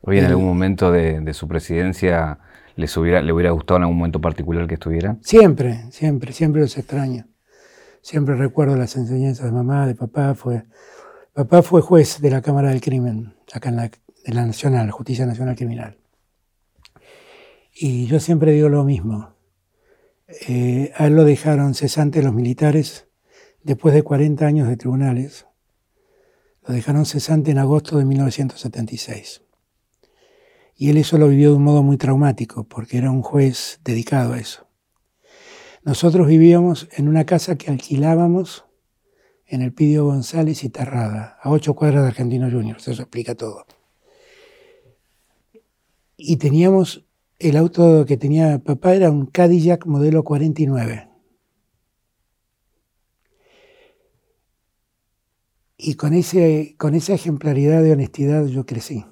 Hoy 0.00 0.18
en 0.18 0.26
algún 0.26 0.44
momento 0.44 0.92
de 0.92 1.34
su 1.34 1.48
presidencia 1.48 2.38
les 2.76 2.96
hubiera, 2.96 3.22
le 3.22 3.32
hubiera 3.32 3.50
gustado 3.50 3.78
en 3.78 3.82
algún 3.84 3.98
momento 3.98 4.20
particular 4.20 4.66
que 4.66 4.74
estuviera? 4.74 5.16
Siempre, 5.22 5.84
siempre, 5.90 6.32
siempre 6.32 6.62
los 6.62 6.76
extraño. 6.76 7.26
Siempre 8.00 8.34
recuerdo 8.34 8.76
las 8.76 8.96
enseñanzas 8.96 9.46
de 9.46 9.52
mamá, 9.52 9.86
de 9.86 9.94
papá. 9.94 10.34
Fue, 10.34 10.64
papá 11.32 11.62
fue 11.62 11.80
juez 11.80 12.20
de 12.20 12.30
la 12.30 12.42
Cámara 12.42 12.70
del 12.70 12.80
Crimen, 12.80 13.34
acá 13.52 13.70
en 13.70 13.76
la, 13.76 13.88
de 13.88 14.34
la 14.34 14.44
Nacional, 14.44 14.90
Justicia 14.90 15.24
Nacional 15.24 15.56
Criminal. 15.56 15.96
Y 17.74 18.06
yo 18.06 18.20
siempre 18.20 18.52
digo 18.52 18.68
lo 18.68 18.84
mismo. 18.84 19.34
Eh, 20.48 20.92
a 20.96 21.06
él 21.06 21.14
lo 21.14 21.24
dejaron 21.24 21.74
cesante 21.74 22.22
los 22.22 22.34
militares 22.34 23.08
después 23.62 23.94
de 23.94 24.02
40 24.02 24.46
años 24.46 24.68
de 24.68 24.76
tribunales. 24.76 25.46
Lo 26.66 26.74
dejaron 26.74 27.06
cesante 27.06 27.50
en 27.50 27.58
agosto 27.58 27.98
de 27.98 28.04
1976. 28.04 29.43
Y 30.76 30.90
él 30.90 30.96
eso 30.96 31.18
lo 31.18 31.28
vivió 31.28 31.50
de 31.50 31.56
un 31.56 31.62
modo 31.62 31.82
muy 31.82 31.96
traumático, 31.96 32.64
porque 32.64 32.98
era 32.98 33.10
un 33.10 33.22
juez 33.22 33.80
dedicado 33.84 34.32
a 34.32 34.38
eso. 34.38 34.66
Nosotros 35.84 36.26
vivíamos 36.26 36.88
en 36.96 37.08
una 37.08 37.24
casa 37.26 37.56
que 37.56 37.70
alquilábamos 37.70 38.64
en 39.46 39.62
el 39.62 39.72
Pidio 39.72 40.06
González 40.06 40.64
y 40.64 40.70
Terrada, 40.70 41.38
a 41.42 41.50
ocho 41.50 41.74
cuadras 41.74 42.02
de 42.02 42.08
Argentino 42.08 42.50
Juniors, 42.50 42.88
eso 42.88 43.02
explica 43.02 43.34
todo. 43.34 43.66
Y 46.16 46.38
teníamos, 46.38 47.04
el 47.38 47.56
auto 47.56 48.06
que 48.06 48.16
tenía 48.16 48.58
papá 48.58 48.94
era 48.94 49.10
un 49.10 49.26
Cadillac 49.26 49.84
modelo 49.86 50.24
49. 50.24 51.08
Y 55.76 55.94
con, 55.94 56.14
ese, 56.14 56.76
con 56.78 56.94
esa 56.94 57.12
ejemplaridad 57.12 57.82
de 57.82 57.92
honestidad 57.92 58.46
yo 58.46 58.64
crecí. 58.64 59.04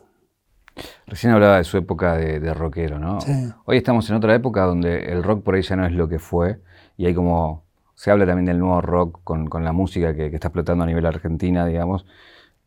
Recién 1.07 1.33
hablaba 1.33 1.59
de 1.59 1.65
su 1.65 1.77
época 1.77 2.17
de, 2.17 2.55
rockero, 2.55 2.99
¿no? 2.99 3.19
Hoy 3.65 3.77
estamos 3.77 4.09
en 4.09 4.17
otra 4.17 4.35
época 4.35 4.63
donde 4.63 5.13
el 5.13 5.23
rock 5.23 5.43
por 5.43 5.55
ahí 5.55 5.63
ya 5.63 5.77
no 5.77 5.87
es 5.87 5.93
lo 5.93 6.09
que 6.09 6.19
fue 6.19 6.61
y 6.97 7.07
hay 7.07 7.15
como, 7.15 7.65
se 7.95 8.11
habla 8.11 8.27
también 8.27 8.47
del 8.47 8.59
nuevo 8.59 8.81
rock 8.81 9.21
con, 9.25 9.65
la 9.65 9.73
música 9.73 10.15
que, 10.15 10.27
está 10.27 10.49
explotando 10.49 10.85
a 10.85 10.87
nivel 10.87 11.05
argentina, 11.07 11.67
digamos, 11.67 12.07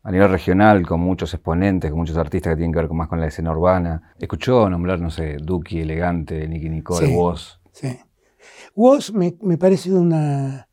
a 0.02 0.10
nivel 0.12 0.28
regional, 0.28 0.86
con 0.86 1.00
muchos 1.00 1.34
exponentes, 1.34 1.90
con 1.90 1.98
muchos 1.98 2.16
artistas 2.16 2.52
que 2.52 2.56
tienen 2.58 2.72
que 2.72 2.78
ver 2.78 2.90
más 2.90 3.08
con 3.08 3.20
la 3.20 3.26
escena 3.26 3.50
urbana. 3.50 4.14
Escuchó 4.18 4.70
nombrar, 4.70 5.00
no 5.00 5.10
sé, 5.10 5.38
Duki, 5.38 5.80
Elegante, 5.80 6.46
Nicky 6.46 6.68
Nicole, 6.68 7.06
sí, 7.06 7.14
Woz. 7.14 7.60
Sí. 7.72 7.98
Woz 8.74 9.12
me, 9.12 9.36
me 9.42 9.58
parece 9.58 9.92
una, 9.92 10.68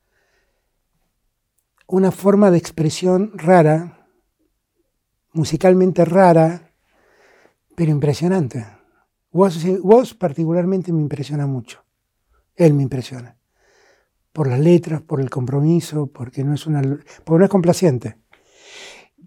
una 1.88 2.12
forma 2.12 2.52
de 2.52 2.58
expresión 2.58 3.32
rara, 3.36 4.08
musicalmente 5.34 6.06
rara, 6.06 6.73
pero 7.76 7.92
impresionante. 7.92 8.66
Vos, 9.32 10.14
particularmente 10.14 10.94
me 10.94 11.02
impresiona 11.02 11.48
mucho. 11.48 11.84
Él 12.56 12.74
me 12.74 12.84
impresiona. 12.84 13.38
Por 14.32 14.48
las 14.48 14.60
letras, 14.60 15.02
por 15.02 15.22
el 15.22 15.30
compromiso, 15.30 16.08
porque 16.08 16.44
no 16.44 16.54
es 16.54 16.68
una 16.68 16.82
porque 17.24 17.40
no 17.40 17.46
es 17.46 17.52
complaciente. 17.52 18.18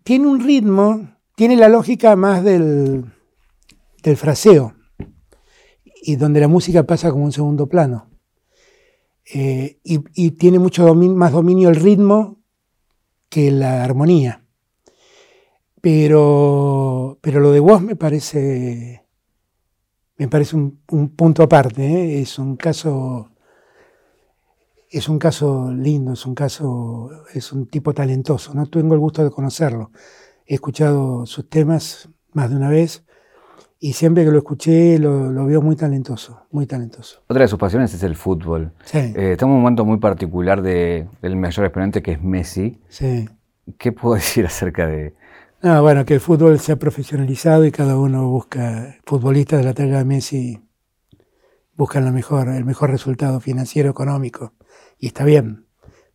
Tiene 0.05 0.27
un 0.27 0.41
ritmo, 0.41 1.17
tiene 1.35 1.57
la 1.57 1.69
lógica 1.69 2.15
más 2.15 2.45
del, 2.45 3.05
del 4.03 4.17
fraseo, 4.17 4.75
y 6.03 6.15
donde 6.15 6.41
la 6.41 6.49
música 6.49 6.85
pasa 6.85 7.11
como 7.11 7.25
un 7.25 7.33
segundo 7.33 7.69
plano. 7.69 8.09
Eh, 9.35 9.81
y, 9.83 10.31
tiene 10.33 10.61
mucho 10.61 10.95
más 10.95 11.33
dominio 11.33 11.69
el 11.69 11.77
ritmo 11.77 12.39
que 13.29 13.51
la 13.51 13.83
armonía. 13.83 14.46
Pero, 15.81 17.19
pero 17.21 17.41
lo 17.41 17.53
de 17.53 17.61
vos 17.61 17.83
me 17.83 17.97
parece, 17.97 19.05
me 20.17 20.29
parece 20.29 20.57
un, 20.57 20.79
punto 21.17 21.43
aparte. 21.43 21.85
¿eh? 21.85 22.21
Es 22.21 22.39
un 22.39 22.57
caso, 22.57 23.31
es 24.91 25.09
un 25.09 25.19
caso 25.19 25.73
lindo, 25.73 26.15
es 26.15 26.27
un 26.27 26.35
caso, 26.35 27.11
es 27.35 27.53
un 27.53 27.67
tipo 27.67 27.93
talentoso. 27.93 28.55
No 28.55 28.67
tengo 28.67 28.95
el 28.95 29.01
gusto 29.01 29.23
de 29.23 29.31
conocerlo. 29.31 29.91
He 30.47 30.55
escuchado 30.55 31.27
sus 31.27 31.49
temas 31.49 32.09
más 32.33 32.51
de 32.51 32.57
una 32.57 32.69
vez 32.69 33.05
y 33.79 33.93
siempre 33.93 34.25
que 34.25 34.31
lo 34.31 34.39
escuché 34.39 34.99
lo, 34.99 35.31
lo, 35.31 35.47
veo 35.47 35.61
muy 35.61 35.77
talentoso, 35.77 36.47
muy 36.51 36.67
talentoso. 36.67 37.23
Otra 37.29 37.43
de 37.43 37.49
sus 37.49 37.59
pasiones 37.59 37.93
es 37.93 38.03
el 38.03 38.17
fútbol. 38.17 38.73
Eh, 38.93 39.33
estamos 39.33 39.53
en 39.53 39.57
un 39.57 39.63
momento 39.63 39.85
muy 39.85 39.99
particular 39.99 40.63
de, 40.63 41.07
del 41.21 41.37
mayor 41.37 41.67
exponente 41.67 42.03
que 42.03 42.13
es 42.13 42.23
Messi. 42.23 42.81
Sí. 42.89 43.29
¿Qué 43.79 43.93
puedo 43.93 44.15
decir 44.17 44.47
acerca 44.47 44.87
de, 44.87 45.15
Ah, 45.63 45.81
bueno, 45.81 46.05
que 46.05 46.13
el 46.13 46.21
fútbol 46.21 46.61
se 46.61 46.73
ha 46.73 46.77
profesionalizado 46.77 47.65
y 47.65 47.73
cada 47.73 47.99
uno 47.99 48.29
busca, 48.29 48.99
futbolistas 49.07 49.61
de 49.61 49.65
la 49.65 49.73
talla 49.73 49.99
de 49.99 50.05
Messi 50.05 50.61
buscan 51.75 52.07
el 52.07 52.13
mejor 52.13 52.91
resultado 52.91 53.41
financiero, 53.41 53.91
económico. 53.91 54.53
Y 54.99 55.07
está 55.07 55.25
bien. 55.25 55.67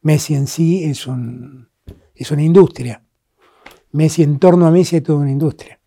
Messi 0.03 0.35
en 0.35 0.45
sí 0.45 0.83
es, 0.83 1.07
un, 1.07 1.69
es 2.13 2.29
una 2.29 2.43
industria. 2.43 3.03
Messi, 3.91 4.21
en 4.21 4.37
torno 4.37 4.67
a 4.67 4.71
Messi 4.71 4.97
hay 4.97 5.01
toda 5.01 5.19
una 5.19 5.31
industria. 5.31 5.79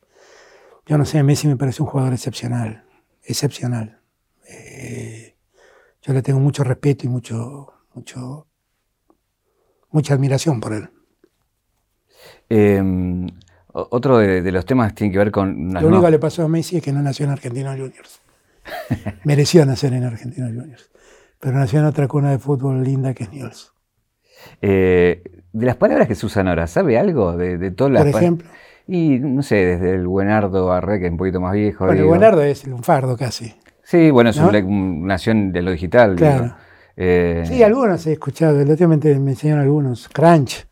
Yo 0.87 0.99
no 0.99 1.05
sé, 1.05 1.23
Messi 1.23 1.47
me 1.47 1.57
parece 1.57 1.81
un 1.83 1.89
jugador 1.89 2.13
excepcional, 2.13 2.85
excepcional. 3.23 4.01
Eh, 4.49 5.37
yo 6.03 6.13
le 6.13 6.23
tengo 6.23 6.41
mucho 6.41 6.65
respeto 6.65 7.07
y 7.07 7.09
mucho, 7.09 7.73
mucho, 7.95 8.49
mucha 9.91 10.15
admiración 10.15 10.61
por 10.61 10.73
él. 10.73 10.91
Eh, 12.49 12.83
otro 13.72 14.18
de, 14.18 14.41
los 14.53 14.64
temas 14.66 14.95
tiene 14.95 15.12
que 15.12 15.18
ver 15.18 15.31
con... 15.31 15.72
Lo 15.75 15.89
único 15.89 16.05
que 16.05 16.11
le 16.12 16.18
pasó 16.18 16.45
a 16.45 16.49
Messi 16.49 16.77
es 16.77 16.83
que 16.83 16.93
no 16.93 17.03
nació 17.03 17.25
en 17.27 17.33
Argentinos 17.33 17.75
Juniors. 17.77 18.20
Mereció 19.25 19.66
nacer 19.66 19.93
en 19.95 20.05
Argentinos 20.05 20.51
Juniors. 20.55 20.91
Pero 21.41 21.59
nació 21.59 21.81
en 21.81 21.87
otra 21.87 22.07
cuna 22.09 22.31
de 22.31 22.39
fútbol 22.39 22.83
linda 22.85 23.12
que 23.14 23.25
es 23.25 23.33
Newell's. 23.33 23.72
Eh, 24.62 25.22
de 25.53 25.66
las 25.66 25.77
palabras 25.77 26.07
que 26.09 26.14
se 26.14 26.27
usan 26.27 26.49
ahora, 26.49 26.66
¿sabe 26.66 26.99
algo 26.99 27.37
de, 27.37 27.59
de 27.59 27.70
todas 27.70 27.93
las 27.93 28.03
Por 28.05 28.11
ejemplo, 28.20 28.49
Y 28.87 29.18
no 29.18 29.43
sé, 29.43 29.57
desde 29.57 29.91
el 29.95 30.07
buenardo 30.07 30.72
a 30.72 30.81
Re, 30.81 30.99
que 31.01 31.07
es 31.07 31.12
un 31.12 31.16
poquito 31.18 31.41
más 31.41 31.53
viejo. 31.55 31.87
bueno, 31.87 32.01
el 32.03 32.07
buenardo 32.07 32.43
es 32.43 32.64
el 32.64 32.70
lunfardo 32.70 33.16
casi. 33.16 33.55
Sí, 33.83 34.11
bueno, 34.11 34.31
es 34.31 34.39
¿no? 34.39 34.47
un, 34.47 34.53
le- 34.53 34.62
un- 34.62 35.07
nació 35.07 35.33
en- 35.33 35.53
de 35.53 35.62
lo 35.62 35.70
digital. 35.70 36.16
Claro. 36.16 36.55
Eh, 36.97 37.43
Sí, 37.47 37.62
algunos 37.62 38.07
he 38.07 38.12
escuchado, 38.12 38.57
me 38.57 38.97
me 39.18 39.31
enseñaron 39.33 39.62
algunos. 39.62 40.09
Crunch, 40.09 40.66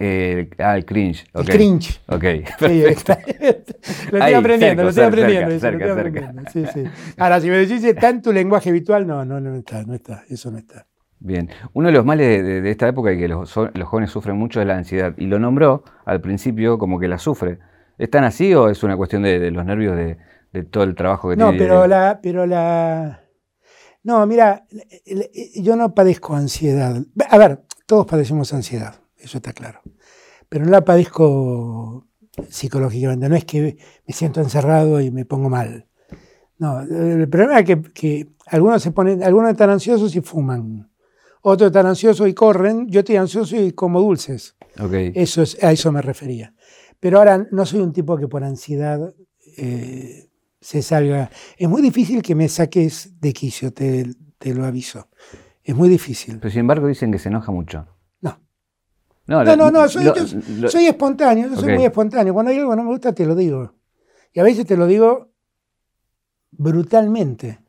eh, 0.00 0.50
ah, 0.58 0.76
el 0.76 0.84
cringe. 0.84 1.24
el 1.34 1.46
cringe. 1.46 2.00
Ok, 2.08 2.24
Sí, 2.58 2.84
está- 2.86 3.18
lo 3.22 4.22
Ahí, 4.22 4.32
estoy 4.32 4.34
aprendiendo, 4.34 4.82
lo 4.82 4.88
estoy 4.88 5.04
aprendiendo. 5.04 5.50
cerca, 5.50 5.54
eso, 5.54 5.70
lo 5.78 5.78
estoy 5.78 5.88
cerca, 5.94 5.94
cerca. 5.94 6.28
aprendiendo, 6.30 6.50
sí, 6.50 6.64
sí. 6.72 7.12
Ahora, 7.18 7.40
si 7.40 7.48
me 7.50 7.56
decís 7.58 7.84
está 7.84 8.08
en 8.08 8.22
tu 8.22 8.32
lenguaje 8.32 8.70
habitual, 8.70 9.06
no, 9.06 9.24
no, 9.24 9.40
no 9.40 9.54
está, 9.56 9.84
no 9.84 9.94
está, 9.94 10.24
eso 10.28 10.50
no 10.50 10.58
está. 10.58 10.86
Bien. 11.22 11.50
Uno 11.74 11.88
de 11.88 11.92
los 11.92 12.04
males 12.06 12.26
de, 12.26 12.42
de- 12.42 12.60
de 12.62 12.70
esta 12.70 12.88
época 12.88 13.12
y 13.12 13.18
que 13.18 13.28
los, 13.28 13.50
so- 13.50 13.70
los 13.74 13.86
jóvenes 13.88 14.10
sufren 14.10 14.36
mucho 14.36 14.60
es 14.60 14.66
la 14.66 14.76
ansiedad. 14.76 15.12
Y 15.18 15.26
lo 15.26 15.38
nombró 15.38 15.84
al 16.06 16.20
principio 16.22 16.78
como 16.78 16.98
que 16.98 17.08
la 17.08 17.18
sufre. 17.18 17.58
¿Es 17.98 18.08
tan 18.08 18.24
así 18.24 18.54
o 18.54 18.70
es 18.70 18.82
una 18.82 18.96
cuestión 18.96 19.22
de, 19.22 19.38
de 19.38 19.50
los 19.50 19.66
nervios 19.66 19.94
de, 19.96 20.16
todo 20.64 20.84
el 20.84 20.94
trabajo 20.94 21.28
que 21.28 21.36
No, 21.36 21.50
tiene? 21.50 21.58
pero 21.58 21.86
la, 21.86 22.20
pero 22.22 22.46
la. 22.46 23.20
No, 24.02 24.26
mira, 24.26 24.64
yo 25.56 25.76
no 25.76 25.94
padezco 25.94 26.34
ansiedad. 26.34 26.96
A 27.28 27.36
ver, 27.36 27.60
todos 27.84 28.06
padecemos 28.06 28.54
ansiedad, 28.54 28.94
eso 29.22 29.38
está 29.38 29.52
claro. 29.52 29.80
Pero 30.48 30.64
no 30.64 30.70
la 30.70 30.84
padezco 30.84 32.06
psicológicamente. 32.48 33.28
No 33.28 33.36
es 33.36 33.44
que 33.44 33.76
me 34.06 34.14
siento 34.14 34.40
encerrado 34.40 35.00
y 35.00 35.10
me 35.10 35.24
pongo 35.24 35.48
mal. 35.48 35.86
No, 36.58 36.80
el 36.80 37.28
problema 37.28 37.60
es 37.60 37.64
que, 37.64 37.80
que 37.82 38.28
algunos 38.46 38.82
se 38.82 38.92
ponen, 38.92 39.22
algunos 39.22 39.50
están 39.50 39.70
ansiosos 39.70 40.14
y 40.14 40.20
fuman. 40.20 40.90
Otros 41.42 41.68
están 41.68 41.86
ansiosos 41.86 42.28
y 42.28 42.34
corren. 42.34 42.86
Yo 42.88 43.00
estoy 43.00 43.16
ansioso 43.16 43.56
y 43.56 43.72
como 43.72 44.00
dulces. 44.00 44.56
Ok. 44.78 44.92
Eso 45.14 45.42
es, 45.42 45.62
a 45.62 45.72
eso 45.72 45.90
me 45.90 46.02
refería. 46.02 46.52
Pero 46.98 47.18
ahora 47.18 47.46
no 47.50 47.64
soy 47.64 47.80
un 47.80 47.92
tipo 47.92 48.18
que 48.18 48.28
por 48.28 48.44
ansiedad 48.44 49.14
eh, 49.56 50.28
se 50.60 50.82
salga. 50.82 51.30
Es 51.56 51.68
muy 51.68 51.80
difícil 51.80 52.20
que 52.20 52.34
me 52.34 52.48
saques 52.48 53.18
de 53.20 53.32
quicio, 53.32 53.72
te, 53.72 54.10
te 54.38 54.54
lo 54.54 54.66
aviso. 54.66 55.08
Es 55.64 55.74
muy 55.74 55.88
difícil. 55.88 56.38
Pero 56.40 56.50
sin 56.50 56.60
embargo 56.60 56.86
dicen 56.86 57.10
que 57.10 57.18
se 57.18 57.30
enoja 57.30 57.52
mucho. 57.52 57.86
No. 59.44 59.56
No, 59.56 59.70
No, 59.70 59.88
soy, 59.88 60.04
lo- 60.04 60.14
yo 60.14 60.22
lo- 60.22 60.68
soy 60.70 60.86
espontáneo, 60.86 61.48
yo 61.48 61.54
soy 61.56 61.64
muy 61.76 61.84
espontáneo. 61.84 62.34
Cuando 62.34 62.50
hay 62.50 62.58
algo 62.58 62.70
que 62.70 62.76
no 62.76 62.82
me 62.84 62.90
gusta, 62.90 63.12
te 63.14 63.24
lo 63.26 63.34
digo. 63.34 63.74
Y 64.32 64.40
a 64.40 64.42
veces 64.42 64.66
te 64.66 64.76
lo 64.76 64.86
digo 64.86 65.28
brutalmente. 66.50 67.60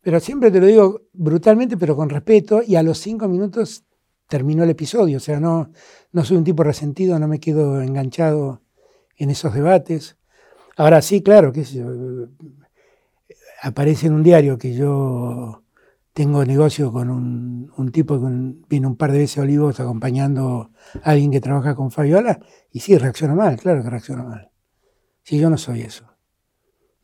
Pero 0.00 0.18
siempre 0.20 0.50
te 0.50 0.60
lo 0.60 0.66
digo 0.66 1.02
brutalmente, 1.12 1.76
pero 1.76 1.94
con 1.94 2.08
respeto, 2.08 2.62
y 2.66 2.74
a 2.76 2.82
los 2.82 2.98
cinco 2.98 3.28
minutos 3.28 3.84
terminó 4.28 4.64
el 4.64 4.70
episodio. 4.70 5.18
O 5.18 5.20
sea, 5.20 5.38
no, 5.38 5.70
no 6.12 6.24
soy 6.24 6.38
un 6.38 6.44
tipo 6.44 6.62
resentido, 6.64 7.18
no 7.18 7.28
me 7.28 7.38
quedo 7.38 7.80
enganchado 7.82 8.62
en 9.16 9.30
esos 9.30 9.54
debates. 9.54 10.16
Ahora 10.76 11.02
sí, 11.02 11.22
claro, 11.22 11.52
que 11.52 11.64
aparece 13.62 14.06
en 14.08 14.14
un 14.14 14.22
diario 14.22 14.58
que 14.58 14.74
yo 14.74 15.61
tengo 16.12 16.44
negocio 16.44 16.92
con 16.92 17.10
un, 17.10 17.92
tipo 17.92 18.18
que 18.18 18.24
un- 18.26 18.66
vino 18.68 18.88
un 18.88 18.96
par 18.96 19.12
de 19.12 19.18
veces 19.18 19.38
a 19.38 19.42
Olivos 19.42 19.80
acompañando 19.80 20.70
a 21.02 21.10
alguien 21.10 21.30
que 21.30 21.40
trabaja 21.40 21.74
con 21.74 21.90
Fabiola, 21.90 22.40
y 22.70 22.80
sí, 22.80 22.96
reacciona 22.98 23.34
mal, 23.34 23.56
claro 23.58 23.82
que 23.82 23.90
reacciona 23.90 24.22
mal. 24.22 24.50
Si 25.22 25.38
yo 25.38 25.48
no 25.48 25.56
soy 25.56 25.82
eso, 25.82 26.06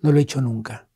no 0.01 0.13
lo 0.13 0.19
he 0.19 0.23
hecho 0.23 0.41
nunca. 0.41 0.89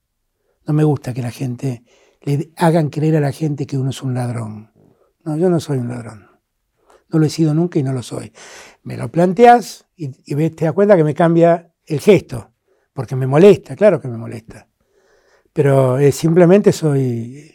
No 0.66 0.74
me 0.74 0.84
gusta 0.84 1.12
que 1.12 1.22
la 1.22 1.30
gente, 1.30 1.84
le 2.20 2.52
hagan 2.56 2.88
creer 2.90 3.16
a 3.16 3.20
la 3.20 3.32
gente 3.32 3.66
que 3.66 3.78
uno 3.78 3.90
es 3.90 4.02
un 4.02 4.14
ladrón. 4.14 4.72
No, 5.24 5.36
yo 5.36 5.48
no 5.50 5.60
soy 5.60 5.78
un 5.78 5.88
ladrón. 5.88 6.26
No 7.08 7.18
lo 7.18 7.26
he 7.26 7.30
sido 7.30 7.52
nunca 7.54 7.78
y 7.78 7.82
no 7.82 7.92
lo 7.92 8.02
soy. 8.02 8.32
Me 8.82 8.96
lo 8.96 9.10
planteas 9.10 9.86
y, 9.96 10.10
y 10.24 10.50
te 10.50 10.64
das 10.64 10.74
cuenta 10.74 10.96
que 10.96 11.04
me 11.04 11.14
cambia 11.14 11.72
el 11.84 12.00
gesto, 12.00 12.52
porque 12.92 13.16
me 13.16 13.26
molesta, 13.26 13.76
claro 13.76 14.00
que 14.00 14.08
me 14.08 14.16
molesta. 14.16 14.68
Pero 15.52 15.98
eh, 15.98 16.12
simplemente 16.12 16.72
soy, 16.72 17.54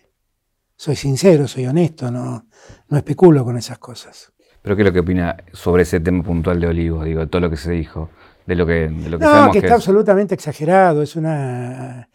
soy 0.78 0.96
sincero, 0.96 1.48
soy 1.48 1.66
honesto, 1.66 2.10
no, 2.12 2.46
no 2.88 2.98
especulo 2.98 3.44
con 3.44 3.58
esas 3.58 3.80
cosas. 3.80 4.32
¿Pero 4.62 4.76
qué 4.76 4.84
es 4.84 4.86
lo 4.88 4.94
que 4.94 5.00
opina 5.00 5.36
sobre 5.54 5.84
ese 5.84 6.00
tema 6.00 6.24
puntual 6.24 6.60
de 6.60 6.68
Olivos? 6.68 7.04
Digo, 7.04 7.28
todo 7.28 7.42
lo 7.42 7.50
que 7.50 7.58
se 7.58 7.72
dijo, 7.72 8.10
de 8.46 8.56
lo 8.56 8.66
que, 8.66 8.88
de 8.88 9.10
lo 9.10 9.18
que 9.18 9.26
No, 9.26 9.32
sabemos 9.32 9.54
que 9.54 9.60
que 9.62 9.66
está 9.66 9.76
es. 9.76 9.82
absolutamente 9.82 10.36
exagerado. 10.36 11.02
Es 11.02 11.16
una. 11.16 12.10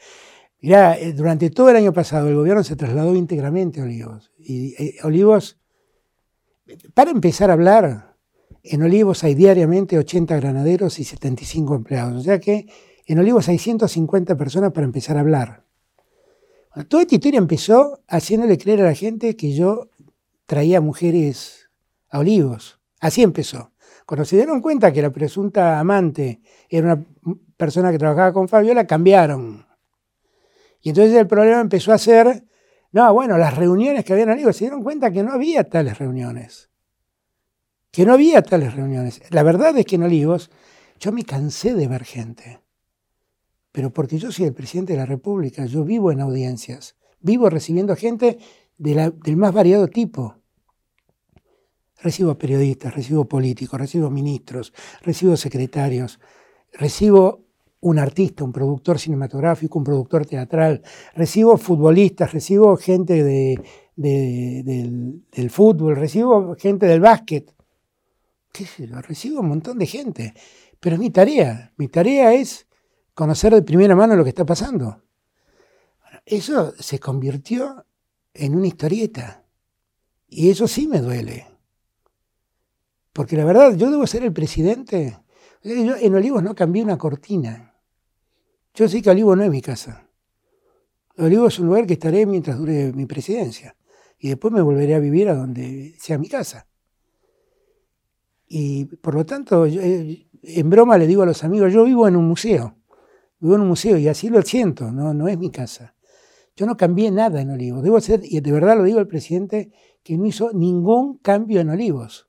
Mirá, 0.60 0.96
eh, 0.98 1.12
durante 1.12 1.50
todo 1.50 1.70
el 1.70 1.76
año 1.76 1.92
pasado 1.92 2.28
el 2.28 2.36
gobierno 2.36 2.62
se 2.62 2.76
trasladó 2.76 3.14
íntegramente 3.16 3.80
a 3.80 3.84
Olivos. 3.84 4.32
Y 4.38 4.74
eh, 4.82 4.96
Olivos, 5.02 5.58
para 6.94 7.10
empezar 7.10 7.50
a 7.50 7.54
hablar, 7.54 8.16
en 8.62 8.82
Olivos 8.82 9.24
hay 9.24 9.34
diariamente 9.34 9.98
80 9.98 10.36
granaderos 10.36 11.00
y 11.00 11.04
75 11.04 11.74
empleados. 11.74 12.20
O 12.20 12.22
sea 12.22 12.38
que 12.38 12.66
en 13.06 13.18
Olivos 13.18 13.48
hay 13.48 13.58
150 13.58 14.36
personas 14.36 14.72
para 14.72 14.84
empezar 14.84 15.16
a 15.16 15.20
hablar. 15.20 15.64
Toda 16.88 17.02
esta 17.02 17.16
historia 17.16 17.38
empezó 17.38 18.00
haciéndole 18.08 18.56
creer 18.56 18.80
a 18.80 18.84
la 18.84 18.94
gente 18.94 19.36
que 19.36 19.52
yo 19.52 19.90
traía 20.46 20.80
mujeres 20.80 21.70
a 22.08 22.20
Olivos. 22.20 22.80
Así 23.00 23.22
empezó. 23.22 23.72
Cuando 24.06 24.24
se 24.24 24.36
dieron 24.36 24.60
cuenta 24.62 24.92
que 24.92 25.02
la 25.02 25.10
presunta 25.10 25.78
amante 25.78 26.40
era 26.70 26.94
una 26.94 27.04
persona 27.56 27.92
que 27.92 27.98
trabajaba 27.98 28.32
con 28.32 28.48
Fabiola, 28.48 28.86
cambiaron. 28.86 29.66
Y 30.80 30.88
entonces 30.88 31.14
el 31.14 31.26
problema 31.26 31.60
empezó 31.60 31.92
a 31.92 31.98
ser, 31.98 32.44
no, 32.90 33.12
bueno, 33.12 33.36
las 33.36 33.54
reuniones 33.54 34.04
que 34.04 34.14
habían 34.14 34.30
en 34.30 34.34
Olivos, 34.34 34.56
se 34.56 34.64
dieron 34.64 34.82
cuenta 34.82 35.10
que 35.10 35.22
no 35.22 35.32
había 35.32 35.68
tales 35.68 35.98
reuniones. 35.98 36.70
Que 37.90 38.06
no 38.06 38.14
había 38.14 38.42
tales 38.42 38.74
reuniones. 38.74 39.20
La 39.30 39.42
verdad 39.42 39.76
es 39.76 39.84
que 39.84 39.96
en 39.96 40.04
Olivos 40.04 40.50
yo 40.98 41.12
me 41.12 41.24
cansé 41.24 41.74
de 41.74 41.86
ver 41.86 42.04
gente. 42.04 42.61
Pero 43.72 43.90
porque 43.90 44.18
yo 44.18 44.30
soy 44.30 44.44
el 44.46 44.52
presidente 44.54 44.92
de 44.92 44.98
la 44.98 45.06
República, 45.06 45.64
yo 45.64 45.82
vivo 45.84 46.12
en 46.12 46.20
audiencias, 46.20 46.94
vivo 47.20 47.48
recibiendo 47.48 47.96
gente 47.96 48.38
del 48.76 49.36
más 49.36 49.52
variado 49.54 49.88
tipo. 49.88 50.36
Recibo 52.02 52.36
periodistas, 52.36 52.94
recibo 52.94 53.24
políticos, 53.26 53.80
recibo 53.80 54.10
ministros, 54.10 54.72
recibo 55.02 55.36
secretarios, 55.36 56.18
recibo 56.72 57.46
un 57.80 57.98
artista, 57.98 58.44
un 58.44 58.52
productor 58.52 58.98
cinematográfico, 58.98 59.78
un 59.78 59.84
productor 59.84 60.26
teatral, 60.26 60.82
recibo 61.14 61.56
futbolistas, 61.56 62.32
recibo 62.32 62.76
gente 62.76 63.22
de- 63.24 63.60
de- 63.96 64.62
del, 64.64 65.22
del 65.30 65.50
fútbol, 65.50 65.96
recibo 65.96 66.54
gente 66.56 66.86
del 66.86 67.00
básquet, 67.00 67.52
qué 68.52 68.66
sé 68.66 68.86
yo, 68.86 69.00
recibo 69.00 69.40
un 69.40 69.48
montón 69.48 69.78
de 69.78 69.86
gente. 69.86 70.34
Pero 70.80 70.94
es 70.96 71.00
mi 71.00 71.10
tarea, 71.10 71.72
mi 71.76 71.88
tarea 71.88 72.34
es 72.34 72.66
conocer 73.14 73.54
de 73.54 73.62
primera 73.62 73.94
mano 73.94 74.16
lo 74.16 74.24
que 74.24 74.30
está 74.30 74.44
pasando. 74.44 75.02
Eso 76.24 76.72
se 76.78 76.98
convirtió 76.98 77.84
en 78.34 78.54
una 78.54 78.66
historieta. 78.66 79.44
Y 80.28 80.50
eso 80.50 80.66
sí 80.66 80.86
me 80.86 81.00
duele. 81.00 81.46
Porque 83.12 83.36
la 83.36 83.44
verdad, 83.44 83.74
yo 83.76 83.90
debo 83.90 84.06
ser 84.06 84.24
el 84.24 84.32
presidente. 84.32 85.18
Yo 85.62 85.96
en 85.96 86.14
Olivos 86.14 86.42
no 86.42 86.54
cambié 86.54 86.82
una 86.82 86.96
cortina. 86.96 87.74
Yo 88.74 88.88
sé 88.88 89.02
que 89.02 89.10
Olivos 89.10 89.36
no 89.36 89.44
es 89.44 89.50
mi 89.50 89.60
casa. 89.60 90.08
Olivos 91.18 91.54
es 91.54 91.60
un 91.60 91.66
lugar 91.66 91.86
que 91.86 91.92
estaré 91.94 92.24
mientras 92.24 92.56
dure 92.56 92.92
mi 92.92 93.04
presidencia. 93.04 93.76
Y 94.18 94.28
después 94.28 94.52
me 94.54 94.62
volveré 94.62 94.94
a 94.94 94.98
vivir 94.98 95.28
a 95.28 95.34
donde 95.34 95.94
sea 95.98 96.16
mi 96.16 96.28
casa. 96.28 96.66
Y 98.46 98.84
por 98.84 99.14
lo 99.14 99.26
tanto, 99.26 99.66
eh, 99.66 100.28
en 100.42 100.70
broma 100.70 100.96
le 100.96 101.06
digo 101.06 101.22
a 101.22 101.26
los 101.26 101.44
amigos, 101.44 101.72
yo 101.72 101.84
vivo 101.84 102.08
en 102.08 102.16
un 102.16 102.28
museo. 102.28 102.76
Vivo 103.42 103.56
en 103.56 103.62
un 103.62 103.68
museo 103.68 103.98
y 103.98 104.06
así 104.06 104.28
lo 104.28 104.40
siento, 104.42 104.92
no, 104.92 105.12
no 105.12 105.26
es 105.26 105.36
mi 105.36 105.50
casa. 105.50 105.96
Yo 106.54 106.64
no 106.64 106.76
cambié 106.76 107.10
nada 107.10 107.40
en 107.40 107.50
Olivos. 107.50 107.82
Debo 107.82 108.00
ser, 108.00 108.20
y 108.22 108.38
de 108.38 108.52
verdad 108.52 108.76
lo 108.76 108.84
digo 108.84 109.00
al 109.00 109.08
presidente, 109.08 109.72
que 110.04 110.16
no 110.16 110.26
hizo 110.26 110.52
ningún 110.52 111.18
cambio 111.18 111.60
en 111.60 111.70
Olivos. 111.70 112.28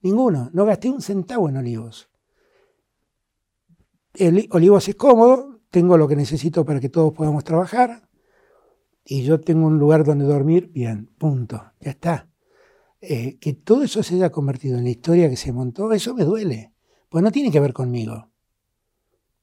Ninguno. 0.00 0.48
No 0.52 0.64
gasté 0.64 0.90
un 0.90 1.02
centavo 1.02 1.48
en 1.48 1.56
Olivos. 1.56 2.08
El 4.14 4.46
Olivos 4.52 4.88
es 4.88 4.94
cómodo, 4.94 5.60
tengo 5.70 5.98
lo 5.98 6.06
que 6.06 6.14
necesito 6.14 6.64
para 6.64 6.78
que 6.78 6.88
todos 6.88 7.12
podamos 7.12 7.42
trabajar 7.42 8.08
y 9.04 9.24
yo 9.24 9.40
tengo 9.40 9.66
un 9.66 9.80
lugar 9.80 10.04
donde 10.04 10.24
dormir, 10.24 10.70
bien, 10.72 11.10
punto, 11.18 11.72
ya 11.80 11.90
está. 11.90 12.28
Eh, 13.00 13.38
que 13.40 13.54
todo 13.54 13.82
eso 13.82 14.04
se 14.04 14.14
haya 14.14 14.30
convertido 14.30 14.78
en 14.78 14.84
la 14.84 14.90
historia 14.90 15.28
que 15.28 15.36
se 15.36 15.52
montó, 15.52 15.92
eso 15.92 16.14
me 16.14 16.22
duele, 16.24 16.72
pues 17.08 17.24
no 17.24 17.32
tiene 17.32 17.50
que 17.50 17.58
ver 17.58 17.72
conmigo. 17.72 18.31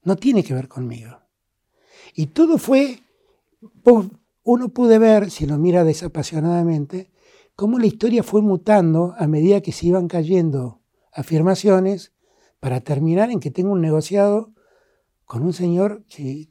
No 0.04 0.16
tiene 0.16 0.44
que 0.44 0.54
ver 0.54 0.68
conmigo. 0.68 1.20
Y 2.14 2.28
todo 2.28 2.58
fue, 2.58 3.00
uno 4.44 4.70
puede 4.70 4.98
ver, 4.98 5.32
si 5.32 5.46
lo 5.46 5.58
mira 5.58 5.84
desapasionadamente, 5.84 7.12
cómo 7.56 7.78
la 7.78 7.88
historia 7.88 8.24
fue 8.24 8.42
mutando 8.42 9.14
a 9.18 9.28
medida 9.28 9.62
que 9.62 9.72
se 9.72 9.88
iban 9.88 10.08
cayendo 10.08 10.82
afirmaciones 11.12 12.14
para 12.60 12.82
terminar 12.82 13.32
en 13.32 13.40
que 13.40 13.52
tengo 13.52 13.72
un 13.72 13.82
negociado 13.82 14.54
con 15.26 15.44
un 15.44 15.54
señor 15.54 16.04
que, 16.08 16.48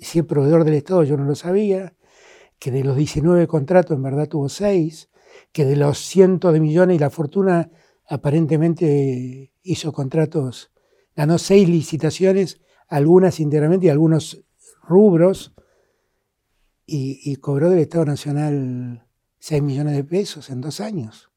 si 0.00 0.18
es 0.18 0.24
proveedor 0.24 0.64
del 0.64 0.74
Estado 0.74 1.02
yo 1.04 1.16
no 1.16 1.24
lo 1.24 1.34
sabía, 1.34 1.94
que 2.58 2.70
de 2.70 2.84
los 2.84 2.96
19 2.96 3.46
contratos 3.46 3.96
en 3.96 4.02
verdad 4.02 4.28
tuvo 4.28 4.48
6, 4.48 5.10
que 5.52 5.64
de 5.64 5.76
los 5.76 5.98
cientos 5.98 6.52
de 6.52 6.60
millones 6.60 6.96
y 6.96 6.98
la 6.98 7.10
fortuna 7.10 7.70
aparentemente 8.08 9.52
hizo 9.62 9.92
contratos, 9.92 10.71
ganó 11.14 11.38
seis 11.38 11.68
licitaciones, 11.68 12.60
algunas 12.88 13.40
íntegramente 13.40 13.86
y 13.86 13.90
algunos 13.90 14.44
rubros, 14.82 15.54
y, 16.84 17.36
cobró 17.36 17.70
del 17.70 17.78
Estado 17.78 18.04
Nacional 18.04 19.06
6 19.38 19.62
millones 19.62 19.96
de 19.96 20.04
pesos 20.04 20.50
en 20.50 20.60
dos 20.60 20.80
años. 20.80 21.30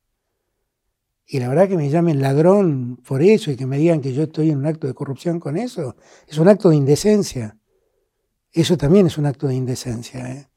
Y 1.26 1.40
la 1.40 1.48
verdad 1.50 1.70
que 1.70 1.78
me 1.78 1.90
llamen 1.90 2.22
ladrón 2.22 2.98
por 2.98 3.22
eso 3.22 3.52
y 3.52 3.56
que 3.56 3.66
me 3.66 3.78
digan 3.78 4.02
que 4.02 4.14
yo 4.14 4.24
estoy 4.24 4.50
en 4.52 4.58
un 4.58 4.66
acto 4.66 4.86
de 4.86 4.94
corrupción 4.94 5.40
con 5.40 5.58
eso, 5.58 5.96
es 6.28 6.38
un 6.38 6.48
acto 6.48 6.70
de 6.70 6.76
indecencia. 6.76 7.58
Eso 8.52 8.78
también 8.78 9.08
es 9.08 9.18
un 9.18 9.26
acto 9.26 9.48
de 9.48 9.56
indecencia. 9.56 10.32
¿eh? 10.32 10.48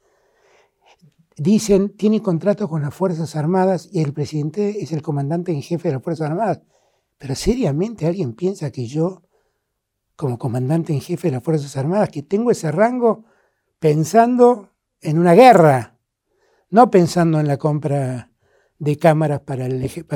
Dicen, 1.37 1.97
tiene 1.97 2.21
contrato 2.21 2.69
con 2.69 2.83
las 2.83 2.95
Fuerzas 2.95 3.35
Armadas 3.35 3.89
y 3.93 4.03
el 4.03 4.13
presidente 4.13 4.83
es 4.83 4.93
el 4.93 5.03
comandante 5.03 5.53
en 5.53 5.63
jefe 5.63 5.89
de 5.89 5.95
las 5.95 6.03
Fuerzas 6.03 6.31
Armadas. 6.31 6.61
Pero 7.19 7.35
seriamente 7.35 8.07
alguien 8.07 8.33
piensa 8.33 8.71
que 8.71 8.87
yo, 8.87 9.23
como 10.17 10.39
comandante 10.39 10.93
en 10.93 11.01
jefe 11.01 11.29
de 11.29 11.33
las 11.33 11.43
Fuerzas 11.43 11.77
Armadas, 11.77 12.11
que 12.11 12.23
tengo 12.23 12.51
ese 12.51 12.71
rango 12.71 13.25
pensando 13.79 14.71
en 15.01 15.19
una 15.19 15.35
guerra, 15.35 15.99
no 16.71 16.91
pensando 16.91 17.41
en 17.41 17.49
la 17.49 17.57
compra 17.57 18.31
de 18.79 18.97
cámaras 18.97 19.41
para, 19.41 19.67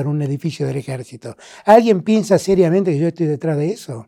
un 0.07 0.21
edificio 0.21 0.65
del 0.65 0.77
ejército. 0.77 1.35
¿Alguien 1.65 2.01
piensa 2.01 2.37
seriamente 2.37 2.91
que 2.91 2.99
yo 2.99 3.07
estoy 3.07 3.27
detrás 3.27 3.57
de 3.57 3.71
eso? 3.71 4.07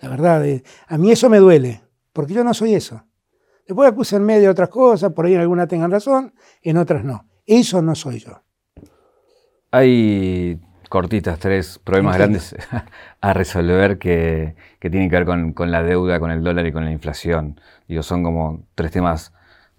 La 0.00 0.10
verdad, 0.10 0.44
eh, 0.46 0.62
a 0.86 0.98
mí 0.98 1.10
eso 1.10 1.30
me 1.30 1.38
duele, 1.38 1.82
porque 2.12 2.34
yo 2.34 2.44
no 2.44 2.52
soy 2.52 2.74
eso. 2.74 3.06
Después 3.66 3.90
acusanme 3.90 4.38
de 4.38 4.48
otras 4.48 4.68
cosas, 4.68 5.12
por 5.12 5.24
ahí 5.24 5.34
en 5.34 5.40
algunas 5.40 5.68
tengan 5.68 5.90
razón, 5.90 6.34
en 6.60 6.76
otras 6.76 7.04
no. 7.04 7.26
Eso 7.46 7.80
no 7.80 7.94
soy 7.94 8.18
yo. 8.18 8.42
Hay 9.70 10.60
cortitas, 10.88 11.38
tres 11.38 11.78
problemas 11.78 12.16
grandes 12.16 12.56
a 13.20 13.32
resolver 13.32 13.98
que, 13.98 14.54
tienen 14.80 15.10
que 15.10 15.16
ver 15.16 15.24
con, 15.54 15.70
la 15.70 15.82
deuda, 15.82 16.20
con 16.20 16.30
el 16.30 16.42
dólar 16.42 16.66
y 16.66 16.72
con 16.72 16.84
la 16.84 16.92
inflación. 16.92 17.60
Digo, 17.88 18.02
son 18.02 18.22
como 18.22 18.64
tres 18.74 18.92
temas 18.92 19.32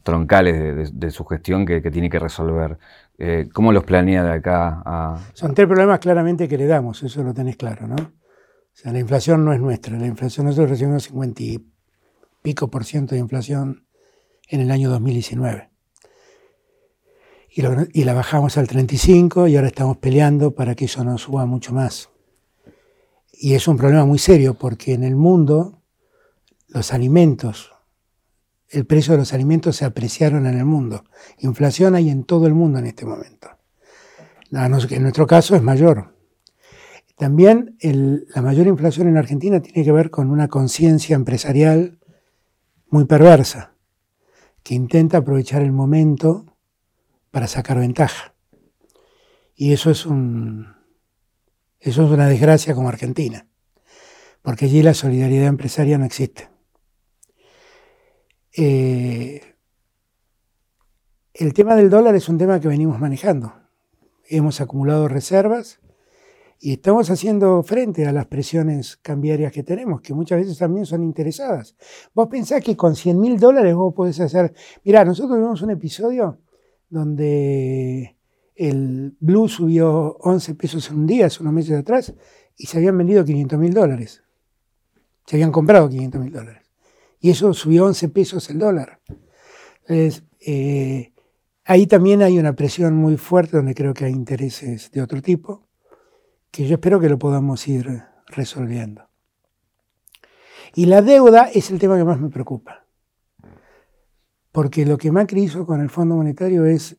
troncales 0.03 0.91
de, 0.93 1.11
su 1.11 1.25
gestión 1.25 1.65
que, 1.65 1.81
tiene 1.91 2.09
que 2.09 2.19
resolver. 2.19 2.77
Eh, 3.17 3.49
¿Cómo 3.53 3.71
los 3.71 3.83
planea 3.83 4.23
de 4.23 4.33
acá 4.33 4.81
a...? 4.85 5.17
Son 5.33 5.53
tres 5.53 5.67
problemas 5.67 5.99
claramente 5.99 6.47
que 6.47 6.57
le 6.57 6.67
damos, 6.67 7.01
eso 7.03 7.23
lo 7.23 7.33
tenés 7.33 7.55
claro, 7.55 7.87
¿no? 7.87 7.95
O 7.95 8.77
sea, 8.77 8.91
la 8.91 8.99
inflación 8.99 9.45
no 9.45 9.53
es 9.53 9.59
nuestra, 9.59 9.97
la 9.97 10.05
inflación 10.05 10.47
nosotros 10.47 10.71
recibimos 10.71 11.03
50 11.03 11.43
y 11.43 11.65
pico 12.41 12.69
por 12.69 12.83
ciento 12.83 13.15
de 13.15 13.21
inflación 13.21 13.87
en 14.49 14.61
el 14.61 14.69
año 14.69 14.89
2019. 14.89 15.74
Y, 17.57 18.03
la 18.03 18.13
bajamos 18.13 18.57
al 18.57 18.67
35 18.67 19.47
y 19.47 19.55
ahora 19.55 19.69
estamos 19.69 19.95
peleando 19.95 20.51
para 20.51 20.75
que 20.75 20.85
eso 20.85 21.05
no 21.05 21.17
suba 21.17 21.45
mucho 21.45 21.71
más. 21.71 22.09
Y 23.31 23.53
es 23.53 23.69
un 23.69 23.77
problema 23.77 24.03
muy 24.03 24.19
serio 24.19 24.55
porque 24.55 24.93
en 24.93 25.05
el 25.05 25.15
mundo 25.15 25.81
los 26.67 26.91
alimentos, 26.91 27.71
el 28.67 28.85
precio 28.85 29.13
de 29.13 29.19
los 29.19 29.31
alimentos 29.31 29.77
se 29.77 29.85
apreciaron 29.85 30.47
en 30.47 30.57
el 30.57 30.65
mundo. 30.65 31.05
Inflación 31.37 31.95
hay 31.95 32.09
en 32.09 32.25
todo 32.25 32.45
el 32.45 32.53
mundo 32.53 32.79
en 32.79 32.87
este 32.87 33.05
momento. 33.05 33.47
En 34.51 35.01
nuestro 35.03 35.25
caso 35.25 35.55
es 35.55 35.61
mayor. 35.61 36.13
También 37.17 37.77
la 38.35 38.41
mayor 38.41 38.67
inflación 38.67 39.07
en 39.07 39.15
Argentina 39.15 39.61
tiene 39.61 39.85
que 39.85 39.93
ver 39.93 40.09
con 40.09 40.29
una 40.29 40.49
conciencia 40.49 41.15
empresarial 41.15 41.99
muy 42.89 43.05
perversa, 43.05 43.75
que 44.61 44.75
intenta 44.75 45.19
aprovechar 45.19 45.61
el 45.61 45.71
momento 45.71 46.54
para 47.35 47.47
sacar 47.47 47.77
ventaja. 47.77 48.33
Y 49.55 49.73
eso 49.73 49.91
es, 49.91 50.05
un, 50.05 50.73
eso 51.81 52.05
es 52.05 52.09
una 52.09 52.29
desgracia 52.29 52.73
como 52.73 52.87
Argentina, 52.87 53.45
porque 54.41 54.63
allí 54.63 54.81
la 54.81 54.93
solidaridad 54.93 55.47
empresaria 55.47 55.97
no 55.97 56.05
existe. 56.05 56.47
Eh, 58.55 59.41
el 61.33 61.53
tema 61.53 61.75
del 61.75 61.89
dólar 61.89 62.15
es 62.15 62.29
un 62.29 62.37
tema 62.37 62.61
que 62.61 62.69
venimos 62.69 63.01
manejando. 63.01 63.53
Hemos 64.29 64.61
acumulado 64.61 65.09
reservas 65.09 65.81
y 66.57 66.71
estamos 66.71 67.09
haciendo 67.09 67.61
frente 67.63 68.07
a 68.07 68.13
las 68.13 68.27
presiones 68.27 68.95
cambiarias 68.95 69.51
que 69.51 69.63
tenemos, 69.63 69.99
que 69.99 70.13
muchas 70.13 70.39
veces 70.39 70.57
también 70.57 70.85
son 70.85 71.03
interesadas. 71.03 71.75
Vos 72.13 72.29
pensás 72.29 72.63
que 72.63 72.77
con 72.77 72.95
100 72.95 73.19
mil 73.19 73.37
dólares 73.37 73.75
vos 73.75 73.93
podés 73.93 74.21
hacer... 74.21 74.53
Mirá, 74.85 75.03
nosotros 75.03 75.37
vimos 75.37 75.61
un 75.61 75.71
episodio 75.71 76.39
donde 76.89 78.15
el 78.55 79.15
Blue 79.19 79.47
subió 79.49 80.17
11 80.21 80.55
pesos 80.55 80.89
en 80.89 80.99
un 80.99 81.07
día, 81.07 81.25
hace 81.25 81.41
unos 81.41 81.53
meses 81.53 81.77
atrás, 81.77 82.13
y 82.57 82.67
se 82.67 82.77
habían 82.77 82.97
vendido 82.97 83.25
500 83.25 83.59
mil 83.59 83.73
dólares. 83.73 84.23
Se 85.25 85.35
habían 85.35 85.51
comprado 85.51 85.89
500 85.89 86.21
mil 86.21 86.31
dólares 86.31 86.65
y 87.25 87.31
eso 87.31 87.51
subió 87.55 87.85
11 87.85 88.09
pesos 88.09 88.47
el 88.51 88.59
dólar. 88.59 88.99
Entonces, 89.87 90.23
eh, 90.39 91.11
ahí 91.63 91.87
también 91.87 92.21
hay 92.21 92.37
una 92.37 92.53
presión 92.53 92.95
muy 92.95 93.17
fuerte 93.17 93.57
donde 93.57 93.73
creo 93.73 93.95
que 93.95 94.05
hay 94.05 94.11
intereses 94.11 94.91
de 94.91 95.01
otro 95.01 95.23
tipo, 95.23 95.67
que 96.51 96.67
yo 96.67 96.75
espero 96.75 96.99
que 96.99 97.09
lo 97.09 97.17
podamos 97.17 97.67
ir 97.67 98.03
resolviendo. 98.27 99.09
Y 100.75 100.85
la 100.85 101.01
deuda 101.01 101.49
es 101.51 101.71
el 101.71 101.79
tema 101.79 101.97
que 101.97 102.03
más 102.03 102.19
me 102.19 102.29
preocupa, 102.29 102.84
porque 104.55 104.85
lo 104.85 104.97
que 104.97 105.11
Macri 105.11 105.43
hizo 105.43 105.65
con 105.65 105.81
el 105.81 105.89
Fondo 105.89 106.15
Monetario 106.15 106.65
es 106.65 106.95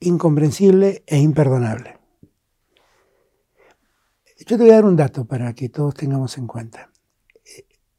incomprensible 0.00 1.04
e 1.06 1.18
imperdonable. 1.18 1.98
Yo 4.46 4.56
te 4.56 4.62
voy 4.62 4.70
a 4.70 4.76
dar 4.76 4.86
un 4.86 4.96
dato 4.96 5.26
para 5.26 5.52
que 5.52 5.68
todos 5.68 5.92
tengamos 5.92 6.38
en 6.38 6.46
cuenta. 6.46 6.90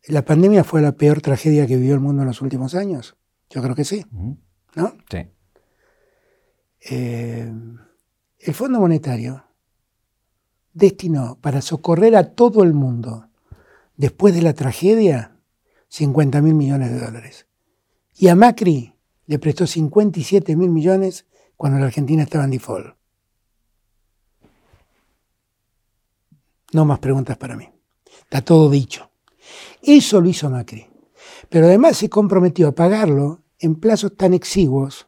¿La 0.08 0.26
pandemia 0.26 0.64
fue 0.64 0.82
la 0.82 0.94
peor 0.94 1.22
tragedia 1.22 1.68
que 1.68 1.76
vivió 1.76 1.94
el 1.94 2.00
mundo 2.00 2.24
en 2.24 2.28
los 2.30 2.42
últimos 2.42 2.74
años? 2.74 3.18
Yo 3.52 3.62
creo 3.62 3.76
que 3.76 3.86
sí. 3.86 4.04
¿No? 4.74 4.96
Sí. 5.08 5.28
Eh, 6.90 7.54
el 8.40 8.54
Fondo 8.56 8.80
Monetario 8.80 9.46
destinó 10.74 11.38
para 11.40 11.62
socorrer 11.62 12.16
a 12.16 12.34
todo 12.34 12.64
el 12.64 12.74
mundo 12.74 13.30
después 13.96 14.34
de 14.34 14.42
la 14.42 14.56
tragedia 14.56 15.38
50 15.90 16.42
mil 16.42 16.56
millones 16.56 16.90
de 16.90 17.00
dólares. 17.00 17.46
Y 18.22 18.28
a 18.28 18.36
Macri 18.36 18.94
le 19.26 19.40
prestó 19.40 19.66
57 19.66 20.56
mil 20.56 20.70
millones 20.70 21.26
cuando 21.58 21.80
la 21.80 21.88
Argentina 21.88 22.22
estaba 22.22 22.44
en 22.44 22.52
default. 22.52 22.96
No 26.72 26.86
más 26.86 27.00
preguntas 27.00 27.36
para 27.38 27.56
mí. 27.56 27.68
Está 28.06 28.44
todo 28.44 28.70
dicho. 28.70 29.10
Eso 29.82 30.22
lo 30.22 30.30
hizo 30.30 30.52
Macri. 30.52 30.88
Pero 31.50 31.66
además 31.66 31.98
se 31.98 32.10
comprometió 32.10 32.68
a 32.68 32.76
pagarlo 32.76 33.42
en 33.58 33.74
plazos 33.74 34.16
tan 34.16 34.36
exiguos 34.36 35.08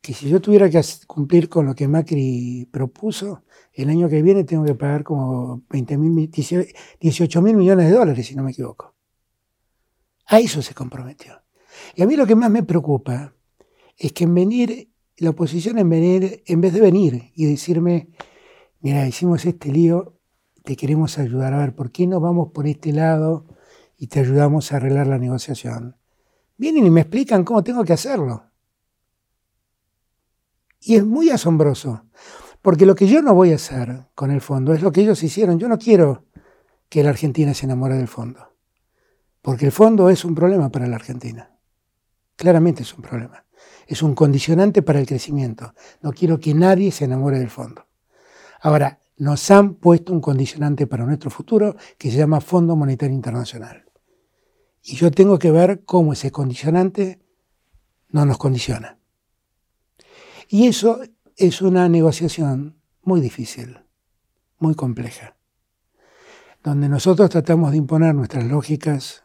que 0.00 0.14
si 0.14 0.28
yo 0.28 0.40
tuviera 0.40 0.70
que 0.70 0.80
cumplir 1.08 1.48
con 1.48 1.66
lo 1.66 1.74
que 1.74 1.88
Macri 1.88 2.68
propuso, 2.70 3.42
el 3.72 3.90
año 3.90 4.08
que 4.08 4.22
viene 4.22 4.44
tengo 4.44 4.64
que 4.64 4.76
pagar 4.76 5.02
como 5.02 5.64
20 5.68 5.98
18 7.00 7.42
mil 7.42 7.56
millones 7.56 7.90
de 7.90 7.92
dólares, 7.92 8.24
si 8.24 8.36
no 8.36 8.44
me 8.44 8.52
equivoco. 8.52 8.94
A 10.26 10.38
eso 10.38 10.62
se 10.62 10.74
comprometió. 10.74 11.42
Y 11.94 12.02
a 12.02 12.06
mí 12.06 12.16
lo 12.16 12.26
que 12.26 12.34
más 12.34 12.50
me 12.50 12.62
preocupa 12.62 13.34
es 13.96 14.12
que 14.12 14.24
en 14.24 14.34
venir, 14.34 14.92
la 15.16 15.30
oposición 15.30 15.78
en 15.78 15.88
venir, 15.88 16.42
en 16.46 16.60
vez 16.60 16.72
de 16.72 16.80
venir 16.80 17.30
y 17.34 17.46
decirme, 17.46 18.08
mira, 18.80 19.06
hicimos 19.06 19.44
este 19.44 19.70
lío, 19.70 20.18
te 20.64 20.76
queremos 20.76 21.18
ayudar, 21.18 21.52
a 21.54 21.58
ver, 21.58 21.74
¿por 21.74 21.90
qué 21.90 22.06
no 22.06 22.20
vamos 22.20 22.52
por 22.52 22.66
este 22.66 22.92
lado? 22.92 23.46
y 24.00 24.06
te 24.06 24.20
ayudamos 24.20 24.72
a 24.72 24.76
arreglar 24.76 25.06
la 25.06 25.18
negociación. 25.18 25.94
Vienen 26.56 26.86
y 26.86 26.90
me 26.90 27.02
explican 27.02 27.44
cómo 27.44 27.62
tengo 27.62 27.84
que 27.84 27.92
hacerlo. 27.92 28.44
Y 30.80 30.96
es 30.96 31.04
muy 31.04 31.28
asombroso, 31.28 32.06
porque 32.62 32.86
lo 32.86 32.94
que 32.94 33.06
yo 33.06 33.20
no 33.20 33.34
voy 33.34 33.52
a 33.52 33.56
hacer 33.56 34.06
con 34.14 34.30
el 34.30 34.40
fondo 34.40 34.72
es 34.72 34.80
lo 34.80 34.90
que 34.90 35.02
ellos 35.02 35.22
hicieron. 35.22 35.58
Yo 35.58 35.68
no 35.68 35.78
quiero 35.78 36.24
que 36.88 37.04
la 37.04 37.10
Argentina 37.10 37.52
se 37.52 37.66
enamore 37.66 37.96
del 37.96 38.08
fondo, 38.08 38.56
porque 39.42 39.66
el 39.66 39.72
fondo 39.72 40.08
es 40.08 40.24
un 40.24 40.34
problema 40.34 40.70
para 40.70 40.86
la 40.86 40.96
Argentina. 40.96 41.50
Claramente 42.40 42.84
es 42.84 42.94
un 42.94 43.02
problema. 43.02 43.44
Es 43.86 44.02
un 44.02 44.14
condicionante 44.14 44.80
para 44.80 44.98
el 44.98 45.06
crecimiento. 45.06 45.74
No 46.00 46.10
quiero 46.10 46.40
que 46.40 46.54
nadie 46.54 46.90
se 46.90 47.04
enamore 47.04 47.38
del 47.38 47.50
fondo. 47.50 47.86
Ahora, 48.62 48.98
nos 49.18 49.50
han 49.50 49.74
puesto 49.74 50.14
un 50.14 50.22
condicionante 50.22 50.86
para 50.86 51.04
nuestro 51.04 51.28
futuro 51.30 51.76
que 51.98 52.10
se 52.10 52.16
llama 52.16 52.40
Fondo 52.40 52.76
Monetario 52.76 53.14
Internacional. 53.14 53.84
Y 54.82 54.96
yo 54.96 55.10
tengo 55.10 55.38
que 55.38 55.50
ver 55.50 55.84
cómo 55.84 56.14
ese 56.14 56.30
condicionante 56.30 57.20
no 58.08 58.24
nos 58.24 58.38
condiciona. 58.38 58.98
Y 60.48 60.66
eso 60.66 61.02
es 61.36 61.60
una 61.60 61.90
negociación 61.90 62.80
muy 63.02 63.20
difícil, 63.20 63.80
muy 64.58 64.74
compleja, 64.74 65.36
donde 66.64 66.88
nosotros 66.88 67.28
tratamos 67.28 67.72
de 67.72 67.76
imponer 67.76 68.14
nuestras 68.14 68.44
lógicas 68.46 69.24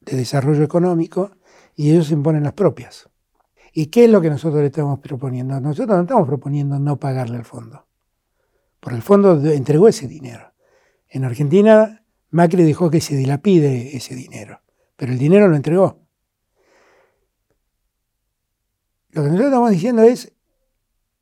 de 0.00 0.16
desarrollo 0.16 0.64
económico 0.64 1.32
y 1.74 1.90
ellos 1.90 2.10
imponen 2.10 2.42
las 2.42 2.52
propias. 2.52 3.08
¿Y 3.72 3.86
qué 3.86 4.04
es 4.04 4.10
lo 4.10 4.20
que 4.20 4.28
nosotros 4.28 4.60
le 4.60 4.66
estamos 4.66 4.98
proponiendo? 5.00 5.58
Nosotros 5.60 5.96
no 5.96 6.02
estamos 6.02 6.26
proponiendo 6.26 6.78
no 6.78 6.98
pagarle 6.98 7.36
al 7.36 7.44
fondo. 7.44 7.86
Porque 8.80 8.96
el 8.96 9.02
fondo 9.02 9.40
entregó 9.50 9.88
ese 9.88 10.06
dinero. 10.06 10.52
En 11.08 11.24
Argentina, 11.24 12.04
Macri 12.30 12.64
dejó 12.64 12.90
que 12.90 13.00
se 13.00 13.16
dilapide 13.16 13.96
ese 13.96 14.14
dinero, 14.14 14.60
pero 14.96 15.12
el 15.12 15.18
dinero 15.18 15.48
lo 15.48 15.56
entregó. 15.56 16.00
Lo 19.10 19.22
que 19.22 19.28
nosotros 19.28 19.46
estamos 19.46 19.70
diciendo 19.70 20.02
es, 20.02 20.32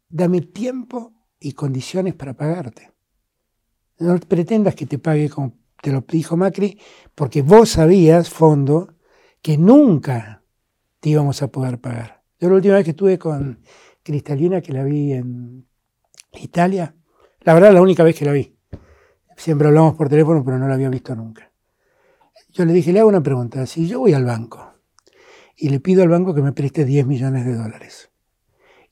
dame 0.09 0.41
tiempo 0.41 1.13
y 1.39 1.53
condiciones 1.53 2.15
para 2.15 2.35
pagarte. 2.35 2.93
No 3.99 4.17
pretendas 4.19 4.75
que 4.75 4.87
te 4.87 4.99
pague 4.99 5.29
como 5.29 5.59
te 5.83 5.93
lo 5.93 6.03
dijo 6.03 6.37
Macri, 6.37 6.79
porque 7.15 7.43
vos 7.43 7.71
sabías, 7.71 8.31
fondo, 8.31 8.95
que 9.43 9.57
nunca 9.57 10.40
te 11.01 11.09
íbamos 11.09 11.43
a 11.43 11.49
poder 11.49 11.81
pagar. 11.81 12.23
Yo 12.39 12.49
la 12.49 12.57
última 12.57 12.75
vez 12.75 12.85
que 12.85 12.91
estuve 12.91 13.19
con 13.19 13.61
Cristalina, 14.03 14.61
que 14.61 14.73
la 14.73 14.85
vi 14.85 15.13
en 15.13 15.67
Italia, 16.33 16.95
la 17.41 17.55
verdad 17.55 17.73
la 17.73 17.83
única 17.83 18.05
vez 18.05 18.17
que 18.17 18.25
la 18.25 18.33
vi. 18.33 18.57
Siempre 19.37 19.69
hablamos 19.69 19.95
por 19.95 20.09
teléfono, 20.09 20.45
pero 20.45 20.59
no 20.59 20.69
la 20.69 20.75
había 20.75 20.91
visto 20.91 21.15
nunca. 21.15 21.51
Yo 22.51 22.65
le 22.65 22.73
dije, 22.73 22.93
le 22.93 23.01
hago 23.01 23.09
una 23.09 23.23
pregunta, 23.23 23.65
si 23.67 23.87
yo 23.87 24.01
voy 24.01 24.13
al 24.13 24.25
banco 24.25 24.75
y 25.57 25.69
le 25.69 25.81
pido 25.81 26.03
al 26.03 26.09
banco 26.09 26.35
que 26.35 26.43
me 26.43 26.53
preste 26.53 26.85
10 26.85 27.07
millones 27.07 27.45
de 27.45 27.55
dólares, 27.55 28.11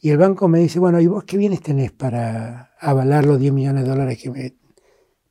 y 0.01 0.11
el 0.11 0.19
banco 0.19 0.47
me 0.47 0.61
dice, 0.61 0.79
bueno, 0.79 1.01
¿y 1.01 1.07
vos 1.09 1.25
qué 1.25 1.37
bienes 1.37 1.61
tenés 1.61 1.91
para 1.91 2.73
avalar 2.79 3.27
los 3.27 3.41
10 3.41 3.53
millones 3.53 3.85
de 3.85 3.91
dólares 3.91 4.19
que 4.23 4.31
me, 4.31 4.57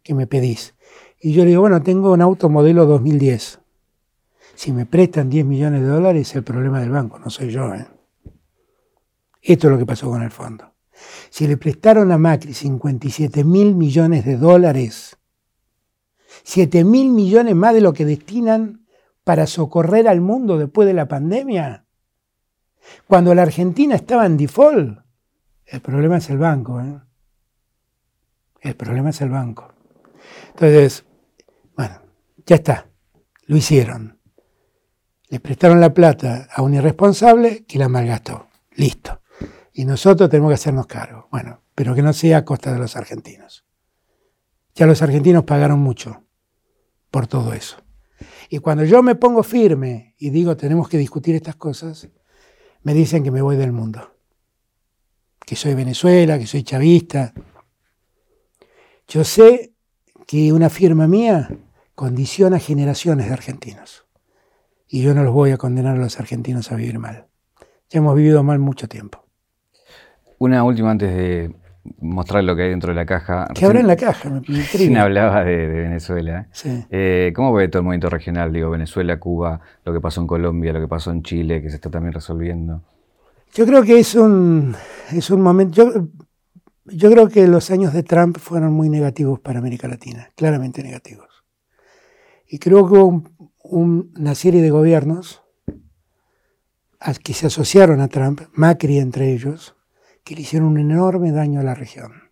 que 0.03 0.13
me 0.13 0.27
pedís? 0.27 0.75
Y 1.21 1.31
yo 1.31 1.43
le 1.43 1.51
digo, 1.51 1.61
bueno, 1.61 1.81
tengo 1.81 2.11
un 2.11 2.21
auto 2.21 2.49
modelo 2.49 2.85
2010. 2.85 3.61
Si 4.57 4.71
me 4.71 4.87
prestan 4.87 5.29
10 5.29 5.45
millones 5.45 5.83
de 5.83 5.87
dólares 5.87 6.29
es 6.29 6.35
el 6.35 6.43
problema 6.43 6.79
del 6.79 6.89
banco, 6.89 7.19
no 7.19 7.29
soy 7.29 7.51
yo. 7.51 7.75
¿eh? 7.75 7.85
Esto 9.39 9.67
es 9.67 9.71
lo 9.71 9.77
que 9.77 9.85
pasó 9.85 10.09
con 10.09 10.23
el 10.23 10.31
fondo. 10.31 10.73
Si 11.29 11.45
le 11.45 11.57
prestaron 11.57 12.11
a 12.11 12.17
Macri 12.17 12.55
57 12.55 13.43
mil 13.43 13.75
millones 13.75 14.25
de 14.25 14.35
dólares, 14.35 15.15
7 16.41 16.83
mil 16.85 17.11
millones 17.11 17.53
más 17.53 17.75
de 17.75 17.81
lo 17.81 17.93
que 17.93 18.03
destinan 18.03 18.87
para 19.23 19.45
socorrer 19.45 20.07
al 20.07 20.21
mundo 20.21 20.57
después 20.57 20.87
de 20.87 20.95
la 20.95 21.07
pandemia, 21.07 21.85
cuando 23.05 23.35
la 23.35 23.43
Argentina 23.43 23.93
estaba 23.93 24.25
en 24.25 24.37
default, 24.37 24.97
el 25.67 25.81
problema 25.81 26.17
es 26.17 26.31
el 26.31 26.39
banco. 26.39 26.81
¿eh? 26.81 26.99
El 28.61 28.75
problema 28.75 29.11
es 29.11 29.21
el 29.21 29.29
banco. 29.29 29.71
Entonces, 30.49 31.05
bueno, 31.75 32.01
ya 32.43 32.55
está, 32.55 32.89
lo 33.45 33.55
hicieron. 33.55 34.16
Le 35.29 35.39
prestaron 35.39 35.81
la 35.81 35.93
plata 35.93 36.47
a 36.53 36.61
un 36.61 36.73
irresponsable 36.73 37.65
que 37.65 37.77
la 37.77 37.89
malgastó. 37.89 38.47
Listo. 38.75 39.21
Y 39.73 39.85
nosotros 39.85 40.29
tenemos 40.29 40.49
que 40.49 40.55
hacernos 40.55 40.87
cargo. 40.87 41.27
Bueno, 41.31 41.61
pero 41.75 41.93
que 41.93 42.01
no 42.01 42.13
sea 42.13 42.37
a 42.37 42.45
costa 42.45 42.73
de 42.73 42.79
los 42.79 42.95
argentinos. 42.95 43.65
Ya 44.73 44.85
los 44.85 45.01
argentinos 45.01 45.43
pagaron 45.43 45.79
mucho 45.79 46.23
por 47.11 47.27
todo 47.27 47.53
eso. 47.53 47.77
Y 48.49 48.59
cuando 48.59 48.83
yo 48.85 49.03
me 49.03 49.15
pongo 49.15 49.43
firme 49.43 50.15
y 50.17 50.29
digo 50.29 50.55
tenemos 50.57 50.89
que 50.89 50.97
discutir 50.97 51.35
estas 51.35 51.55
cosas, 51.55 52.07
me 52.81 52.93
dicen 52.93 53.23
que 53.23 53.31
me 53.31 53.41
voy 53.41 53.57
del 53.57 53.73
mundo. 53.73 54.15
Que 55.45 55.55
soy 55.55 55.73
Venezuela, 55.73 56.39
que 56.39 56.47
soy 56.47 56.63
chavista. 56.63 57.33
Yo 59.07 59.23
sé 59.23 59.73
que 60.25 60.51
una 60.51 60.69
firma 60.69 61.07
mía 61.07 61.49
condiciona 61.95 62.59
generaciones 62.59 63.27
de 63.27 63.33
argentinos. 63.33 64.06
Y 64.87 65.03
yo 65.03 65.13
no 65.13 65.23
los 65.23 65.33
voy 65.33 65.51
a 65.51 65.57
condenar 65.57 65.95
a 65.95 65.99
los 65.99 66.19
argentinos 66.19 66.71
a 66.71 66.75
vivir 66.75 66.99
mal. 66.99 67.27
Ya 67.89 67.99
hemos 67.99 68.15
vivido 68.15 68.43
mal 68.43 68.59
mucho 68.59 68.87
tiempo. 68.87 69.25
Una 70.39 70.63
última 70.63 70.91
antes 70.91 71.15
de 71.15 71.55
mostrar 71.99 72.43
lo 72.43 72.55
que 72.55 72.63
hay 72.63 72.69
dentro 72.69 72.89
de 72.89 72.95
la 72.95 73.05
caja. 73.05 73.47
¿Qué 73.53 73.65
habrá 73.65 73.79
en 73.79 73.87
la 73.87 73.95
caja? 73.95 74.29
Me 74.29 74.41
Recién 74.47 74.97
hablaba 74.97 75.43
de, 75.43 75.67
Venezuela. 75.67 76.47
Eh, 76.89 77.31
¿Cómo 77.35 77.53
ve 77.53 77.67
todo 77.67 77.79
el 77.79 77.85
movimiento 77.85 78.09
regional? 78.09 78.51
Digo, 78.51 78.69
Venezuela, 78.69 79.19
Cuba, 79.19 79.59
lo 79.83 79.93
que 79.93 80.01
pasó 80.01 80.21
en 80.21 80.27
Colombia, 80.27 80.73
lo 80.73 80.81
que 80.81 80.87
pasó 80.87 81.11
en 81.11 81.23
Chile, 81.23 81.61
que 81.61 81.69
se 81.69 81.75
está 81.75 81.89
también 81.89 82.13
resolviendo. 82.13 82.83
Yo 83.53 83.65
creo 83.65 83.83
que 83.83 83.99
es 83.99 84.15
un, 84.15 84.75
es 85.11 85.29
un 85.29 85.41
momento. 85.41 86.09
Yo 86.85 87.11
creo 87.11 87.27
que 87.27 87.47
los 87.47 87.71
años 87.71 87.93
de 87.93 88.03
Trump 88.03 88.37
fueron 88.37 88.73
muy 88.73 88.89
negativos 88.89 89.39
para 89.39 89.59
América 89.59 89.87
Latina, 89.87 90.29
claramente 90.35 90.83
negativos. 90.83 91.27
Y 92.49 92.59
creo 92.59 92.87
que 92.87 92.97
hubo 92.97 93.23
una 93.69 94.35
serie 94.35 94.61
de 94.61 94.69
gobiernos 94.69 95.43
que 97.23 97.33
se 97.33 97.47
asociaron 97.47 98.01
a 98.01 98.07
Trump, 98.07 98.41
Macri 98.53 98.97
entre 98.97 99.31
ellos, 99.31 99.75
que 100.23 100.35
le 100.35 100.41
hicieron 100.41 100.69
un 100.69 100.79
enorme 100.79 101.31
daño 101.31 101.59
a 101.59 101.63
la 101.63 101.75
región. 101.75 102.31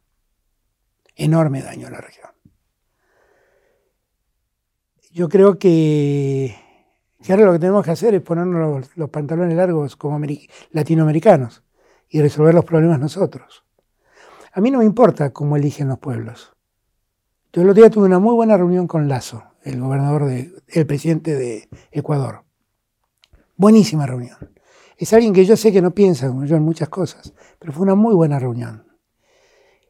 Enorme 1.15 1.61
daño 1.61 1.87
a 1.87 1.91
la 1.91 2.01
región. 2.01 2.29
Yo 5.11 5.29
creo 5.29 5.57
que, 5.57 6.55
ahora 7.29 7.45
lo 7.45 7.53
que 7.53 7.59
tenemos 7.59 7.85
que 7.85 7.91
hacer 7.91 8.15
es 8.15 8.21
ponernos 8.21 8.89
los 8.97 9.09
pantalones 9.09 9.55
largos 9.55 9.95
como 9.95 10.19
latinoamericanos 10.71 11.63
y 12.09 12.21
resolver 12.21 12.53
los 12.53 12.65
problemas 12.65 12.99
nosotros. 12.99 13.63
A 14.51 14.59
mí 14.59 14.71
no 14.71 14.79
me 14.79 14.85
importa 14.85 15.31
cómo 15.31 15.55
eligen 15.55 15.87
los 15.87 15.99
pueblos. 15.99 16.53
Yo 17.53 17.61
el 17.61 17.69
otro 17.69 17.81
día 17.81 17.89
tuve 17.89 18.05
una 18.05 18.19
muy 18.19 18.33
buena 18.33 18.57
reunión 18.57 18.87
con 18.87 19.07
Lazo, 19.07 19.43
el 19.65 19.81
gobernador 19.81 20.25
de, 20.25 20.53
el 20.67 20.85
presidente 20.85 21.35
de 21.35 21.67
Ecuador. 21.91 22.45
Buenísima 23.57 24.05
reunión. 24.05 24.37
Es 24.97 25.11
alguien 25.11 25.33
que 25.33 25.43
yo 25.43 25.57
sé 25.57 25.71
que 25.73 25.81
no 25.81 25.93
piensa 25.93 26.27
como 26.27 26.45
yo 26.45 26.55
en 26.55 26.63
muchas 26.63 26.87
cosas, 26.87 27.33
pero 27.59 27.73
fue 27.73 27.83
una 27.83 27.95
muy 27.95 28.13
buena 28.13 28.39
reunión. 28.39 28.85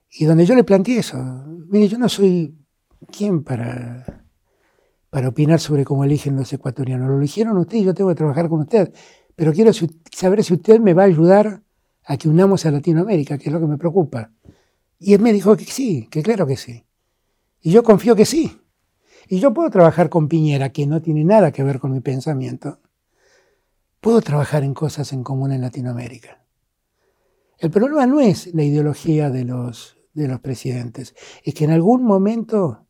Y 0.09 0.25
donde 0.25 0.45
yo 0.45 0.55
le 0.55 0.63
planteé 0.63 0.99
eso, 0.99 1.17
mire, 1.67 1.87
yo 1.87 1.97
no 1.97 2.07
soy 2.07 2.57
quien 3.11 3.43
para, 3.43 4.25
para 5.09 5.27
opinar 5.27 5.59
sobre 5.59 5.83
cómo 5.83 6.05
eligen 6.05 6.37
los 6.37 6.51
ecuatorianos. 6.53 7.09
Lo 7.09 7.17
eligieron 7.17 7.57
usted 7.57 7.77
y 7.77 7.83
yo 7.83 7.93
tengo 7.93 8.09
que 8.09 8.15
trabajar 8.15 8.47
con 8.47 8.61
usted. 8.61 8.93
Pero 9.35 9.51
quiero 9.51 9.71
saber 10.11 10.43
si 10.43 10.53
usted 10.53 10.79
me 10.79 10.93
va 10.93 11.03
a 11.03 11.07
ayudar 11.07 11.61
a 12.05 12.17
que 12.17 12.29
unamos 12.29 12.65
a 12.65 12.71
Latinoamérica, 12.71 13.37
que 13.37 13.49
es 13.49 13.53
lo 13.53 13.59
que 13.59 13.67
me 13.67 13.77
preocupa. 13.77 14.31
Y 14.99 15.13
él 15.13 15.21
me 15.21 15.33
dijo 15.33 15.57
que 15.57 15.65
sí, 15.65 16.07
que 16.09 16.23
claro 16.23 16.47
que 16.47 16.55
sí. 16.55 16.85
Y 17.61 17.71
yo 17.71 17.83
confío 17.83 18.15
que 18.15 18.25
sí. 18.25 18.61
Y 19.27 19.39
yo 19.39 19.53
puedo 19.53 19.69
trabajar 19.69 20.09
con 20.09 20.27
Piñera, 20.27 20.71
que 20.71 20.85
no 20.85 21.01
tiene 21.01 21.23
nada 21.23 21.51
que 21.51 21.63
ver 21.63 21.79
con 21.79 21.91
mi 21.91 21.99
pensamiento. 21.99 22.79
Puedo 23.99 24.21
trabajar 24.21 24.63
en 24.63 24.73
cosas 24.73 25.13
en 25.13 25.23
común 25.23 25.51
en 25.51 25.61
Latinoamérica. 25.61 26.43
El 27.57 27.71
problema 27.71 28.05
no 28.05 28.19
es 28.19 28.53
la 28.53 28.63
ideología 28.63 29.29
de 29.29 29.45
los, 29.45 29.97
de 30.13 30.27
los 30.27 30.39
presidentes, 30.41 31.15
es 31.43 31.53
que 31.53 31.63
en 31.63 31.71
algún 31.71 32.03
momento 32.03 32.85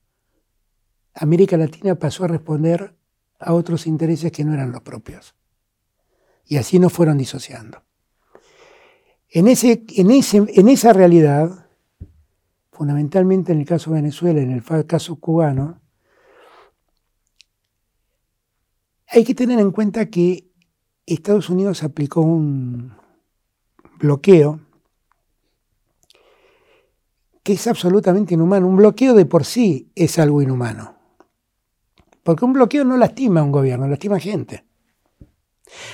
América 1.14 1.56
Latina 1.56 1.96
pasó 1.96 2.26
a 2.26 2.28
responder 2.28 2.96
a 3.40 3.54
otros 3.54 3.88
intereses 3.88 4.32
que 4.32 4.44
no 4.44 4.54
eran 4.54 4.72
los 4.72 4.82
propios. 4.82 5.36
Y 6.46 6.58
así 6.58 6.80
nos 6.80 6.94
fueron 6.94 7.18
disociando. 7.18 7.84
En, 9.30 9.48
ese, 9.48 9.86
en, 9.96 10.12
ese, 10.12 10.46
en 10.48 10.68
esa 10.68 10.94
realidad, 10.94 11.68
fundamentalmente 12.72 13.54
en 13.54 13.60
el 13.60 13.66
caso 13.66 13.92
de 13.92 14.02
Venezuela, 14.02 14.42
en 14.42 14.52
el 14.52 14.86
caso 14.86 15.16
cubano, 15.18 15.82
hay 19.08 19.24
que 19.24 19.36
tener 19.36 19.60
en 19.60 19.72
cuenta 19.72 20.10
que 20.10 20.48
Estados 21.06 21.50
Unidos 21.50 21.84
aplicó 21.84 22.22
un 22.22 22.94
bloqueo 24.00 24.60
que 27.44 27.54
es 27.54 27.68
absolutamente 27.68 28.34
inhumano. 28.34 28.68
Un 28.68 28.78
bloqueo 28.78 29.14
de 29.14 29.26
por 29.26 29.46
sí 29.46 29.92
es 29.96 30.18
algo 30.18 30.42
inhumano. 30.42 30.96
Porque 32.24 32.44
un 32.44 32.54
bloqueo 32.54 32.84
no 32.84 32.98
lastima 32.98 33.42
a 33.42 33.44
un 33.44 33.52
gobierno, 33.52 33.88
lastima 33.88 34.16
a 34.16 34.20
gente. 34.20 34.66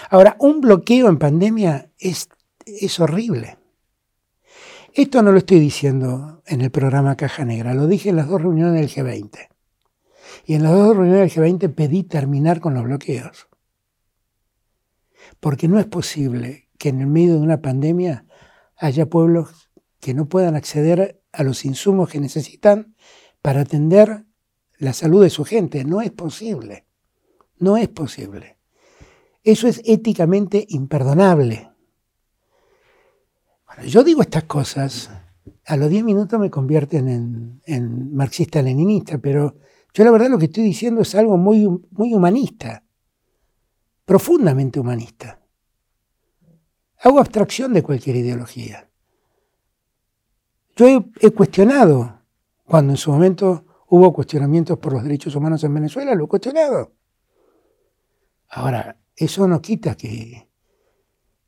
Ahora, 0.09 0.37
un 0.39 0.61
bloqueo 0.61 1.09
en 1.09 1.17
pandemia 1.17 1.91
es, 1.97 2.29
es 2.65 2.99
horrible. 3.01 3.57
Esto 4.93 5.21
no 5.21 5.33
lo 5.33 5.39
estoy 5.39 5.59
diciendo 5.59 6.41
en 6.45 6.61
el 6.61 6.71
programa 6.71 7.17
Caja 7.17 7.43
Negra, 7.43 7.73
lo 7.73 7.87
dije 7.87 8.09
en 8.09 8.17
las 8.17 8.29
dos 8.29 8.41
reuniones 8.41 8.73
del 8.73 9.05
G20. 9.05 9.50
Y 10.45 10.55
en 10.55 10.63
las 10.63 10.73
dos 10.73 10.95
reuniones 10.95 11.33
del 11.33 11.43
G20 11.43 11.73
pedí 11.73 12.03
terminar 12.03 12.59
con 12.59 12.73
los 12.73 12.83
bloqueos. 12.83 13.47
Porque 15.39 15.67
no 15.67 15.79
es 15.79 15.85
posible 15.85 16.69
que 16.77 16.89
en 16.89 17.01
el 17.01 17.07
medio 17.07 17.33
de 17.33 17.41
una 17.41 17.61
pandemia 17.61 18.25
haya 18.77 19.05
pueblos 19.05 19.69
que 19.99 20.13
no 20.13 20.27
puedan 20.27 20.55
acceder 20.55 21.21
a 21.31 21.43
los 21.43 21.65
insumos 21.65 22.09
que 22.09 22.19
necesitan 22.19 22.95
para 23.41 23.61
atender 23.61 24.25
la 24.77 24.93
salud 24.93 25.21
de 25.21 25.29
su 25.29 25.45
gente. 25.45 25.83
No 25.83 26.01
es 26.01 26.11
posible. 26.11 26.85
No 27.57 27.77
es 27.77 27.87
posible. 27.87 28.57
Eso 29.43 29.67
es 29.67 29.81
éticamente 29.85 30.65
imperdonable 30.69 31.71
yo 33.87 34.03
digo 34.03 34.21
estas 34.21 34.43
cosas, 34.43 35.09
a 35.65 35.77
los 35.77 35.89
10 35.89 36.03
minutos 36.03 36.39
me 36.39 36.49
convierten 36.49 37.61
en, 37.65 38.15
marxista-leninista, 38.15 39.17
pero 39.19 39.55
yo 39.93 40.03
la 40.03 40.11
verdad 40.11 40.29
lo 40.29 40.37
que 40.37 40.45
estoy 40.45 40.63
diciendo 40.63 41.01
es 41.01 41.13
algo 41.15 41.37
muy, 41.37 41.67
muy 41.91 42.13
humanista, 42.13 42.83
profundamente 44.05 44.79
humanista. 44.79 45.39
hago 46.99 47.19
abstracción 47.19 47.73
de 47.73 47.83
cualquier 47.83 48.15
ideología. 48.17 48.87
Yo 50.75 50.87
he, 51.19 51.31
cuestionado, 51.31 52.21
cuando 52.65 52.93
en 52.93 52.97
su 52.97 53.11
momento 53.11 53.65
hubo 53.89 54.13
cuestionamientos 54.13 54.77
por 54.79 54.93
los 54.93 55.03
derechos 55.03 55.35
humanos 55.35 55.63
en 55.63 55.73
Venezuela, 55.73 56.15
lo 56.15 56.25
he 56.25 56.27
cuestionado. 56.27 56.93
Ahora, 58.49 58.97
eso 59.15 59.47
no 59.47 59.61
quita 59.61 59.95
que, 59.95 60.47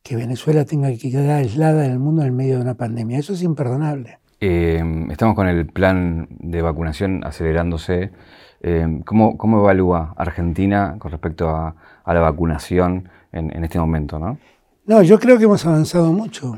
que 0.01 0.15
Venezuela 0.15 0.65
tenga 0.65 0.89
que 0.91 1.11
quedar 1.11 1.37
aislada 1.37 1.83
del 1.83 1.99
mundo 1.99 2.23
en 2.23 2.35
medio 2.35 2.55
de 2.55 2.61
una 2.61 2.75
pandemia. 2.75 3.19
Eso 3.19 3.33
es 3.33 3.41
imperdonable. 3.41 4.19
Eh, 4.45 4.83
estamos 5.09 5.35
con 5.35 5.47
el 5.47 5.67
plan 5.67 6.27
de 6.41 6.61
vacunación 6.61 7.23
acelerándose. 7.23 8.11
Eh, 8.59 9.01
¿cómo, 9.05 9.37
evalúa 9.61 10.13
Argentina 10.17 10.97
con 10.99 11.11
respecto 11.11 11.47
a, 11.47 11.73
la 12.05 12.19
vacunación 12.19 13.07
en, 13.31 13.63
este 13.63 13.79
momento? 13.79 14.19
¿no? 14.19 14.37
no, 14.85 15.01
yo 15.01 15.17
creo 15.17 15.37
que 15.37 15.45
hemos 15.45 15.65
avanzado 15.65 16.11
mucho. 16.11 16.57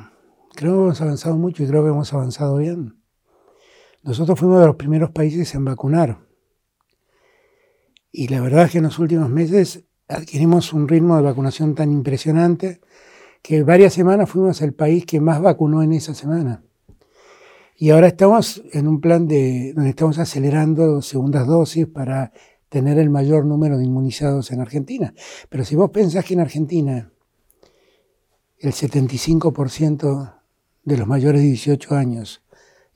Creo 0.55 0.73
que 0.73 0.81
hemos 0.81 1.01
avanzado 1.01 1.37
mucho 1.37 1.61
y 1.61 1.67
creo 1.67 1.83
que 1.83 1.89
hemos 1.89 2.11
avanzado 2.11 2.57
bien. 2.57 3.03
Nosotros 4.01 4.39
fuimos 4.39 4.61
de 4.61 4.65
los 4.65 4.77
primeros 4.77 5.11
países 5.11 5.53
en 5.53 5.65
vacunar. 5.65 6.17
Y 8.11 8.29
la 8.29 8.41
verdad 8.41 8.63
es 8.63 8.71
que 8.71 8.79
en 8.79 8.85
los 8.85 8.97
últimos 8.97 9.29
meses 9.29 9.85
adquirimos 10.07 10.73
un 10.73 10.87
ritmo 10.87 11.17
de 11.17 11.21
vacunación 11.21 11.75
tan 11.75 11.91
impresionante 11.91 12.81
que 13.43 13.61
varias 13.61 13.93
semanas 13.93 14.27
fuimos 14.27 14.59
el 14.63 14.73
país 14.73 15.05
que 15.05 15.21
más 15.21 15.39
vacunó 15.39 15.83
en 15.83 15.93
esa 15.93 16.15
semana. 16.15 16.64
Y 17.77 17.89
ahora 17.89 18.07
estamos 18.07 18.63
en 18.71 18.87
un 18.87 19.01
plan 19.01 19.27
de, 19.27 19.73
donde 19.73 19.89
estamos 19.89 20.17
acelerando 20.17 21.01
segundas 21.01 21.45
dosis 21.45 21.85
para 21.87 22.31
tener 22.69 22.97
el 22.97 23.09
mayor 23.09 23.45
número 23.45 23.77
de 23.77 23.83
inmunizados 23.83 24.51
en 24.51 24.61
Argentina. 24.61 25.13
Pero 25.49 25.65
si 25.65 25.75
vos 25.75 25.89
pensás 25.91 26.23
que 26.23 26.35
en 26.35 26.39
Argentina 26.39 27.11
el 28.59 28.71
75% 28.71 30.35
de 30.85 30.97
los 30.97 31.05
mayores 31.05 31.41
de 31.41 31.47
18 31.47 31.95
años 31.95 32.43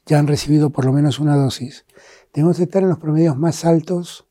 ya 0.05 0.17
han 0.17 0.27
recibido 0.27 0.69
por 0.69 0.85
lo 0.85 0.93
menos 0.93 1.19
una 1.19 1.35
dosis, 1.35 1.85
debemos 2.33 2.57
estar 2.59 2.81
en 2.81 2.89
los 2.89 2.99
promedios 2.99 3.37
más 3.37 3.65
altos 3.65 4.27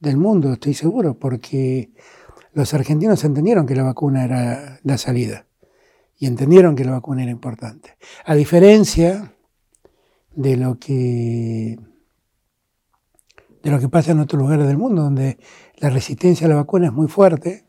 del 0.00 0.16
mundo, 0.16 0.54
estoy 0.54 0.72
seguro, 0.72 1.18
porque 1.18 1.92
los 2.54 2.72
argentinos 2.72 3.22
entendieron 3.24 3.66
que 3.66 3.76
la 3.76 3.84
vacuna 3.84 4.24
era 4.24 4.80
la 4.82 4.96
salida 4.96 5.46
y 6.18 6.26
entendieron 6.26 6.74
que 6.74 6.84
la 6.84 6.92
vacuna 6.92 7.22
era 7.22 7.30
importante. 7.30 7.96
A 8.24 8.34
diferencia 8.34 9.34
de 10.34 10.56
lo 10.56 10.78
que 10.78 11.78
de 13.62 13.70
lo 13.70 13.78
que 13.78 13.88
pasa 13.88 14.12
en 14.12 14.20
otros 14.20 14.40
lugares 14.40 14.66
del 14.66 14.76
mundo, 14.76 15.02
donde 15.02 15.38
la 15.76 15.88
resistencia 15.88 16.46
a 16.46 16.50
la 16.50 16.56
vacuna 16.56 16.86
es 16.86 16.92
muy 16.92 17.06
fuerte 17.06 17.64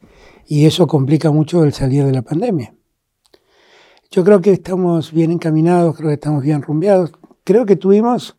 y 0.47 0.65
eso 0.65 0.87
complica 0.87 1.31
mucho 1.31 1.63
el 1.63 1.71
salir 1.71 2.03
de 2.03 2.11
la 2.11 2.23
pandemia. 2.23 2.73
Yo 4.09 4.23
creo 4.23 4.41
que 4.41 4.51
estamos 4.51 5.11
bien 5.11 5.31
encaminados, 5.31 5.95
creo 5.95 6.09
que 6.09 6.15
estamos 6.15 6.43
bien 6.43 6.61
rumbeados. 6.61 7.11
Creo 7.43 7.65
que 7.65 7.75
tuvimos 7.75 8.37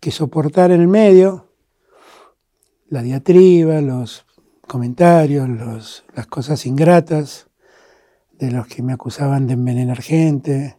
que 0.00 0.10
soportar 0.10 0.70
en 0.70 0.80
el 0.80 0.88
medio 0.88 1.52
la 2.88 3.02
diatriba, 3.02 3.80
los 3.80 4.24
comentarios, 4.66 6.04
las 6.14 6.26
cosas 6.26 6.64
ingratas 6.66 7.48
de 8.32 8.50
los 8.50 8.66
que 8.66 8.82
me 8.82 8.92
acusaban 8.92 9.46
de 9.46 9.54
envenenar 9.54 10.00
gente, 10.00 10.78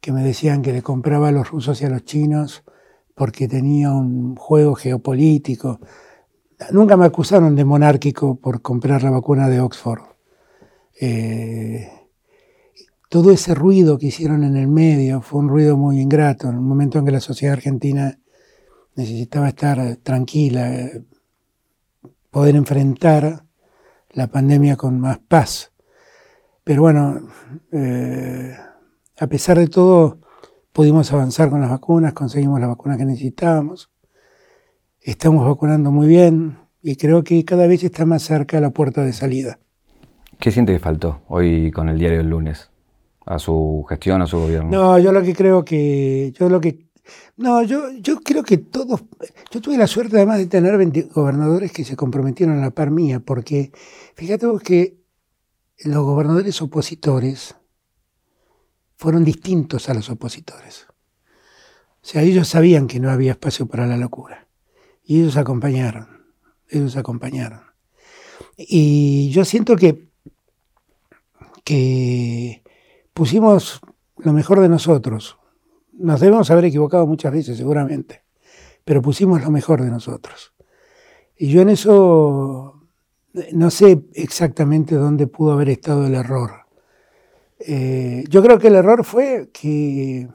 que 0.00 0.12
me 0.12 0.22
decían 0.22 0.62
que 0.62 0.72
le 0.72 0.82
compraba 0.82 1.28
a 1.28 1.32
los 1.32 1.50
rusos 1.50 1.80
y 1.82 1.84
a 1.84 1.90
los 1.90 2.04
chinos 2.04 2.64
porque 3.14 3.48
tenía 3.48 3.90
un 3.90 4.34
juego 4.34 4.74
geopolítico. 4.74 5.80
Nunca 6.72 6.96
me 6.96 7.06
acusaron 7.06 7.54
de 7.54 7.64
monárquico 7.64 8.36
por 8.36 8.62
comprar 8.62 9.02
la 9.02 9.10
vacuna 9.10 9.48
de 9.48 9.60
Oxford. 9.60 10.02
Eh, 11.00 11.88
todo 13.10 13.30
ese 13.32 13.54
ruido 13.54 13.98
que 13.98 14.06
hicieron 14.06 14.44
en 14.44 14.56
el 14.56 14.68
medio 14.68 15.20
fue 15.20 15.40
un 15.40 15.48
ruido 15.48 15.76
muy 15.76 16.00
ingrato, 16.00 16.48
en 16.48 16.56
un 16.56 16.64
momento 16.64 16.98
en 16.98 17.04
que 17.04 17.10
la 17.10 17.20
sociedad 17.20 17.54
argentina 17.54 18.18
necesitaba 18.94 19.48
estar 19.48 19.96
tranquila, 19.96 20.88
poder 22.30 22.56
enfrentar 22.56 23.44
la 24.10 24.28
pandemia 24.28 24.76
con 24.76 24.98
más 25.00 25.18
paz. 25.18 25.72
Pero 26.64 26.82
bueno, 26.82 27.28
eh, 27.72 28.56
a 29.20 29.26
pesar 29.26 29.58
de 29.58 29.68
todo, 29.68 30.18
pudimos 30.72 31.12
avanzar 31.12 31.50
con 31.50 31.60
las 31.60 31.68
vacunas, 31.68 32.14
conseguimos 32.14 32.58
la 32.58 32.66
vacuna 32.66 32.96
que 32.96 33.04
necesitábamos, 33.04 33.90
estamos 34.98 35.46
vacunando 35.46 35.90
muy 35.90 36.08
bien 36.08 36.56
y 36.82 36.96
creo 36.96 37.22
que 37.22 37.44
cada 37.44 37.66
vez 37.66 37.84
está 37.84 38.06
más 38.06 38.22
cerca 38.22 38.58
la 38.60 38.70
puerta 38.70 39.04
de 39.04 39.12
salida. 39.12 39.58
¿Qué 40.38 40.50
siente 40.50 40.72
que 40.72 40.78
faltó 40.78 41.20
hoy 41.28 41.70
con 41.70 41.90
el 41.90 41.98
diario 41.98 42.18
del 42.18 42.30
lunes? 42.30 42.70
¿A 43.26 43.38
su 43.38 43.84
gestión, 43.90 44.22
a 44.22 44.26
su 44.26 44.38
gobierno? 44.38 44.70
No, 44.70 44.98
yo 44.98 45.12
lo 45.12 45.22
que 45.22 45.34
creo 45.34 45.66
que, 45.66 46.32
yo 46.38 46.48
lo 46.48 46.58
que 46.58 46.88
no, 47.36 47.62
yo, 47.62 47.90
yo 48.00 48.20
creo 48.20 48.42
que 48.42 48.56
todos, 48.56 49.04
yo 49.50 49.60
tuve 49.60 49.76
la 49.76 49.86
suerte 49.86 50.16
además 50.16 50.38
de 50.38 50.46
tener 50.46 50.78
20 50.78 51.08
gobernadores 51.14 51.72
que 51.72 51.84
se 51.84 51.94
comprometieron 51.94 52.56
a 52.56 52.62
la 52.62 52.70
par 52.70 52.90
mía, 52.90 53.20
porque 53.20 53.70
fíjate 54.14 54.46
vos 54.46 54.62
que 54.62 54.96
los 55.84 56.02
gobernadores 56.04 56.62
opositores 56.62 57.59
fueron 59.00 59.24
distintos 59.24 59.88
a 59.88 59.94
los 59.94 60.10
opositores. 60.10 60.86
O 62.02 62.06
sea, 62.06 62.20
ellos 62.20 62.48
sabían 62.48 62.86
que 62.86 63.00
no 63.00 63.10
había 63.10 63.32
espacio 63.32 63.64
para 63.64 63.86
la 63.86 63.96
locura. 63.96 64.46
Y 65.02 65.20
ellos 65.20 65.38
acompañaron, 65.38 66.06
ellos 66.68 66.98
acompañaron. 66.98 67.62
Y 68.58 69.30
yo 69.30 69.46
siento 69.46 69.74
que, 69.76 70.10
que 71.64 72.62
pusimos 73.14 73.80
lo 74.18 74.34
mejor 74.34 74.60
de 74.60 74.68
nosotros, 74.68 75.38
nos 75.94 76.20
debemos 76.20 76.50
haber 76.50 76.66
equivocado 76.66 77.06
muchas 77.06 77.32
veces, 77.32 77.56
seguramente, 77.56 78.24
pero 78.84 79.00
pusimos 79.00 79.40
lo 79.40 79.50
mejor 79.50 79.82
de 79.82 79.88
nosotros. 79.88 80.52
Y 81.38 81.48
yo 81.48 81.62
en 81.62 81.70
eso 81.70 82.82
no 83.52 83.70
sé 83.70 84.02
exactamente 84.12 84.94
dónde 84.94 85.26
pudo 85.26 85.52
haber 85.52 85.70
estado 85.70 86.06
el 86.06 86.16
error. 86.16 86.59
Eh, 87.62 88.24
yo 88.30 88.42
creo 88.42 88.58
que 88.58 88.68
el 88.68 88.74
error 88.74 89.04
fue 89.04 89.50
que 89.52 90.28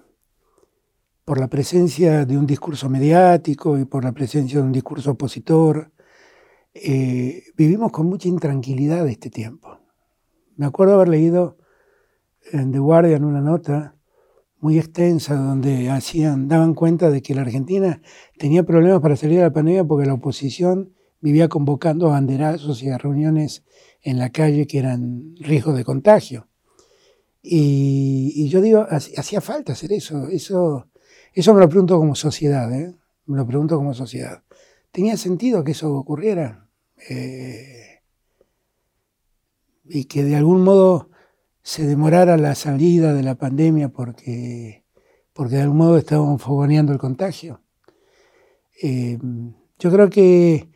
por 1.26 1.40
la 1.40 1.48
presencia 1.48 2.24
de 2.24 2.38
un 2.38 2.46
discurso 2.46 2.88
mediático 2.88 3.80
y 3.80 3.86
por 3.86 4.04
la 4.04 4.12
presencia 4.12 4.60
de 4.60 4.66
un 4.66 4.72
discurso 4.72 5.12
opositor, 5.12 5.92
eh, 6.76 7.42
vivimos 7.58 7.92
con 7.92 8.06
mucha 8.06 8.28
intranquilidad 8.28 9.08
este 9.08 9.32
tiempo. 9.32 9.80
Me 10.56 10.68
acuerdo 10.68 10.94
haber 10.94 11.10
leído 11.10 11.58
en 12.52 12.72
The 12.72 12.78
Guardian 12.78 13.24
una 13.24 13.42
nota 13.42 13.96
muy 14.60 14.78
extensa 14.78 15.36
donde 15.36 15.90
hacían, 15.90 16.48
daban 16.48 16.76
cuenta 16.76 17.10
de 17.10 17.24
que 17.24 17.34
la 17.34 17.42
Argentina 17.42 18.02
tenía 18.38 18.64
problemas 18.64 19.02
para 19.02 19.16
salir 19.16 19.38
de 19.38 19.46
la 19.46 19.54
pandemia 19.54 19.84
porque 19.84 20.06
la 20.06 20.14
oposición 20.14 20.94
vivía 21.22 21.50
convocando 21.50 22.08
a 22.08 22.12
banderazos 22.12 22.84
y 22.84 22.90
a 22.90 23.00
reuniones 23.00 23.64
en 24.02 24.20
la 24.20 24.30
calle 24.30 24.68
que 24.68 24.78
eran 24.78 25.34
riesgos 25.40 25.76
de 25.76 25.84
contagio. 25.84 26.50
Y, 27.48 28.50
yo 28.50 28.60
digo, 28.60 28.88
hacía 28.90 29.40
falta 29.40 29.74
hacer 29.74 29.94
eso. 29.94 30.28
Eso, 30.30 30.88
eso 31.32 31.54
me 31.54 31.60
lo 31.60 31.70
pregunto 31.70 31.98
como 32.00 32.16
sociedad, 32.16 32.74
¿eh? 32.74 32.96
me 33.28 33.38
lo 33.38 33.46
pregunto 33.46 33.78
como 33.78 33.94
sociedad. 33.94 34.44
¿Tenía 34.92 35.16
sentido 35.16 35.64
que 35.64 35.74
eso 35.74 35.94
ocurriera? 35.94 36.68
Eh, 37.10 38.02
y 39.88 40.06
que 40.06 40.24
de 40.24 40.36
algún 40.36 40.64
modo 40.64 41.10
se 41.62 41.86
demorara 41.86 42.38
la 42.38 42.56
salida 42.56 43.14
de 43.14 43.22
la 43.22 43.36
pandemia 43.36 43.90
porque, 43.90 44.84
porque 45.34 45.58
de 45.58 45.62
algún 45.62 45.78
modo 45.78 45.98
estábamos 45.98 46.42
fogoneando 46.42 46.94
el 46.94 47.00
contagio. 47.00 47.62
Eh, 48.82 49.20
yo 49.78 49.92
creo 49.92 50.10
que 50.10 50.70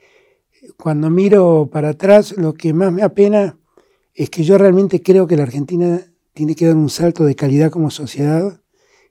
cuando 0.78 1.10
miro 1.10 1.68
para 1.72 1.90
atrás, 1.90 2.36
lo 2.38 2.54
que 2.54 2.74
más 2.74 2.92
me 2.92 3.02
apena 3.02 3.58
es 4.14 4.30
que 4.30 4.44
yo 4.44 4.58
realmente 4.58 5.02
creo 5.02 5.26
que 5.26 5.38
la 5.38 5.44
Argentina 5.44 6.02
tiene 6.34 6.56
que 6.56 6.68
dar 6.68 6.76
un 6.76 6.90
salto 6.90 7.26
de 7.26 7.36
calidad 7.36 7.72
como 7.72 7.92
sociedad 7.92 8.62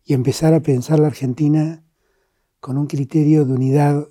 y 0.04 0.14
empezar 0.14 0.54
a 0.54 0.60
pensar 0.60 0.98
la 0.98 1.08
Argentina 1.08 1.84
con 2.60 2.78
un 2.78 2.86
criterio 2.86 3.44
de 3.44 3.52
unidad 3.52 4.08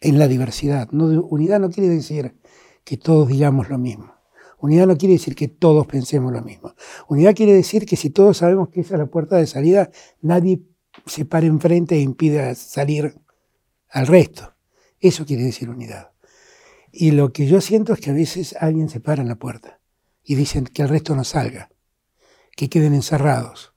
en 0.00 0.18
la 0.18 0.28
diversidad. 0.28 0.88
No, 0.92 1.06
unidad 1.22 1.60
no 1.60 1.70
quiere 1.70 1.88
decir 1.88 2.36
que 2.84 2.96
todos 2.96 3.28
digamos 3.28 3.68
lo 3.68 3.78
mismo. 3.78 4.14
Unidad 4.60 4.86
no 4.86 4.96
quiere 4.96 5.14
decir 5.14 5.34
que 5.34 5.48
todos 5.48 5.86
pensemos 5.86 6.32
lo 6.32 6.42
mismo. 6.42 6.74
Unidad 7.08 7.34
quiere 7.34 7.54
decir 7.54 7.86
que 7.86 7.96
si 7.96 8.10
todos 8.10 8.38
sabemos 8.38 8.70
que 8.70 8.80
esa 8.80 8.94
es 8.94 8.98
la 9.00 9.06
puerta 9.06 9.36
de 9.36 9.46
salida, 9.46 9.90
nadie 10.20 10.62
se 11.06 11.24
para 11.24 11.46
enfrente 11.46 11.94
e 11.94 12.00
impide 12.00 12.54
salir 12.54 13.14
al 13.88 14.06
resto. 14.06 14.54
Eso 15.00 15.24
quiere 15.24 15.44
decir 15.44 15.70
unidad. 15.70 16.10
Y 16.90 17.12
lo 17.12 17.32
que 17.32 17.46
yo 17.46 17.60
siento 17.60 17.92
es 17.92 18.00
que 18.00 18.10
a 18.10 18.14
veces 18.14 18.56
alguien 18.58 18.88
se 18.88 19.00
para 19.00 19.22
en 19.22 19.28
la 19.28 19.36
puerta 19.36 19.80
y 20.24 20.34
dicen 20.34 20.64
que 20.64 20.82
el 20.82 20.88
resto 20.88 21.14
no 21.14 21.24
salga, 21.24 21.70
que 22.58 22.68
queden 22.68 22.92
encerrados. 22.92 23.72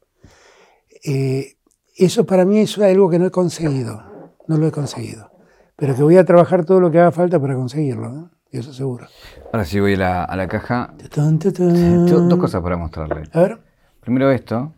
Eh, 1.06 1.56
eso 1.96 2.26
para 2.26 2.46
mí 2.46 2.58
es 2.62 2.80
algo 2.80 3.12
que 3.12 3.20
no 3.20 3.28
he 3.28 3.32
conseguido, 3.32 4.02
no 4.48 4.58
lo 4.58 4.66
he 4.66 4.72
conseguido, 4.72 5.30
pero 5.76 5.96
que 5.96 6.02
voy 6.02 6.18
a 6.18 6.26
trabajar 6.26 6.66
todo 6.66 6.80
lo 6.80 6.90
que 6.90 6.98
haga 6.98 7.12
falta 7.12 7.40
para 7.40 7.54
conseguirlo. 7.54 8.32
eso 8.52 8.74
seguro. 8.74 9.06
Ahora 9.54 9.66
sí 9.66 9.80
voy 9.80 9.94
a 9.94 9.98
la, 9.98 10.24
a 10.24 10.36
la 10.36 10.48
caja. 10.48 10.96
Tutun, 10.98 11.38
tutun. 11.38 12.08
Tengo 12.08 12.22
Dos 12.22 12.40
cosas 12.40 12.64
para 12.64 12.76
mostrarle. 12.76 13.30
A 13.34 13.42
ver. 13.42 13.60
Primero 14.00 14.32
esto, 14.32 14.74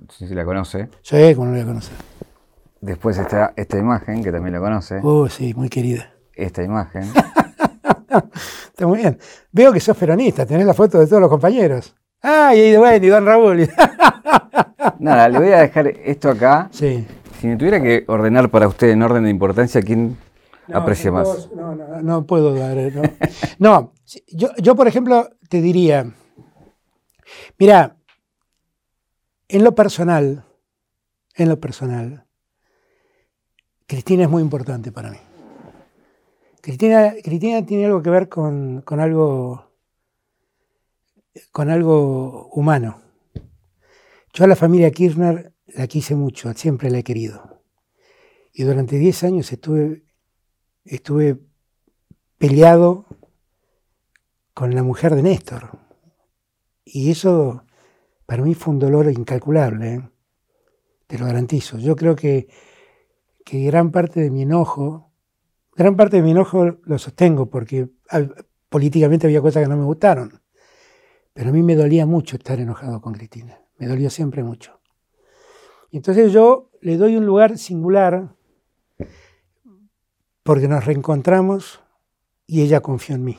no 0.00 0.10
sé 0.10 0.26
si 0.26 0.34
la 0.34 0.44
conoce. 0.44 0.88
Sí, 1.02 1.32
como 1.36 1.46
no 1.46 1.52
lo 1.52 1.58
voy 1.58 1.62
a 1.62 1.66
conocer. 1.66 1.96
Después 2.80 3.16
esta, 3.18 3.52
esta 3.54 3.78
imagen, 3.78 4.24
que 4.24 4.32
también 4.32 4.54
la 4.54 4.60
conoce. 4.60 4.98
Uh, 5.00 5.28
sí, 5.28 5.54
muy 5.54 5.68
querida. 5.68 6.12
Esta 6.34 6.64
imagen. 6.64 7.04
Está 8.66 8.84
muy 8.88 8.98
bien. 8.98 9.16
Veo 9.52 9.72
que 9.72 9.78
sos 9.78 9.96
peronista, 9.96 10.44
tenés 10.44 10.66
la 10.66 10.74
foto 10.74 10.98
de 10.98 11.06
todos 11.06 11.20
los 11.22 11.30
compañeros. 11.30 11.94
Ah, 12.26 12.54
y 12.56 12.74
bueno, 12.76 13.04
y 13.04 13.08
don 13.10 13.26
Raúl. 13.26 13.68
Nada, 14.98 15.28
le 15.28 15.38
voy 15.38 15.48
a 15.52 15.60
dejar 15.60 15.88
esto 15.88 16.30
acá. 16.30 16.68
Sí. 16.72 17.06
Si 17.38 17.46
me 17.46 17.56
tuviera 17.56 17.82
que 17.82 18.04
ordenar 18.08 18.50
para 18.50 18.66
usted 18.66 18.88
en 18.88 19.02
orden 19.02 19.24
de 19.24 19.30
importancia, 19.30 19.82
¿quién 19.82 20.16
No, 20.68 20.78
aprecia 20.78 21.10
no 21.10 21.16
más? 21.18 21.50
No, 21.54 21.74
no, 21.74 22.00
no 22.00 22.26
puedo 22.26 22.54
dar. 22.54 22.78
eh, 22.78 22.90
No, 22.90 23.02
No, 23.58 23.92
yo, 24.28 24.48
yo, 24.56 24.74
por 24.74 24.88
ejemplo, 24.88 25.28
te 25.50 25.60
diría, 25.60 26.10
mira, 27.58 27.96
en 29.48 29.62
lo 29.62 29.74
personal, 29.74 30.44
en 31.36 31.48
lo 31.50 31.60
personal, 31.60 32.24
Cristina 33.86 34.22
es 34.22 34.30
muy 34.30 34.40
importante 34.42 34.90
para 34.90 35.10
mí. 35.10 35.18
Cristina, 36.62 37.12
Cristina 37.22 37.66
tiene 37.66 37.84
algo 37.84 38.02
que 38.02 38.08
ver 38.08 38.30
con, 38.30 38.80
con 38.80 39.00
algo 39.00 39.63
con 41.52 41.70
algo 41.70 42.48
humano. 42.48 43.02
Yo 44.32 44.44
a 44.44 44.48
la 44.48 44.56
familia 44.56 44.90
Kirchner 44.90 45.52
la 45.68 45.86
quise 45.86 46.14
mucho, 46.14 46.52
siempre 46.54 46.90
la 46.90 46.98
he 46.98 47.04
querido. 47.04 47.62
Y 48.52 48.62
durante 48.64 48.96
10 48.98 49.24
años 49.24 49.52
estuve 49.52 50.04
estuve 50.84 51.38
peleado 52.38 53.06
con 54.52 54.74
la 54.74 54.82
mujer 54.82 55.14
de 55.14 55.22
Néstor. 55.22 55.78
Y 56.84 57.10
eso 57.10 57.64
para 58.26 58.42
mí 58.42 58.54
fue 58.54 58.74
un 58.74 58.80
dolor 58.80 59.10
incalculable, 59.10 59.94
¿eh? 59.94 60.10
te 61.06 61.18
lo 61.18 61.26
garantizo. 61.26 61.78
Yo 61.78 61.96
creo 61.96 62.14
que, 62.14 62.48
que 63.44 63.64
gran 63.64 63.90
parte 63.90 64.20
de 64.20 64.30
mi 64.30 64.42
enojo, 64.42 65.12
gran 65.74 65.96
parte 65.96 66.18
de 66.18 66.22
mi 66.22 66.30
enojo 66.30 66.78
lo 66.82 66.98
sostengo 66.98 67.50
porque 67.50 67.88
políticamente 68.68 69.26
había 69.26 69.40
cosas 69.40 69.62
que 69.62 69.68
no 69.68 69.76
me 69.76 69.84
gustaron. 69.84 70.40
Pero 71.34 71.50
a 71.50 71.52
mí 71.52 71.62
me 71.62 71.74
dolía 71.76 72.06
mucho 72.06 72.36
estar 72.36 72.58
enojado 72.60 73.00
con 73.00 73.12
Cristina, 73.12 73.60
me 73.78 73.86
dolió 73.86 74.08
siempre 74.08 74.42
mucho. 74.42 74.80
Y 75.90 75.98
entonces 75.98 76.32
yo 76.32 76.70
le 76.80 76.96
doy 76.96 77.16
un 77.16 77.26
lugar 77.26 77.58
singular 77.58 78.34
porque 80.42 80.68
nos 80.68 80.84
reencontramos 80.84 81.82
y 82.46 82.62
ella 82.62 82.80
confió 82.80 83.14
en 83.16 83.24
mí. 83.24 83.38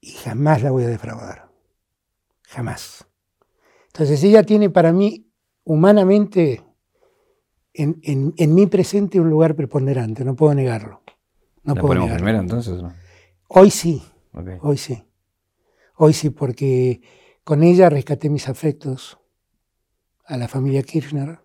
Y 0.00 0.12
jamás 0.12 0.62
la 0.62 0.70
voy 0.70 0.84
a 0.84 0.88
defraudar. 0.88 1.48
Jamás. 2.48 3.06
Entonces 3.88 4.22
ella 4.22 4.42
tiene 4.42 4.70
para 4.70 4.92
mí, 4.92 5.30
humanamente, 5.64 6.62
en, 7.74 7.98
en- 8.02 8.34
en 8.36 8.54
mi 8.54 8.66
presente 8.66 9.20
un 9.20 9.30
lugar 9.30 9.54
preponderante, 9.54 10.24
no 10.24 10.34
puedo 10.36 10.54
negarlo. 10.54 11.02
No 11.64 11.74
¿La 11.74 11.80
puedo 11.80 11.94
ponemos 11.94 12.22
negarlo. 12.22 12.40
entonces? 12.40 12.82
no? 12.82 12.92
Hoy 13.48 13.70
sí, 13.70 14.02
hoy 14.62 14.76
sí. 14.78 15.02
Hoy 16.00 16.12
sí, 16.12 16.30
porque 16.30 17.00
con 17.42 17.64
ella 17.64 17.90
rescaté 17.90 18.30
mis 18.30 18.48
afectos 18.48 19.18
a 20.24 20.36
la 20.36 20.46
familia 20.46 20.84
Kirchner. 20.84 21.40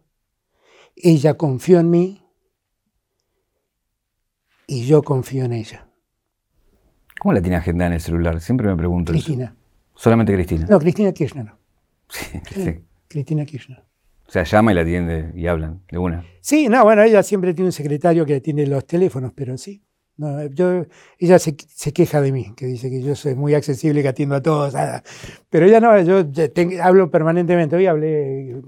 Ella 0.96 1.34
confió 1.34 1.80
en 1.80 1.90
mí 1.90 2.24
y 4.68 4.86
yo 4.86 5.02
confío 5.02 5.46
en 5.46 5.54
ella. 5.54 5.90
¿Cómo 7.20 7.34
la 7.34 7.42
tiene 7.42 7.56
agendada 7.56 7.88
en 7.88 7.94
el 7.94 8.02
celular? 8.02 8.40
Siempre 8.42 8.68
me 8.68 8.78
pregunto 8.78 9.12
eso. 9.12 9.24
Cristina. 9.24 9.56
Solamente 9.96 10.34
Cristina. 10.34 10.68
No, 10.70 10.80
Cristina 10.80 11.12
Kirchner. 11.12 11.52
Sí, 12.10 12.40
sí. 12.54 12.80
Cristina 13.08 13.46
Kirchner. 13.46 13.84
O 14.28 14.32
sea, 14.32 14.44
llama 14.44 14.72
y 14.72 14.76
la 14.76 14.82
atiende 14.82 15.32
y 15.36 15.48
hablan 15.48 15.82
de 15.90 15.98
una. 15.98 16.24
Sí, 16.42 16.70
no, 16.70 16.84
bueno, 16.84 17.02
ella 17.02 17.24
siempre 17.24 17.56
tiene 17.56 17.70
un 17.70 17.74
secretario 17.74 18.24
que 18.24 18.36
atiende 18.36 18.68
los 18.68 18.86
teléfonos, 18.86 19.34
pero 19.34 19.58
sí. 19.58 19.84
No, 20.16 20.46
yo, 20.46 20.86
ella 21.18 21.40
se, 21.40 21.56
se 21.68 21.92
queja 21.92 22.22
de 22.22 22.32
mí, 22.32 22.54
que 22.56 22.68
dice 22.68 22.90
que 22.90 23.02
yo 23.02 23.16
soy 23.16 23.34
muy 23.36 23.56
accesible, 23.56 24.02
que 24.04 24.10
atiendo 24.10 24.36
a 24.36 24.42
todos. 24.42 24.76
ah. 24.76 25.02
Pero 25.50 25.66
ella 25.66 25.80
no, 25.80 26.00
yo 26.02 26.24
hablo 26.84 27.10
permanentemente. 27.10 27.76
Hoy 27.76 27.88
hablé 27.88 28.62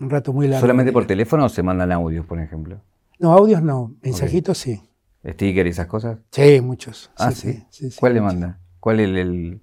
un 0.00 0.10
rato 0.10 0.32
muy 0.32 0.46
largo. 0.46 0.60
¿Solamente 0.60 0.92
por 0.92 1.06
teléfono 1.06 1.46
o 1.46 1.48
se 1.48 1.62
mandan 1.62 1.90
audios, 1.92 2.26
por 2.26 2.38
ejemplo? 2.38 2.80
No, 3.18 3.32
audios 3.32 3.62
no, 3.62 3.94
mensajitos 4.02 4.58
sí. 4.58 4.80
¿Sticker 5.26 5.66
y 5.66 5.70
esas 5.70 5.86
cosas? 5.86 6.18
Sí, 6.32 6.60
muchos. 6.60 7.10
Ah, 7.16 7.30
sí, 7.30 7.52
sí. 7.52 7.64
sí, 7.70 7.90
sí, 7.90 7.96
¿Cuál 8.00 8.14
le 8.14 8.20
manda? 8.20 8.58
¿Cuál 8.80 9.00
es 9.00 9.08
el, 9.08 9.16
el- 9.16 9.60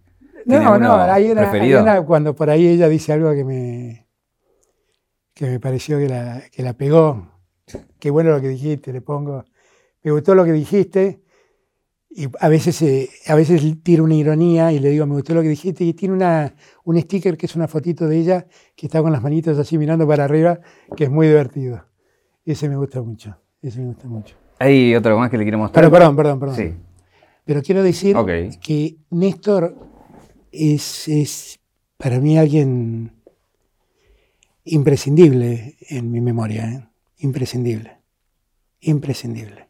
¿tiene 0.47 0.63
No, 0.65 0.77
no, 0.79 0.97
preferido? 1.35 1.81
una 1.81 2.01
cuando 2.03 2.33
por 2.33 2.49
ahí 2.49 2.67
ella 2.67 2.87
dice 2.87 3.11
algo 3.11 3.31
que 3.33 3.43
me, 3.43 4.07
que 5.33 5.45
me 5.45 5.59
pareció 5.59 5.97
que 5.99 6.07
la, 6.07 6.41
que 6.51 6.63
la 6.63 6.73
pegó. 6.73 7.27
Qué 7.99 8.09
bueno 8.09 8.31
lo 8.31 8.41
que 8.41 8.47
dijiste, 8.47 8.93
le 8.93 9.01
pongo. 9.01 9.43
Me 10.03 10.11
gustó 10.11 10.35
lo 10.35 10.45
que 10.45 10.51
dijiste. 10.51 11.21
Y 12.09 12.27
a 12.39 12.49
veces, 12.49 12.81
eh, 12.81 13.09
a 13.27 13.35
veces 13.35 13.61
tiro 13.83 14.03
una 14.03 14.15
ironía 14.15 14.71
y 14.71 14.79
le 14.79 14.89
digo, 14.89 15.05
me 15.05 15.13
gustó 15.13 15.33
lo 15.33 15.41
que 15.41 15.49
dijiste. 15.49 15.83
Y 15.83 15.93
tiene 15.93 16.15
una, 16.15 16.55
un 16.83 16.99
sticker 16.99 17.37
que 17.37 17.45
es 17.45 17.55
una 17.55 17.67
fotito 17.67 18.07
de 18.07 18.17
ella 18.17 18.47
que 18.75 18.87
está 18.87 19.01
con 19.01 19.11
las 19.11 19.21
manitos 19.21 19.57
así 19.59 19.77
mirando 19.77 20.07
para 20.07 20.25
arriba, 20.25 20.59
que 20.95 21.03
es 21.03 21.09
muy 21.09 21.27
divertido. 21.27 21.85
Ese 22.45 22.67
me 22.67 22.77
gusta 22.77 23.01
mucho. 23.01 23.37
Ese 23.61 23.79
me 23.79 23.87
gusta 23.87 24.07
mucho. 24.07 24.35
Hay 24.57 24.95
otro 24.95 25.17
más 25.17 25.29
que 25.29 25.37
le 25.37 25.43
quiero 25.43 25.59
mostrar. 25.59 25.83
Pero 25.83 25.91
perdón, 25.91 26.15
perdón, 26.15 26.39
perdón. 26.39 26.55
Sí. 26.55 26.73
Pero 27.45 27.61
quiero 27.61 27.83
decir 27.83 28.15
que 28.61 28.97
Néstor 29.09 29.75
es, 30.51 31.07
es 31.07 31.59
para 31.97 32.19
mí 32.19 32.37
alguien 32.37 33.11
imprescindible 34.65 35.77
en 35.89 36.11
mi 36.11 36.21
memoria, 36.21 36.69
¿eh? 36.69 36.87
imprescindible, 37.17 37.97
imprescindible. 38.81 39.68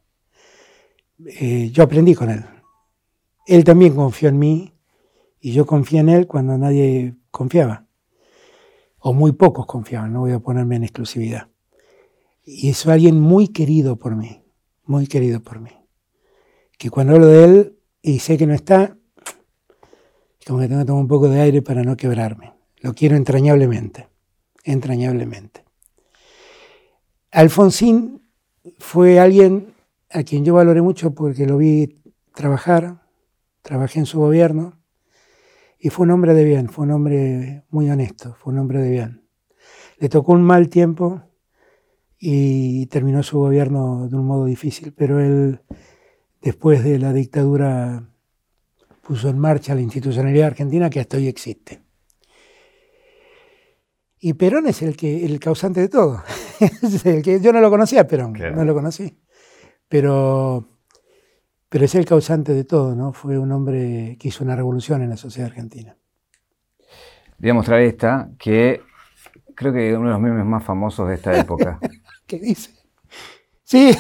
Eh, 1.26 1.70
yo 1.72 1.84
aprendí 1.84 2.16
con 2.16 2.30
él. 2.30 2.46
Él 3.46 3.64
también 3.64 3.96
confió 3.96 4.30
en 4.30 4.40
mí 4.40 4.74
y 5.40 5.52
yo 5.52 5.66
confié 5.66 6.00
en 6.00 6.10
él 6.10 6.28
cuando 6.28 6.58
nadie 6.58 7.16
confiaba, 7.32 7.88
o 9.00 9.14
muy 9.14 9.32
pocos 9.32 9.66
confiaban, 9.66 10.14
no 10.14 10.22
voy 10.22 10.34
a 10.34 10.40
ponerme 10.40 10.76
en 10.76 10.84
exclusividad. 10.84 11.48
Y 12.44 12.70
es 12.70 12.86
alguien 12.86 13.20
muy 13.20 13.48
querido 13.48 13.98
por 13.98 14.16
mí, 14.16 14.44
muy 14.84 15.08
querido 15.08 15.42
por 15.42 15.60
mí 15.60 15.72
que 16.80 16.90
cuando 16.90 17.14
hablo 17.14 17.28
de 17.28 17.44
él 17.44 17.80
y 18.02 18.20
sé 18.20 18.38
que 18.38 18.48
no 18.48 18.54
está, 18.54 18.98
como 20.48 20.60
que 20.62 20.68
tengo 20.70 20.80
que 20.80 20.86
tomar 20.88 21.02
un 21.02 21.10
poco 21.10 21.28
de 21.28 21.42
aire 21.42 21.62
para 21.62 21.84
no 21.84 21.98
quebrarme. 21.98 22.54
Lo 22.78 22.94
quiero 22.94 23.18
entrañablemente, 23.18 24.08
entrañablemente. 24.64 25.66
Alfonsín 27.32 28.24
fue 28.80 29.20
alguien 29.20 29.74
a 30.12 30.24
quien 30.24 30.44
yo 30.46 30.54
valoré 30.56 30.82
mucho 30.82 31.14
porque 31.14 31.46
lo 31.46 31.58
vi 31.58 32.02
trabajar, 32.34 33.02
trabajé 33.62 34.00
en 34.00 34.06
su 34.06 34.20
gobierno 34.20 34.80
y 35.80 35.90
fue 35.90 36.06
un 36.06 36.12
hombre 36.12 36.34
de 36.34 36.44
bien, 36.44 36.70
fue 36.70 36.86
un 36.86 36.92
hombre 36.92 37.64
muy 37.70 37.90
honesto, 37.90 38.36
fue 38.40 38.54
un 38.54 38.60
hombre 38.60 38.80
de 38.82 38.90
bien. 38.90 39.26
Le 39.98 40.10
tocó 40.10 40.34
un 40.34 40.44
mal 40.44 40.70
tiempo 40.70 41.22
y 42.18 42.86
terminó 42.88 43.24
su 43.24 43.40
gobierno 43.40 44.08
de 44.08 44.16
un 44.16 44.26
modo 44.26 44.46
difícil, 44.46 44.94
pero 44.94 45.20
él 45.20 45.62
después 46.42 46.84
de 46.84 47.00
la 47.00 47.14
dictadura 47.14 48.10
puso 49.02 49.30
en 49.30 49.40
marcha 49.40 49.76
la 49.76 49.82
institucionalidad 49.82 50.48
argentina 50.48 50.90
que 50.90 51.00
hasta 51.00 51.18
hoy 51.18 51.28
existe. 51.28 51.82
Y 54.20 54.34
Perón 54.34 54.68
es 54.68 54.82
el 54.82 54.98
que 54.98 55.26
el 55.26 55.40
causante 55.40 55.80
de 55.80 55.88
todo. 55.88 56.22
El 57.06 57.22
que, 57.24 57.40
yo 57.40 57.54
no 57.54 57.62
lo 57.62 57.70
conocía 57.70 58.06
Perón, 58.06 58.34
Claro. 58.34 58.58
no 58.58 58.66
lo 58.66 58.74
conocí. 58.74 59.18
Pero, 59.90 60.68
pero 61.70 61.86
es 61.86 61.96
el 61.96 62.06
causante 62.06 62.54
de 62.54 62.64
todo, 62.64 62.96
¿no? 62.96 63.14
Fue 63.14 63.38
un 63.38 63.52
hombre 63.52 64.18
que 64.20 64.30
hizo 64.30 64.44
una 64.44 64.56
revolución 64.56 65.02
en 65.02 65.10
la 65.10 65.18
sociedad 65.18 65.50
argentina. 65.50 65.98
Voy 67.40 67.50
a 67.50 67.54
mostrar 67.54 67.82
esta, 67.82 68.30
que 68.38 68.82
creo 69.56 69.74
que 69.74 69.92
es 69.92 69.98
uno 69.98 70.08
de 70.08 70.14
los 70.14 70.22
memes 70.22 70.46
más 70.46 70.64
famosos 70.64 71.08
de 71.08 71.16
esta 71.16 71.38
época. 71.38 71.80
¿Qué 72.28 72.40
dice? 72.40 72.72
Sí, 73.64 73.92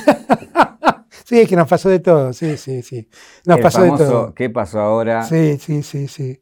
sí, 1.25 1.39
es 1.41 1.47
que 1.49 1.55
nos 1.55 1.67
pasó 1.67 1.89
de 1.89 1.99
todo, 1.99 2.33
sí, 2.33 2.57
sí, 2.57 2.81
sí. 2.81 3.07
Nos 3.45 3.57
El 3.57 3.63
pasó 3.63 3.83
de 3.83 3.91
todo. 3.91 4.33
¿Qué 4.33 4.49
pasó 4.49 4.79
ahora? 4.79 5.23
Sí, 5.23 5.57
sí, 5.59 5.83
sí, 5.83 6.07
sí. 6.07 6.39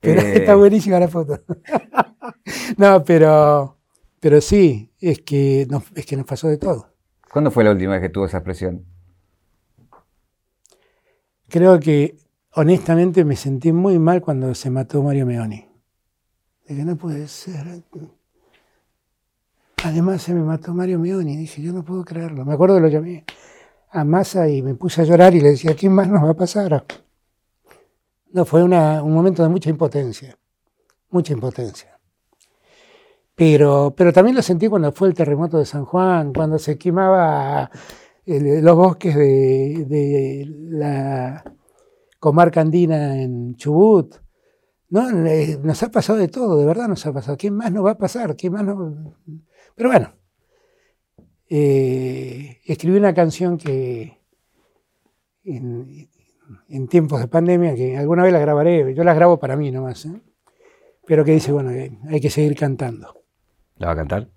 Pero 0.00 0.20
Eh, 0.20 0.34
está 0.36 0.54
buenísima 0.54 1.00
la 1.00 1.08
foto. 1.08 1.40
no, 2.76 3.04
pero, 3.04 3.78
pero 4.20 4.40
sí, 4.40 4.92
es 5.00 5.20
que, 5.20 5.66
nos, 5.70 5.84
es 5.94 6.06
que 6.06 6.16
nos 6.16 6.26
pasó 6.26 6.48
de 6.48 6.58
todo. 6.58 6.92
¿Cuándo 7.30 7.50
fue 7.50 7.64
la 7.64 7.72
última 7.72 7.92
vez 7.92 8.02
que 8.02 8.08
tuvo 8.08 8.26
esa 8.26 8.38
expresión? 8.38 8.84
Creo 11.48 11.78
que 11.80 12.16
honestamente 12.54 13.24
me 13.24 13.36
sentí 13.36 13.72
muy 13.72 13.98
mal 13.98 14.20
cuando 14.20 14.54
se 14.54 14.70
mató 14.70 15.02
Mario 15.02 15.26
Meoni. 15.26 15.66
De 16.66 16.76
que 16.76 16.84
no 16.84 16.96
puede 16.96 17.28
ser. 17.28 17.82
Además 19.84 20.22
se 20.22 20.34
me 20.34 20.42
mató 20.42 20.74
Mario 20.74 20.98
Meoni. 20.98 21.36
Dije, 21.36 21.62
yo 21.62 21.72
no 21.72 21.84
puedo 21.84 22.04
creerlo. 22.04 22.44
Me 22.44 22.54
acuerdo 22.54 22.76
que 22.76 22.82
lo 22.82 22.88
llamé 22.88 23.24
a 23.90 24.04
Massa 24.04 24.48
y 24.48 24.60
me 24.62 24.74
puse 24.74 25.02
a 25.02 25.04
llorar 25.04 25.34
y 25.34 25.40
le 25.40 25.50
decía, 25.50 25.74
¿qué 25.74 25.88
más 25.88 26.08
nos 26.08 26.22
va 26.22 26.30
a 26.30 26.34
pasar? 26.34 26.84
No, 28.30 28.44
fue 28.44 28.62
un 28.62 28.70
momento 28.70 29.42
de 29.42 29.48
mucha 29.48 29.70
impotencia, 29.70 30.36
mucha 31.10 31.32
impotencia. 31.32 31.97
Pero, 33.38 33.94
pero 33.96 34.12
también 34.12 34.34
lo 34.34 34.42
sentí 34.42 34.66
cuando 34.66 34.90
fue 34.90 35.06
el 35.06 35.14
terremoto 35.14 35.58
de 35.58 35.64
San 35.64 35.84
Juan, 35.84 36.32
cuando 36.32 36.58
se 36.58 36.76
quemaba 36.76 37.70
los 38.26 38.76
bosques 38.76 39.14
de, 39.14 40.44
la 40.70 41.44
comarca 42.18 42.60
andina 42.60 43.22
en 43.22 43.54
Chubut. 43.54 44.16
No, 44.90 45.12
nos 45.12 45.82
ha 45.84 45.90
pasado 45.92 46.18
de 46.18 46.26
todo, 46.26 46.58
de 46.58 46.66
verdad 46.66 46.88
nos 46.88 47.06
ha 47.06 47.12
pasado. 47.12 47.36
¿Qué 47.36 47.52
más 47.52 47.70
nos 47.70 47.86
va 47.86 47.92
a 47.92 47.98
pasar? 47.98 48.34
¿Qué 48.34 48.50
más 48.50 48.64
Pero 49.76 49.88
bueno, 49.88 50.12
eh, 51.48 52.58
escribí 52.64 52.98
una 52.98 53.14
canción 53.14 53.56
que 53.56 54.18
en, 55.44 56.08
tiempos 56.88 57.20
de 57.20 57.28
pandemia, 57.28 57.76
que 57.76 57.96
alguna 57.96 58.24
vez 58.24 58.32
la 58.32 58.40
grabaré, 58.40 58.96
yo 58.96 59.04
la 59.04 59.14
grabo 59.14 59.38
para 59.38 59.56
mí 59.56 59.70
nomás, 59.70 60.06
¿eh? 60.06 60.20
pero 61.06 61.24
que 61.24 61.32
dice, 61.34 61.52
bueno, 61.52 61.70
hay 61.70 62.20
que 62.20 62.30
seguir 62.30 62.56
cantando. 62.56 63.18
¿La 63.78 63.88
va 63.88 63.92
a 63.92 63.96
cantar? 63.96 64.28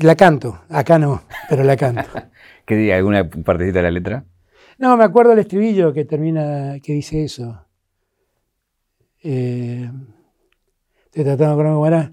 La 0.00 0.16
canto, 0.16 0.62
acá 0.70 0.98
no, 0.98 1.22
pero 1.48 1.64
la 1.64 1.76
canto. 1.76 2.02
¿Qué 2.66 2.76
diga? 2.76 2.96
¿Alguna 2.96 3.28
partecita 3.28 3.78
de 3.78 3.82
la 3.82 3.90
letra? 3.90 4.24
No, 4.78 4.96
me 4.96 5.04
acuerdo 5.04 5.32
el 5.32 5.38
estribillo 5.38 5.92
que 5.92 6.04
termina, 6.04 6.78
que 6.82 6.94
dice 6.94 7.24
eso. 7.24 7.66
Eh, 9.22 9.90
estoy 11.04 11.24
tratando 11.24 11.56
de 11.56 11.64
cómo 11.64 11.86
era, 11.86 12.12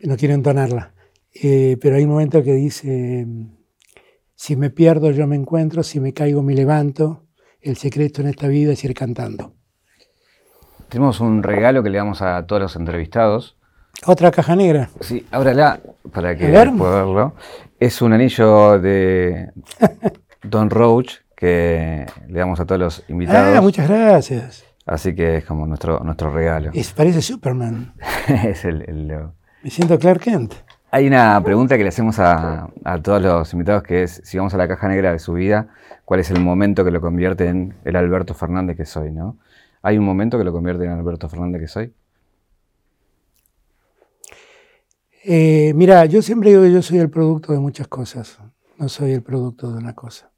no 0.00 0.16
quiero 0.16 0.34
entonarla. 0.34 0.92
Eh, 1.32 1.78
pero 1.80 1.96
hay 1.96 2.04
un 2.04 2.10
momento 2.10 2.42
que 2.42 2.54
dice, 2.54 3.26
si 4.34 4.56
me 4.56 4.70
pierdo 4.70 5.12
yo 5.12 5.26
me 5.26 5.36
encuentro, 5.36 5.82
si 5.82 6.00
me 6.00 6.12
caigo 6.12 6.42
me 6.42 6.54
levanto, 6.54 7.26
el 7.60 7.76
secreto 7.76 8.20
en 8.20 8.28
esta 8.28 8.48
vida 8.48 8.72
es 8.72 8.84
ir 8.84 8.94
cantando. 8.94 9.54
Tenemos 10.88 11.20
un 11.20 11.42
regalo 11.42 11.82
que 11.82 11.90
le 11.90 11.98
damos 11.98 12.20
a 12.20 12.44
todos 12.46 12.60
los 12.60 12.76
entrevistados. 12.76 13.56
Otra 14.06 14.30
caja 14.30 14.56
negra. 14.56 14.88
Sí, 15.00 15.24
ábrala 15.30 15.80
para 16.12 16.36
que 16.36 16.48
pueda 16.48 17.04
verlo. 17.04 17.34
Es 17.78 18.02
un 18.02 18.12
anillo 18.12 18.78
de 18.78 19.50
Don 20.42 20.70
Roach 20.70 21.18
que 21.36 22.06
le 22.28 22.38
damos 22.38 22.60
a 22.60 22.64
todos 22.64 22.80
los 22.80 23.04
invitados. 23.08 23.56
Ah, 23.56 23.60
muchas 23.60 23.88
gracias. 23.88 24.64
Así 24.86 25.14
que 25.14 25.36
es 25.38 25.44
como 25.44 25.66
nuestro, 25.66 26.00
nuestro 26.00 26.32
regalo. 26.32 26.70
Es, 26.74 26.92
parece 26.92 27.22
Superman. 27.22 27.94
es 28.28 28.64
el, 28.64 28.82
el, 28.82 29.12
Me 29.62 29.70
siento 29.70 29.98
Clark 29.98 30.20
Kent. 30.20 30.54
Hay 30.90 31.06
una 31.06 31.40
pregunta 31.42 31.78
que 31.78 31.84
le 31.84 31.88
hacemos 31.88 32.18
a, 32.18 32.68
todos 33.02 33.22
los 33.22 33.52
invitados 33.54 33.82
que 33.82 34.02
es, 34.02 34.20
si 34.24 34.36
vamos 34.36 34.52
a 34.52 34.58
la 34.58 34.68
caja 34.68 34.88
negra 34.88 35.12
de 35.12 35.18
su 35.18 35.32
vida, 35.32 35.68
¿cuál 36.04 36.20
es 36.20 36.30
el 36.30 36.40
momento 36.40 36.84
que 36.84 36.90
lo 36.90 37.00
convierte 37.00 37.46
en 37.46 37.74
el 37.84 37.96
Alberto 37.96 38.34
Fernández 38.34 38.76
que 38.76 38.84
soy? 38.84 39.10
¿no? 39.10 39.38
¿Hay 39.80 39.96
un 39.96 40.04
momento 40.04 40.36
que 40.36 40.44
lo 40.44 40.52
convierte 40.52 40.84
en 40.84 40.90
Alberto 40.90 41.30
Fernández 41.30 41.62
que 41.62 41.68
soy? 41.68 41.94
Eh, 45.24 45.72
mira, 45.74 46.04
yo 46.06 46.20
siempre 46.22 46.50
digo 46.50 46.62
que 46.62 46.72
yo 46.72 46.82
soy 46.82 46.98
el 46.98 47.10
producto 47.10 47.52
de 47.52 47.58
muchas 47.58 47.88
cosas, 47.88 48.38
no 48.78 48.88
soy 48.88 49.12
el 49.12 49.22
producto 49.22 49.70
de 49.70 49.78
una 49.78 49.94
cosa. 49.94 50.32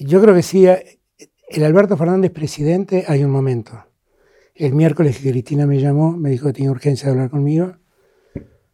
Yo 0.00 0.20
creo 0.20 0.34
que 0.34 0.42
sí, 0.42 0.66
el 0.66 1.64
Alberto 1.64 1.96
Fernández 1.96 2.30
presidente 2.30 3.04
hay 3.08 3.24
un 3.24 3.30
momento. 3.30 3.84
El 4.54 4.74
miércoles 4.74 5.18
que 5.18 5.30
Cristina 5.30 5.66
me 5.66 5.80
llamó, 5.80 6.16
me 6.16 6.30
dijo 6.30 6.46
que 6.46 6.52
tenía 6.52 6.70
urgencia 6.70 7.06
de 7.06 7.12
hablar 7.12 7.30
conmigo 7.30 7.76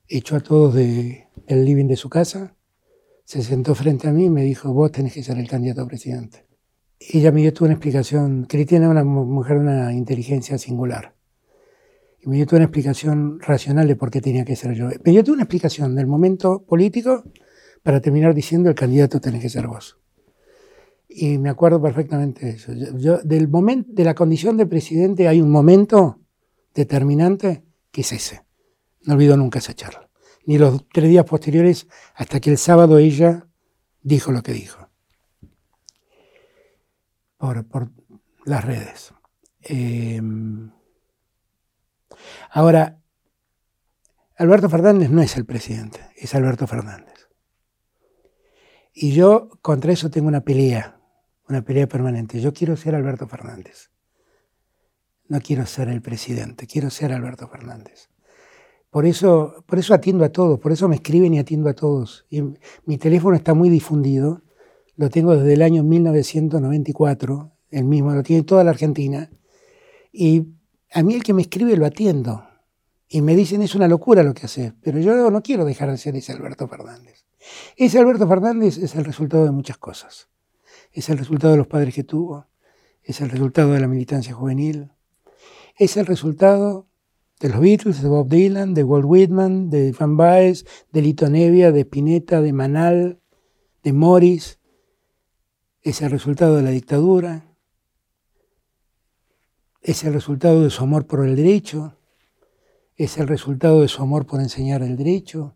echó 0.09 0.37
a 0.37 0.41
todos 0.41 0.75
del 0.75 1.27
living 1.49 1.87
de 1.87 1.97
su 1.97 2.09
casa, 2.09 2.55
se 3.25 3.43
sentó 3.43 3.75
frente 3.75 4.09
a 4.09 4.13
mí 4.13 4.27
y 4.27 4.31
me 4.31 4.43
dijo, 4.43 4.73
vos 4.73 4.93
tenés 4.93 5.15
que 5.15 5.23
ser 5.23 5.39
el 5.39 5.49
candidato 5.49 5.83
a 5.83 5.89
presidente. 5.89 6.47
Ella 6.99 7.33
me 7.33 7.41
dio 7.41 7.53
una 7.61 7.73
explicación, 7.73 8.45
Cristina 8.45 8.87
es 8.87 8.91
una 8.91 9.05
mujer 9.05 9.59
de 9.59 9.63
una 9.63 9.93
inteligencia 9.93 10.59
singular. 10.59 11.16
Me 12.27 12.35
dio 12.37 12.47
una 12.51 12.65
explicación 12.65 13.39
racional 13.41 13.87
de 13.87 13.95
por 13.95 14.11
qué 14.11 14.21
tenía 14.21 14.45
que 14.45 14.57
ser 14.57 14.75
yo. 14.75 14.89
Me 15.05 15.13
dio 15.13 15.33
una 15.33 15.45
explicación 15.45 15.95
del 15.95 16.09
momento 16.09 16.65
político 16.65 17.23
para 17.85 18.01
terminar 18.01 18.35
diciendo 18.35 18.69
el 18.69 18.75
candidato 18.75 19.21
tenés 19.21 19.43
que 19.43 19.49
ser 19.49 19.69
vos. 19.69 19.97
Y 21.09 21.39
me 21.39 21.51
acuerdo 21.51 21.81
perfectamente 21.81 22.47
de 22.47 22.53
eso. 22.53 22.73
Del 23.23 23.47
momento, 23.47 23.89
de 23.93 24.03
la 24.03 24.17
condición 24.17 24.57
de 24.57 24.67
presidente 24.67 25.29
hay 25.29 25.41
un 25.41 25.51
momento 25.51 26.19
determinante 26.75 27.65
que 27.93 28.01
es 28.01 28.13
ese. 28.13 28.43
No 29.03 29.15
olvido 29.15 29.37
nunca 29.37 29.61
esa 29.61 29.75
charla. 29.75 30.11
Ni 30.47 30.59
los 30.59 30.85
tres 30.89 31.09
días 31.09 31.25
posteriores 31.25 31.87
hasta 32.17 32.41
que 32.41 32.51
el 32.51 32.59
sábado 32.59 32.99
ella 32.99 33.47
dijo 34.03 34.33
lo 34.33 34.43
que 34.43 34.53
dijo. 34.53 34.89
Por, 37.39 37.93
las 38.45 38.65
redes. 38.65 39.15
Em, 39.63 40.73
ahora, 42.51 43.01
Alberto 44.39 44.69
Fernández 44.69 45.11
no 45.11 45.23
es 45.23 45.37
el 45.37 45.47
presidente, 45.47 46.01
es 46.17 46.35
Alberto 46.35 46.67
Fernández. 46.67 47.29
Y 48.93 49.13
yo 49.13 49.51
contra 49.63 49.93
eso 49.93 50.11
tengo 50.11 50.29
una 50.29 50.41
pelea, 50.41 51.01
una 51.49 51.63
pelea 51.63 51.87
permanente. 51.87 52.41
Yo 52.41 52.53
quiero 52.53 52.77
ser 52.77 52.95
Alberto 52.95 53.29
Fernández. 53.29 53.91
No 55.29 55.41
quiero 55.41 55.67
ser 55.67 55.89
el 55.89 56.03
presidente, 56.03 56.67
quiero 56.67 56.89
ser 56.89 57.13
Alberto 57.13 57.49
Fernández. 57.49 58.09
Por 58.91 59.05
eso, 59.05 59.65
por 59.67 59.79
eso 59.79 59.93
atiendo 59.93 60.25
a 60.25 60.31
todos, 60.31 60.59
por 60.59 60.73
eso 60.73 60.89
me 60.89 60.97
escriben 60.97 61.35
y 61.35 61.39
atiendo 61.39 61.69
a 61.69 61.75
todos. 61.75 62.27
Mi 62.85 62.97
teléfono 62.97 63.37
está 63.37 63.53
muy 63.53 63.69
difundido, 63.69 64.43
lo 64.97 65.11
tengo 65.11 65.37
desde 65.37 65.53
el 65.53 65.63
año 65.63 65.83
1994, 65.83 67.53
el 67.71 67.85
mismo, 67.85 68.15
lo 68.15 68.23
tiene 68.23 68.45
toda 68.45 68.65
la 68.65 68.71
Argentina. 68.71 69.31
Y 70.13 70.56
a 70.97 71.03
mí 71.03 71.13
el 71.13 71.23
que 71.23 71.35
me 71.35 71.43
escribe 71.43 71.77
lo 71.77 71.85
atiendo. 71.85 72.49
Y 73.07 73.21
me 73.21 73.37
dicen, 73.37 73.61
es 73.61 73.75
una 73.75 73.87
locura 73.87 74.23
lo 74.23 74.33
que 74.33 74.47
haces, 74.47 74.73
pero 74.81 74.99
yo 74.99 75.31
no 75.31 75.43
quiero 75.43 75.67
dejar 75.67 75.91
de 75.91 75.99
ser 75.99 76.17
ese 76.17 76.33
Alberto 76.33 76.67
Fernández. 76.69 77.27
Ese 77.77 77.99
Alberto 77.99 78.27
Fernández 78.27 78.79
es 78.79 78.95
el 78.95 79.05
resultado 79.05 79.45
de 79.45 79.51
muchas 79.51 79.77
cosas. 79.77 80.31
Es 80.93 81.11
el 81.11 81.19
resultado 81.19 81.53
de 81.53 81.59
los 81.59 81.67
padres 81.67 81.95
que 81.95 82.03
tuvo, 82.03 82.47
es 83.03 83.21
el 83.21 83.29
resultado 83.29 83.73
de 83.73 83.81
la 83.81 83.89
militancia 83.89 84.33
juvenil, 84.33 84.91
es 85.77 85.99
el 85.99 86.07
resultado 86.07 86.87
de 87.41 87.51
los 87.51 87.61
Beatles, 87.61 88.01
de 88.01 88.09
Bob 88.09 88.31
Dylan, 88.31 88.73
de 88.73 88.83
Walt 88.83 89.05
Whitman, 89.07 89.69
de 89.69 89.93
Van 89.93 90.17
Baez, 90.17 90.65
de 90.93 91.03
Lito 91.03 91.29
Nevia, 91.29 91.73
de 91.73 91.81
Spinetta, 91.81 92.41
de 92.41 92.55
Manal, 92.55 93.21
de 93.83 93.93
Morris. 93.93 94.61
Es 95.83 96.01
el 96.01 96.11
resultado 96.11 96.57
de 96.57 96.63
la 96.63 96.71
dictadura. 96.71 97.55
Es 99.87 100.03
el 100.03 100.15
resultado 100.15 100.65
de 100.65 100.71
su 100.71 100.83
amor 100.83 101.07
por 101.07 101.25
el 101.25 101.37
derecho. 101.37 101.97
Es 102.97 103.19
el 103.19 103.29
resultado 103.29 103.83
de 103.83 103.87
su 103.87 104.03
amor 104.03 104.27
por 104.27 104.41
enseñar 104.41 104.83
el 104.83 104.97
derecho. 104.97 105.55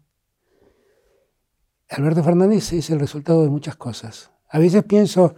Alberto 1.88 2.22
Fernández 2.22 2.72
es 2.72 2.90
el 2.90 3.00
resultado 3.00 3.42
de 3.42 3.48
muchas 3.48 3.74
cosas. 3.74 4.30
A 4.48 4.60
veces 4.60 4.84
pienso, 4.84 5.34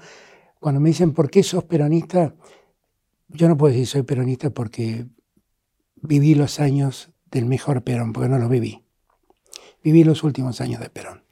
cuando 0.60 0.78
me 0.78 0.90
dicen, 0.90 1.14
¿por 1.14 1.30
qué 1.30 1.42
sos 1.42 1.64
peronista? 1.64 2.34
Yo 3.28 3.48
no 3.48 3.56
puedo 3.56 3.72
decir 3.72 3.86
soy 3.86 4.02
peronista 4.02 4.50
porque 4.50 5.06
viví 5.96 6.34
los 6.34 6.60
años 6.60 7.14
del 7.30 7.46
mejor 7.46 7.82
Perón, 7.84 8.12
porque 8.12 8.28
no 8.28 8.38
los 8.38 8.50
viví. 8.50 8.84
Viví 9.82 10.04
los 10.04 10.22
últimos 10.22 10.60
años 10.60 10.82
de 10.82 10.90
Perón, 10.90 11.24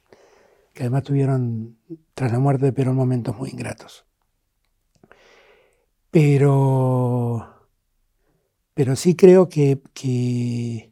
que 0.73 0.81
además 0.81 1.03
tuvieron, 1.03 1.77
tras 2.15 2.31
la 2.31 2.39
muerte 2.39 2.65
de 2.65 2.73
Perón, 2.73 2.95
momentos 2.95 3.37
muy 3.37 3.51
ingratos. 3.51 4.07
Pero, 6.09 7.50
pero 8.81 8.95
sí 8.95 9.15
creo 9.15 9.47
que, 9.47 9.79
que, 9.93 10.91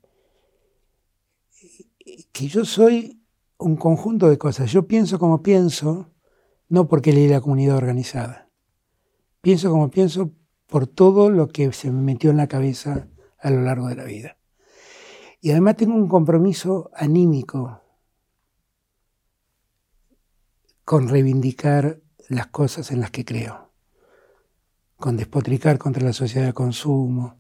yo 2.34 2.64
soy 2.64 3.20
un 3.58 3.78
conjunto 3.78 4.30
de 4.30 4.38
cosas. 4.38 4.72
Yo 4.72 4.86
pienso 4.86 5.18
como 5.18 5.42
pienso, 5.42 6.12
no 6.68 6.88
porque 6.88 7.12
leí 7.12 7.28
la 7.28 7.42
comunidad 7.42 7.78
organizada. 7.78 8.48
Pienso 9.42 9.72
como 9.72 9.90
pienso 9.90 10.32
por 10.68 10.86
todo 10.86 11.32
lo 11.32 11.48
que 11.48 11.74
se 11.74 11.90
me 11.90 12.04
metió 12.04 12.30
en 12.30 12.38
la 12.38 12.46
cabeza 12.46 13.08
a 13.40 13.50
lo 13.50 13.64
largo 13.64 13.88
de 13.88 13.96
la 13.96 14.04
vida. 14.04 14.38
Y 15.42 15.50
además 15.50 15.78
tengo 15.78 15.96
un 15.96 16.08
compromiso 16.08 16.92
anímico 16.94 17.82
con 20.86 21.08
reivindicar 21.08 22.00
las 22.28 22.46
cosas 22.46 22.92
en 22.92 23.00
las 23.00 23.10
que 23.10 23.26
creo, 23.26 23.72
con 24.96 25.18
despotricar 25.18 25.80
contra 25.80 26.04
la 26.04 26.14
sociedad 26.14 26.46
de 26.46 26.54
consumo, 26.54 27.39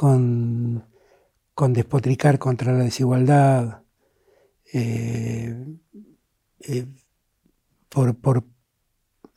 con, 0.00 0.86
despotricar 1.74 2.38
contra 2.38 2.72
la 2.72 2.84
desigualdad, 2.84 3.82
eh, 4.72 5.54
eh, 6.60 6.86
por, 7.90 8.16
por 8.16 8.46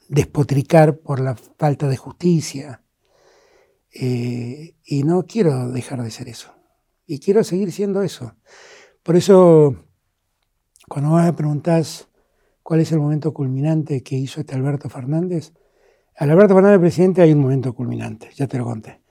despotricar 0.08 1.00
por 1.00 1.20
la 1.20 1.36
falta 1.36 1.90
de 1.90 1.98
justicia, 1.98 2.82
eh, 3.92 4.78
y 4.86 5.04
no 5.04 5.26
quiero 5.26 5.70
dejar 5.70 6.02
de 6.02 6.12
ser 6.12 6.30
eso. 6.30 6.54
Y 7.06 7.20
quiero 7.20 7.44
seguir 7.44 7.74
siendo 7.74 8.02
eso. 8.02 8.38
Por 9.04 9.18
eso, 9.18 9.76
cuando 10.88 11.10
vos 11.10 11.24
me 11.24 11.34
preguntás 11.34 12.08
¿cuál 12.62 12.80
es 12.80 12.90
el 12.94 13.00
momento 13.00 13.34
culminante 13.34 14.02
que 14.02 14.16
hizo 14.16 14.40
este 14.40 14.56
Alberto 14.56 14.88
Fernández? 14.88 15.52
Al 16.16 16.32
Alberto 16.32 16.56
Fernández 16.56 16.80
presidente 16.80 17.22
hay 17.22 17.34
un 17.34 17.42
momento 17.42 17.74
culminante, 17.74 18.30
ya 18.34 18.48
te 18.48 18.58
lo 18.58 18.64
conté. 18.64 19.03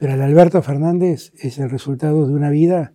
Pero 0.00 0.14
al 0.14 0.22
Alberto 0.22 0.62
Fernández 0.62 1.30
es 1.38 1.58
el 1.58 1.68
resultado 1.68 2.26
de 2.26 2.32
una 2.32 2.48
vida 2.48 2.94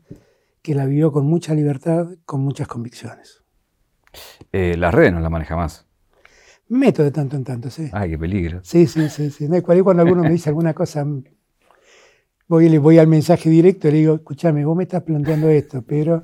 que 0.64 0.74
la 0.74 0.88
vivió 0.88 1.12
con 1.12 1.28
mucha 1.28 1.54
libertad, 1.54 2.08
con 2.26 2.42
muchas 2.42 2.68
convicciones. 2.68 3.44
Eh, 4.52 4.76
las 4.76 4.92
redes 4.92 5.14
no 5.14 5.20
las 5.20 5.30
maneja 5.30 5.56
más. 5.56 5.86
Meto 6.68 7.04
de 7.04 7.12
tanto 7.12 7.36
en 7.36 7.44
tanto, 7.44 7.70
sí. 7.70 7.92
Ay, 7.94 8.10
qué 8.10 8.18
peligro. 8.18 8.60
Sí, 8.64 8.88
sí, 8.88 9.08
sí. 9.10 9.30
sí. 9.30 9.48
No, 9.48 9.62
cuando 9.62 10.02
alguno 10.02 10.24
me 10.24 10.32
dice 10.32 10.50
alguna 10.50 10.74
cosa, 10.74 11.06
voy, 12.48 12.76
voy 12.80 12.98
al 12.98 13.08
mensaje 13.08 13.52
directo 13.52 13.88
y 13.88 13.92
le 13.92 13.98
digo, 14.00 14.16
escúchame, 14.16 14.66
vos 14.66 14.76
me 14.76 14.84
estás 14.84 15.04
planteando 15.04 15.48
esto, 15.50 15.84
pero 15.84 16.24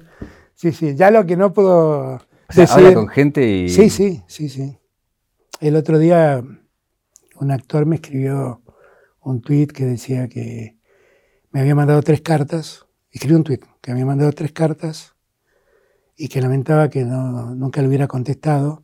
sí, 0.55 0.71
sí, 0.71 0.95
ya 0.95 1.11
lo 1.11 1.27
que 1.27 1.37
no 1.37 1.53
puedo 1.53 2.19
habla 2.69 2.93
con 2.95 3.07
gente 3.07 3.47
y... 3.47 3.69
Sí, 3.69 3.91
sí, 3.91 4.23
sí, 4.25 4.49
sí. 4.49 4.75
El 5.59 5.75
otro 5.75 5.99
día 5.99 6.43
un 7.35 7.51
actor 7.51 7.85
me 7.85 7.97
escribió 7.97 8.60
un 9.21 9.41
tweet 9.41 9.67
que 9.67 9.85
decía 9.85 10.27
que 10.27 10.77
me 11.51 11.61
había 11.61 11.75
mandado 11.75 12.01
tres 12.01 12.21
cartas, 12.21 12.85
escribió 13.11 13.37
un 13.37 13.43
tweet 13.43 13.59
que 13.81 13.91
me 13.91 13.93
había 13.93 14.05
mandado 14.05 14.31
tres 14.31 14.51
cartas 14.51 15.15
y 16.15 16.27
que 16.27 16.41
lamentaba 16.41 16.89
que 16.89 17.03
nunca 17.03 17.81
le 17.81 17.87
hubiera 17.87 18.07
contestado, 18.07 18.83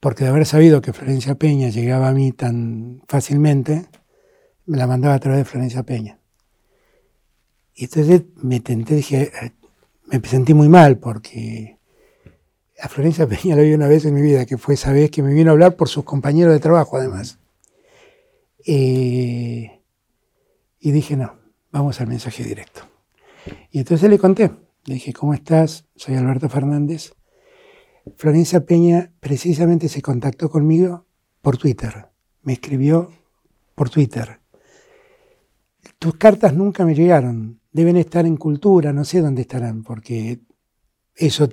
porque 0.00 0.24
de 0.24 0.30
haber 0.30 0.46
sabido 0.46 0.80
que 0.80 0.92
Florencia 0.92 1.36
Peña 1.36 1.68
llegaba 1.68 2.08
a 2.08 2.12
mí 2.12 2.32
tan 2.32 3.02
fácilmente, 3.08 3.86
me 4.66 4.76
la 4.76 4.86
mandaba 4.86 5.14
a 5.14 5.20
través 5.20 5.38
de 5.40 5.44
Florencia 5.44 5.82
Peña. 5.82 6.18
Y 7.74 7.84
entonces 7.84 8.22
me 8.36 8.60
tenté, 8.60 8.96
dije, 8.96 9.32
me 10.06 10.20
sentí 10.20 10.54
muy 10.54 10.68
mal 10.68 10.98
porque 10.98 11.78
a 12.80 12.88
Florencia 12.88 13.26
Peña 13.28 13.56
la 13.56 13.62
vi 13.62 13.74
una 13.74 13.88
vez 13.88 14.04
en 14.04 14.14
mi 14.14 14.22
vida, 14.22 14.44
que 14.44 14.58
fue 14.58 14.74
esa 14.74 14.92
vez 14.92 15.10
que 15.10 15.22
me 15.22 15.32
vino 15.32 15.50
a 15.50 15.52
hablar 15.52 15.76
por 15.76 15.88
sus 15.88 16.04
compañeros 16.04 16.52
de 16.52 16.60
trabajo 16.60 16.96
además. 16.96 17.38
Eh, 18.66 19.82
y 20.78 20.90
dije, 20.90 21.16
no, 21.16 21.38
vamos 21.70 22.00
al 22.00 22.08
mensaje 22.08 22.44
directo. 22.44 22.82
Y 23.70 23.78
entonces 23.78 24.08
le 24.08 24.18
conté, 24.18 24.50
le 24.84 24.94
dije, 24.94 25.12
¿cómo 25.12 25.34
estás? 25.34 25.86
Soy 25.96 26.14
Alberto 26.14 26.48
Fernández. 26.48 27.14
Florencia 28.16 28.64
Peña 28.64 29.12
precisamente 29.20 29.88
se 29.88 30.02
contactó 30.02 30.50
conmigo 30.50 31.06
por 31.40 31.56
Twitter, 31.56 32.08
me 32.42 32.54
escribió 32.54 33.10
por 33.74 33.90
Twitter. 33.90 34.40
Tus 35.98 36.16
cartas 36.16 36.54
nunca 36.54 36.84
me 36.84 36.94
llegaron, 36.94 37.60
deben 37.70 37.96
estar 37.96 38.26
en 38.26 38.36
cultura, 38.36 38.92
no 38.92 39.04
sé 39.04 39.20
dónde 39.20 39.42
estarán, 39.42 39.84
porque 39.84 40.40
eso 41.14 41.48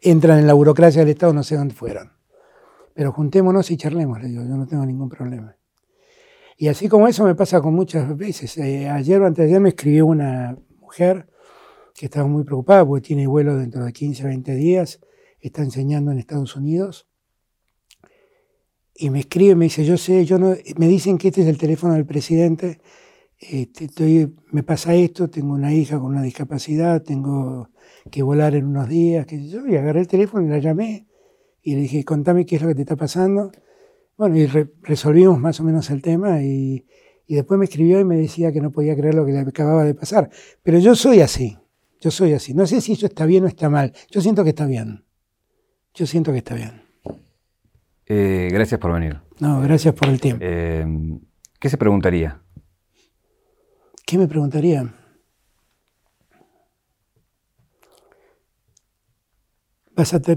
entran 0.00 0.38
en 0.40 0.46
la 0.46 0.54
burocracia 0.54 1.02
del 1.02 1.10
Estado, 1.10 1.32
no 1.32 1.42
sé 1.42 1.56
dónde 1.56 1.74
fueron. 1.74 2.12
Pero 2.94 3.12
juntémonos 3.12 3.70
y 3.70 3.76
charlemos, 3.76 4.20
le 4.20 4.28
digo, 4.28 4.42
yo 4.42 4.56
no 4.56 4.66
tengo 4.66 4.84
ningún 4.84 5.08
problema. 5.08 5.56
Y 6.56 6.68
así 6.68 6.88
como 6.88 7.08
eso 7.08 7.24
me 7.24 7.34
pasa 7.34 7.60
con 7.60 7.74
muchas 7.74 8.16
veces. 8.16 8.56
Eh, 8.58 8.88
ayer 8.88 9.20
o 9.20 9.26
antes 9.26 9.44
de 9.44 9.50
ayer 9.50 9.60
me 9.60 9.70
escribió 9.70 10.06
una 10.06 10.56
mujer 10.80 11.26
que 11.94 12.06
estaba 12.06 12.26
muy 12.28 12.44
preocupada 12.44 12.86
porque 12.86 13.06
tiene 13.06 13.26
vuelo 13.26 13.56
dentro 13.56 13.84
de 13.84 13.92
15 13.92 14.24
o 14.24 14.26
20 14.26 14.54
días, 14.54 15.00
está 15.40 15.62
enseñando 15.62 16.10
en 16.10 16.18
Estados 16.18 16.56
Unidos. 16.56 17.08
Y 18.96 19.10
me 19.10 19.20
escribe, 19.20 19.56
me 19.56 19.64
dice, 19.64 19.84
yo 19.84 19.96
sé, 19.96 20.24
yo 20.24 20.38
me 20.38 20.88
dicen 20.88 21.18
que 21.18 21.28
este 21.28 21.42
es 21.42 21.48
el 21.48 21.58
teléfono 21.58 21.94
del 21.94 22.06
presidente, 22.06 22.80
este, 23.38 23.86
estoy, 23.86 24.34
me 24.52 24.62
pasa 24.62 24.94
esto, 24.94 25.28
tengo 25.28 25.54
una 25.54 25.74
hija 25.74 25.98
con 25.98 26.06
una 26.06 26.22
discapacidad, 26.22 27.02
tengo 27.02 27.70
que 28.10 28.22
volar 28.22 28.54
en 28.54 28.66
unos 28.66 28.88
días, 28.88 29.26
que 29.26 29.48
yo, 29.48 29.66
y 29.66 29.76
agarré 29.76 30.00
el 30.00 30.06
teléfono 30.06 30.46
y 30.46 30.48
la 30.48 30.58
llamé 30.58 31.08
y 31.60 31.74
le 31.74 31.82
dije, 31.82 32.04
contame 32.04 32.46
qué 32.46 32.56
es 32.56 32.62
lo 32.62 32.68
que 32.68 32.74
te 32.74 32.82
está 32.82 32.96
pasando. 32.96 33.50
Bueno, 34.16 34.36
y 34.36 34.46
resolvimos 34.82 35.40
más 35.40 35.58
o 35.60 35.64
menos 35.64 35.90
el 35.90 36.00
tema 36.00 36.42
y, 36.42 36.86
y, 37.26 37.34
después 37.34 37.58
me 37.58 37.64
escribió 37.64 37.98
y 37.98 38.04
me 38.04 38.16
decía 38.16 38.52
que 38.52 38.60
no 38.60 38.70
podía 38.70 38.94
creer 38.94 39.14
lo 39.14 39.26
que 39.26 39.32
le 39.32 39.40
acababa 39.40 39.84
de 39.84 39.94
pasar. 39.94 40.30
Pero 40.62 40.78
yo 40.78 40.94
soy 40.94 41.20
así, 41.20 41.58
yo 42.00 42.10
soy 42.10 42.32
así. 42.32 42.54
No 42.54 42.66
sé 42.66 42.80
si 42.80 42.92
eso 42.92 43.06
está 43.06 43.26
bien 43.26 43.44
o 43.44 43.46
está 43.48 43.68
mal. 43.68 43.92
Yo 44.10 44.20
siento 44.20 44.44
que 44.44 44.50
está 44.50 44.66
bien. 44.66 45.04
Yo 45.94 46.06
siento 46.06 46.32
que 46.32 46.38
está 46.38 46.54
bien. 46.54 46.82
Eh, 48.06 48.48
gracias 48.52 48.78
por 48.80 48.92
venir. 48.92 49.20
No, 49.40 49.60
gracias 49.62 49.94
por 49.94 50.08
el 50.08 50.20
tiempo. 50.20 50.44
Eh, 50.46 50.86
¿Qué 51.58 51.68
se 51.68 51.78
preguntaría? 51.78 52.40
¿Qué 54.06 54.18
me 54.18 54.28
preguntaría? 54.28 54.94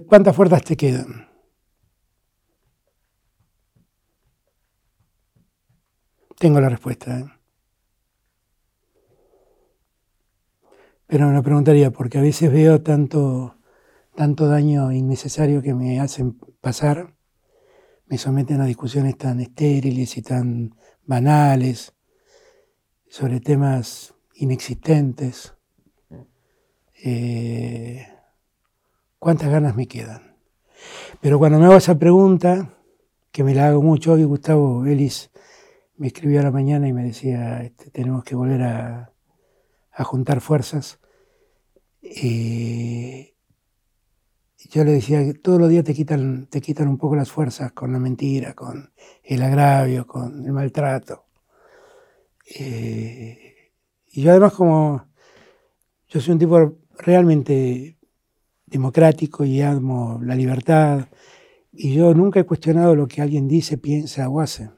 ¿Cuántas 0.08 0.36
fuerzas 0.36 0.64
te 0.64 0.78
quedan? 0.78 1.28
Tengo 6.40 6.62
la 6.62 6.70
respuesta. 6.70 7.20
¿eh? 7.20 7.26
Pero 11.08 11.28
me 11.28 11.34
lo 11.34 11.42
preguntaría 11.42 11.92
porque 11.92 12.20
a 12.20 12.22
veces 12.22 12.52
veo 12.52 12.82
tanto, 12.82 13.58
tanto 14.16 14.48
daño 14.48 14.92
innecesario 14.92 15.64
que 15.64 15.74
me 15.74 16.00
hacen 16.00 16.38
pasar, 16.62 17.16
me 18.06 18.18
someten 18.18 18.62
a 18.62 18.66
discusiones 18.66 19.18
tan 19.18 19.40
estériles 19.40 20.18
y 20.18 20.22
tan 20.22 20.76
banales 21.06 21.94
sobre 23.10 23.40
temas 23.40 24.14
inexistentes. 24.36 25.56
Eh, 27.04 28.06
¿Cuántas 29.18 29.50
ganas 29.50 29.76
me 29.76 29.88
quedan? 29.88 30.38
Pero 31.20 31.40
cuando 31.40 31.58
me 31.58 31.66
hago 31.66 31.78
esa 31.78 31.98
pregunta, 31.98 32.78
que 33.32 33.44
me 33.44 33.56
la 33.56 33.70
hago 33.70 33.82
mucho, 33.82 34.14
hoy 34.14 34.24
Gustavo 34.24 34.86
Ellis 34.86 35.32
me 35.98 36.08
escribió 36.08 36.40
a 36.40 36.44
la 36.44 36.52
mañana 36.52 36.88
y 36.88 36.94
me 36.94 37.04
decía, 37.04 37.64
este, 37.64 37.90
tenemos 37.90 38.24
que 38.24 38.36
volver 38.36 38.62
a, 38.64 39.14
juntar 40.00 40.42
fuerzas. 40.42 41.00
Eh, 42.04 43.34
yo 44.70 44.84
le 44.84 44.92
decía 44.92 45.24
que 45.26 45.34
todos 45.34 45.60
los 45.60 45.70
días 45.70 45.84
te 45.84 45.96
quitan, 45.96 46.46
te 46.48 46.62
quitan 46.62 46.88
un 46.88 47.00
poco 47.00 47.16
las 47.16 47.32
fuerzas 47.32 47.72
con 47.72 47.92
la 47.92 48.00
mentira, 48.00 48.54
con 48.54 48.92
el 49.24 49.42
agravio, 49.42 50.06
con 50.06 50.46
el 50.46 50.52
maltrato. 50.52 51.26
Eh, 52.60 53.72
y 54.12 54.22
yo 54.22 54.32
además 54.32 54.54
como 54.54 55.08
yo 56.10 56.22
soy 56.22 56.34
un 56.34 56.40
tipo 56.40 56.78
realmente 57.00 57.98
democrático 58.68 59.46
y 59.46 59.62
amo 59.62 60.20
la 60.24 60.36
libertad, 60.36 61.08
y 61.72 61.96
yo 61.96 62.14
nunca 62.14 62.40
he 62.40 62.46
cuestionado 62.46 62.96
lo 62.96 63.08
que 63.08 63.22
alguien 63.22 63.48
dice, 63.48 63.78
piensa 63.78 64.30
o 64.30 64.40
hace 64.42 64.70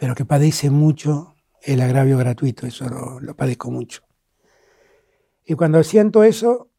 pero 0.00 0.14
que 0.14 0.24
padece 0.24 0.70
mucho 0.70 1.36
el 1.62 1.82
agravio 1.82 2.16
gratuito, 2.16 2.66
eso 2.66 2.88
lo, 2.88 3.36
padezco 3.36 3.70
mucho. 3.70 4.02
Y 5.44 5.54
cuando 5.54 5.82
siento 5.84 6.24
eso, 6.24 6.70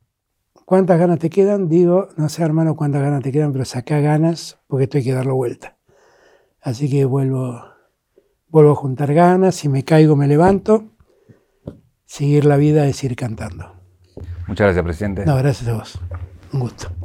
¿cuántas 0.65 0.99
ganas 0.99 1.19
te 1.19 1.29
quedan? 1.29 1.69
Digo, 1.69 2.09
no 2.17 2.29
sé 2.29 2.41
hermano 2.41 2.75
cuántas 2.75 3.03
ganas 3.03 3.21
te 3.21 3.31
quedan, 3.31 3.53
pero 3.53 3.63
saca 3.63 3.99
ganas 3.99 4.57
porque 4.65 4.85
esto 4.85 4.97
hay 4.97 5.03
que 5.03 5.13
darlo 5.13 5.35
vuelta. 5.35 5.77
Así 6.61 6.89
que 6.89 7.05
vuelvo, 7.05 7.61
vuelvo 8.47 8.71
a 8.71 8.75
juntar 8.75 9.13
ganas, 9.13 9.53
si 9.53 9.69
me 9.69 9.83
caigo 9.83 10.15
me 10.15 10.27
levanto, 10.27 10.85
seguir 12.05 12.45
la 12.45 12.57
vida 12.57 12.87
es 12.87 13.03
ir 13.03 13.15
cantando. 13.15 13.75
Muchas 14.47 14.65
gracias, 14.65 14.83
presidente. 14.83 15.25
No, 15.27 15.37
gracias 15.37 15.69
a 15.69 15.73
vos. 15.73 15.99
Un 16.53 16.61
gusto. 16.61 17.00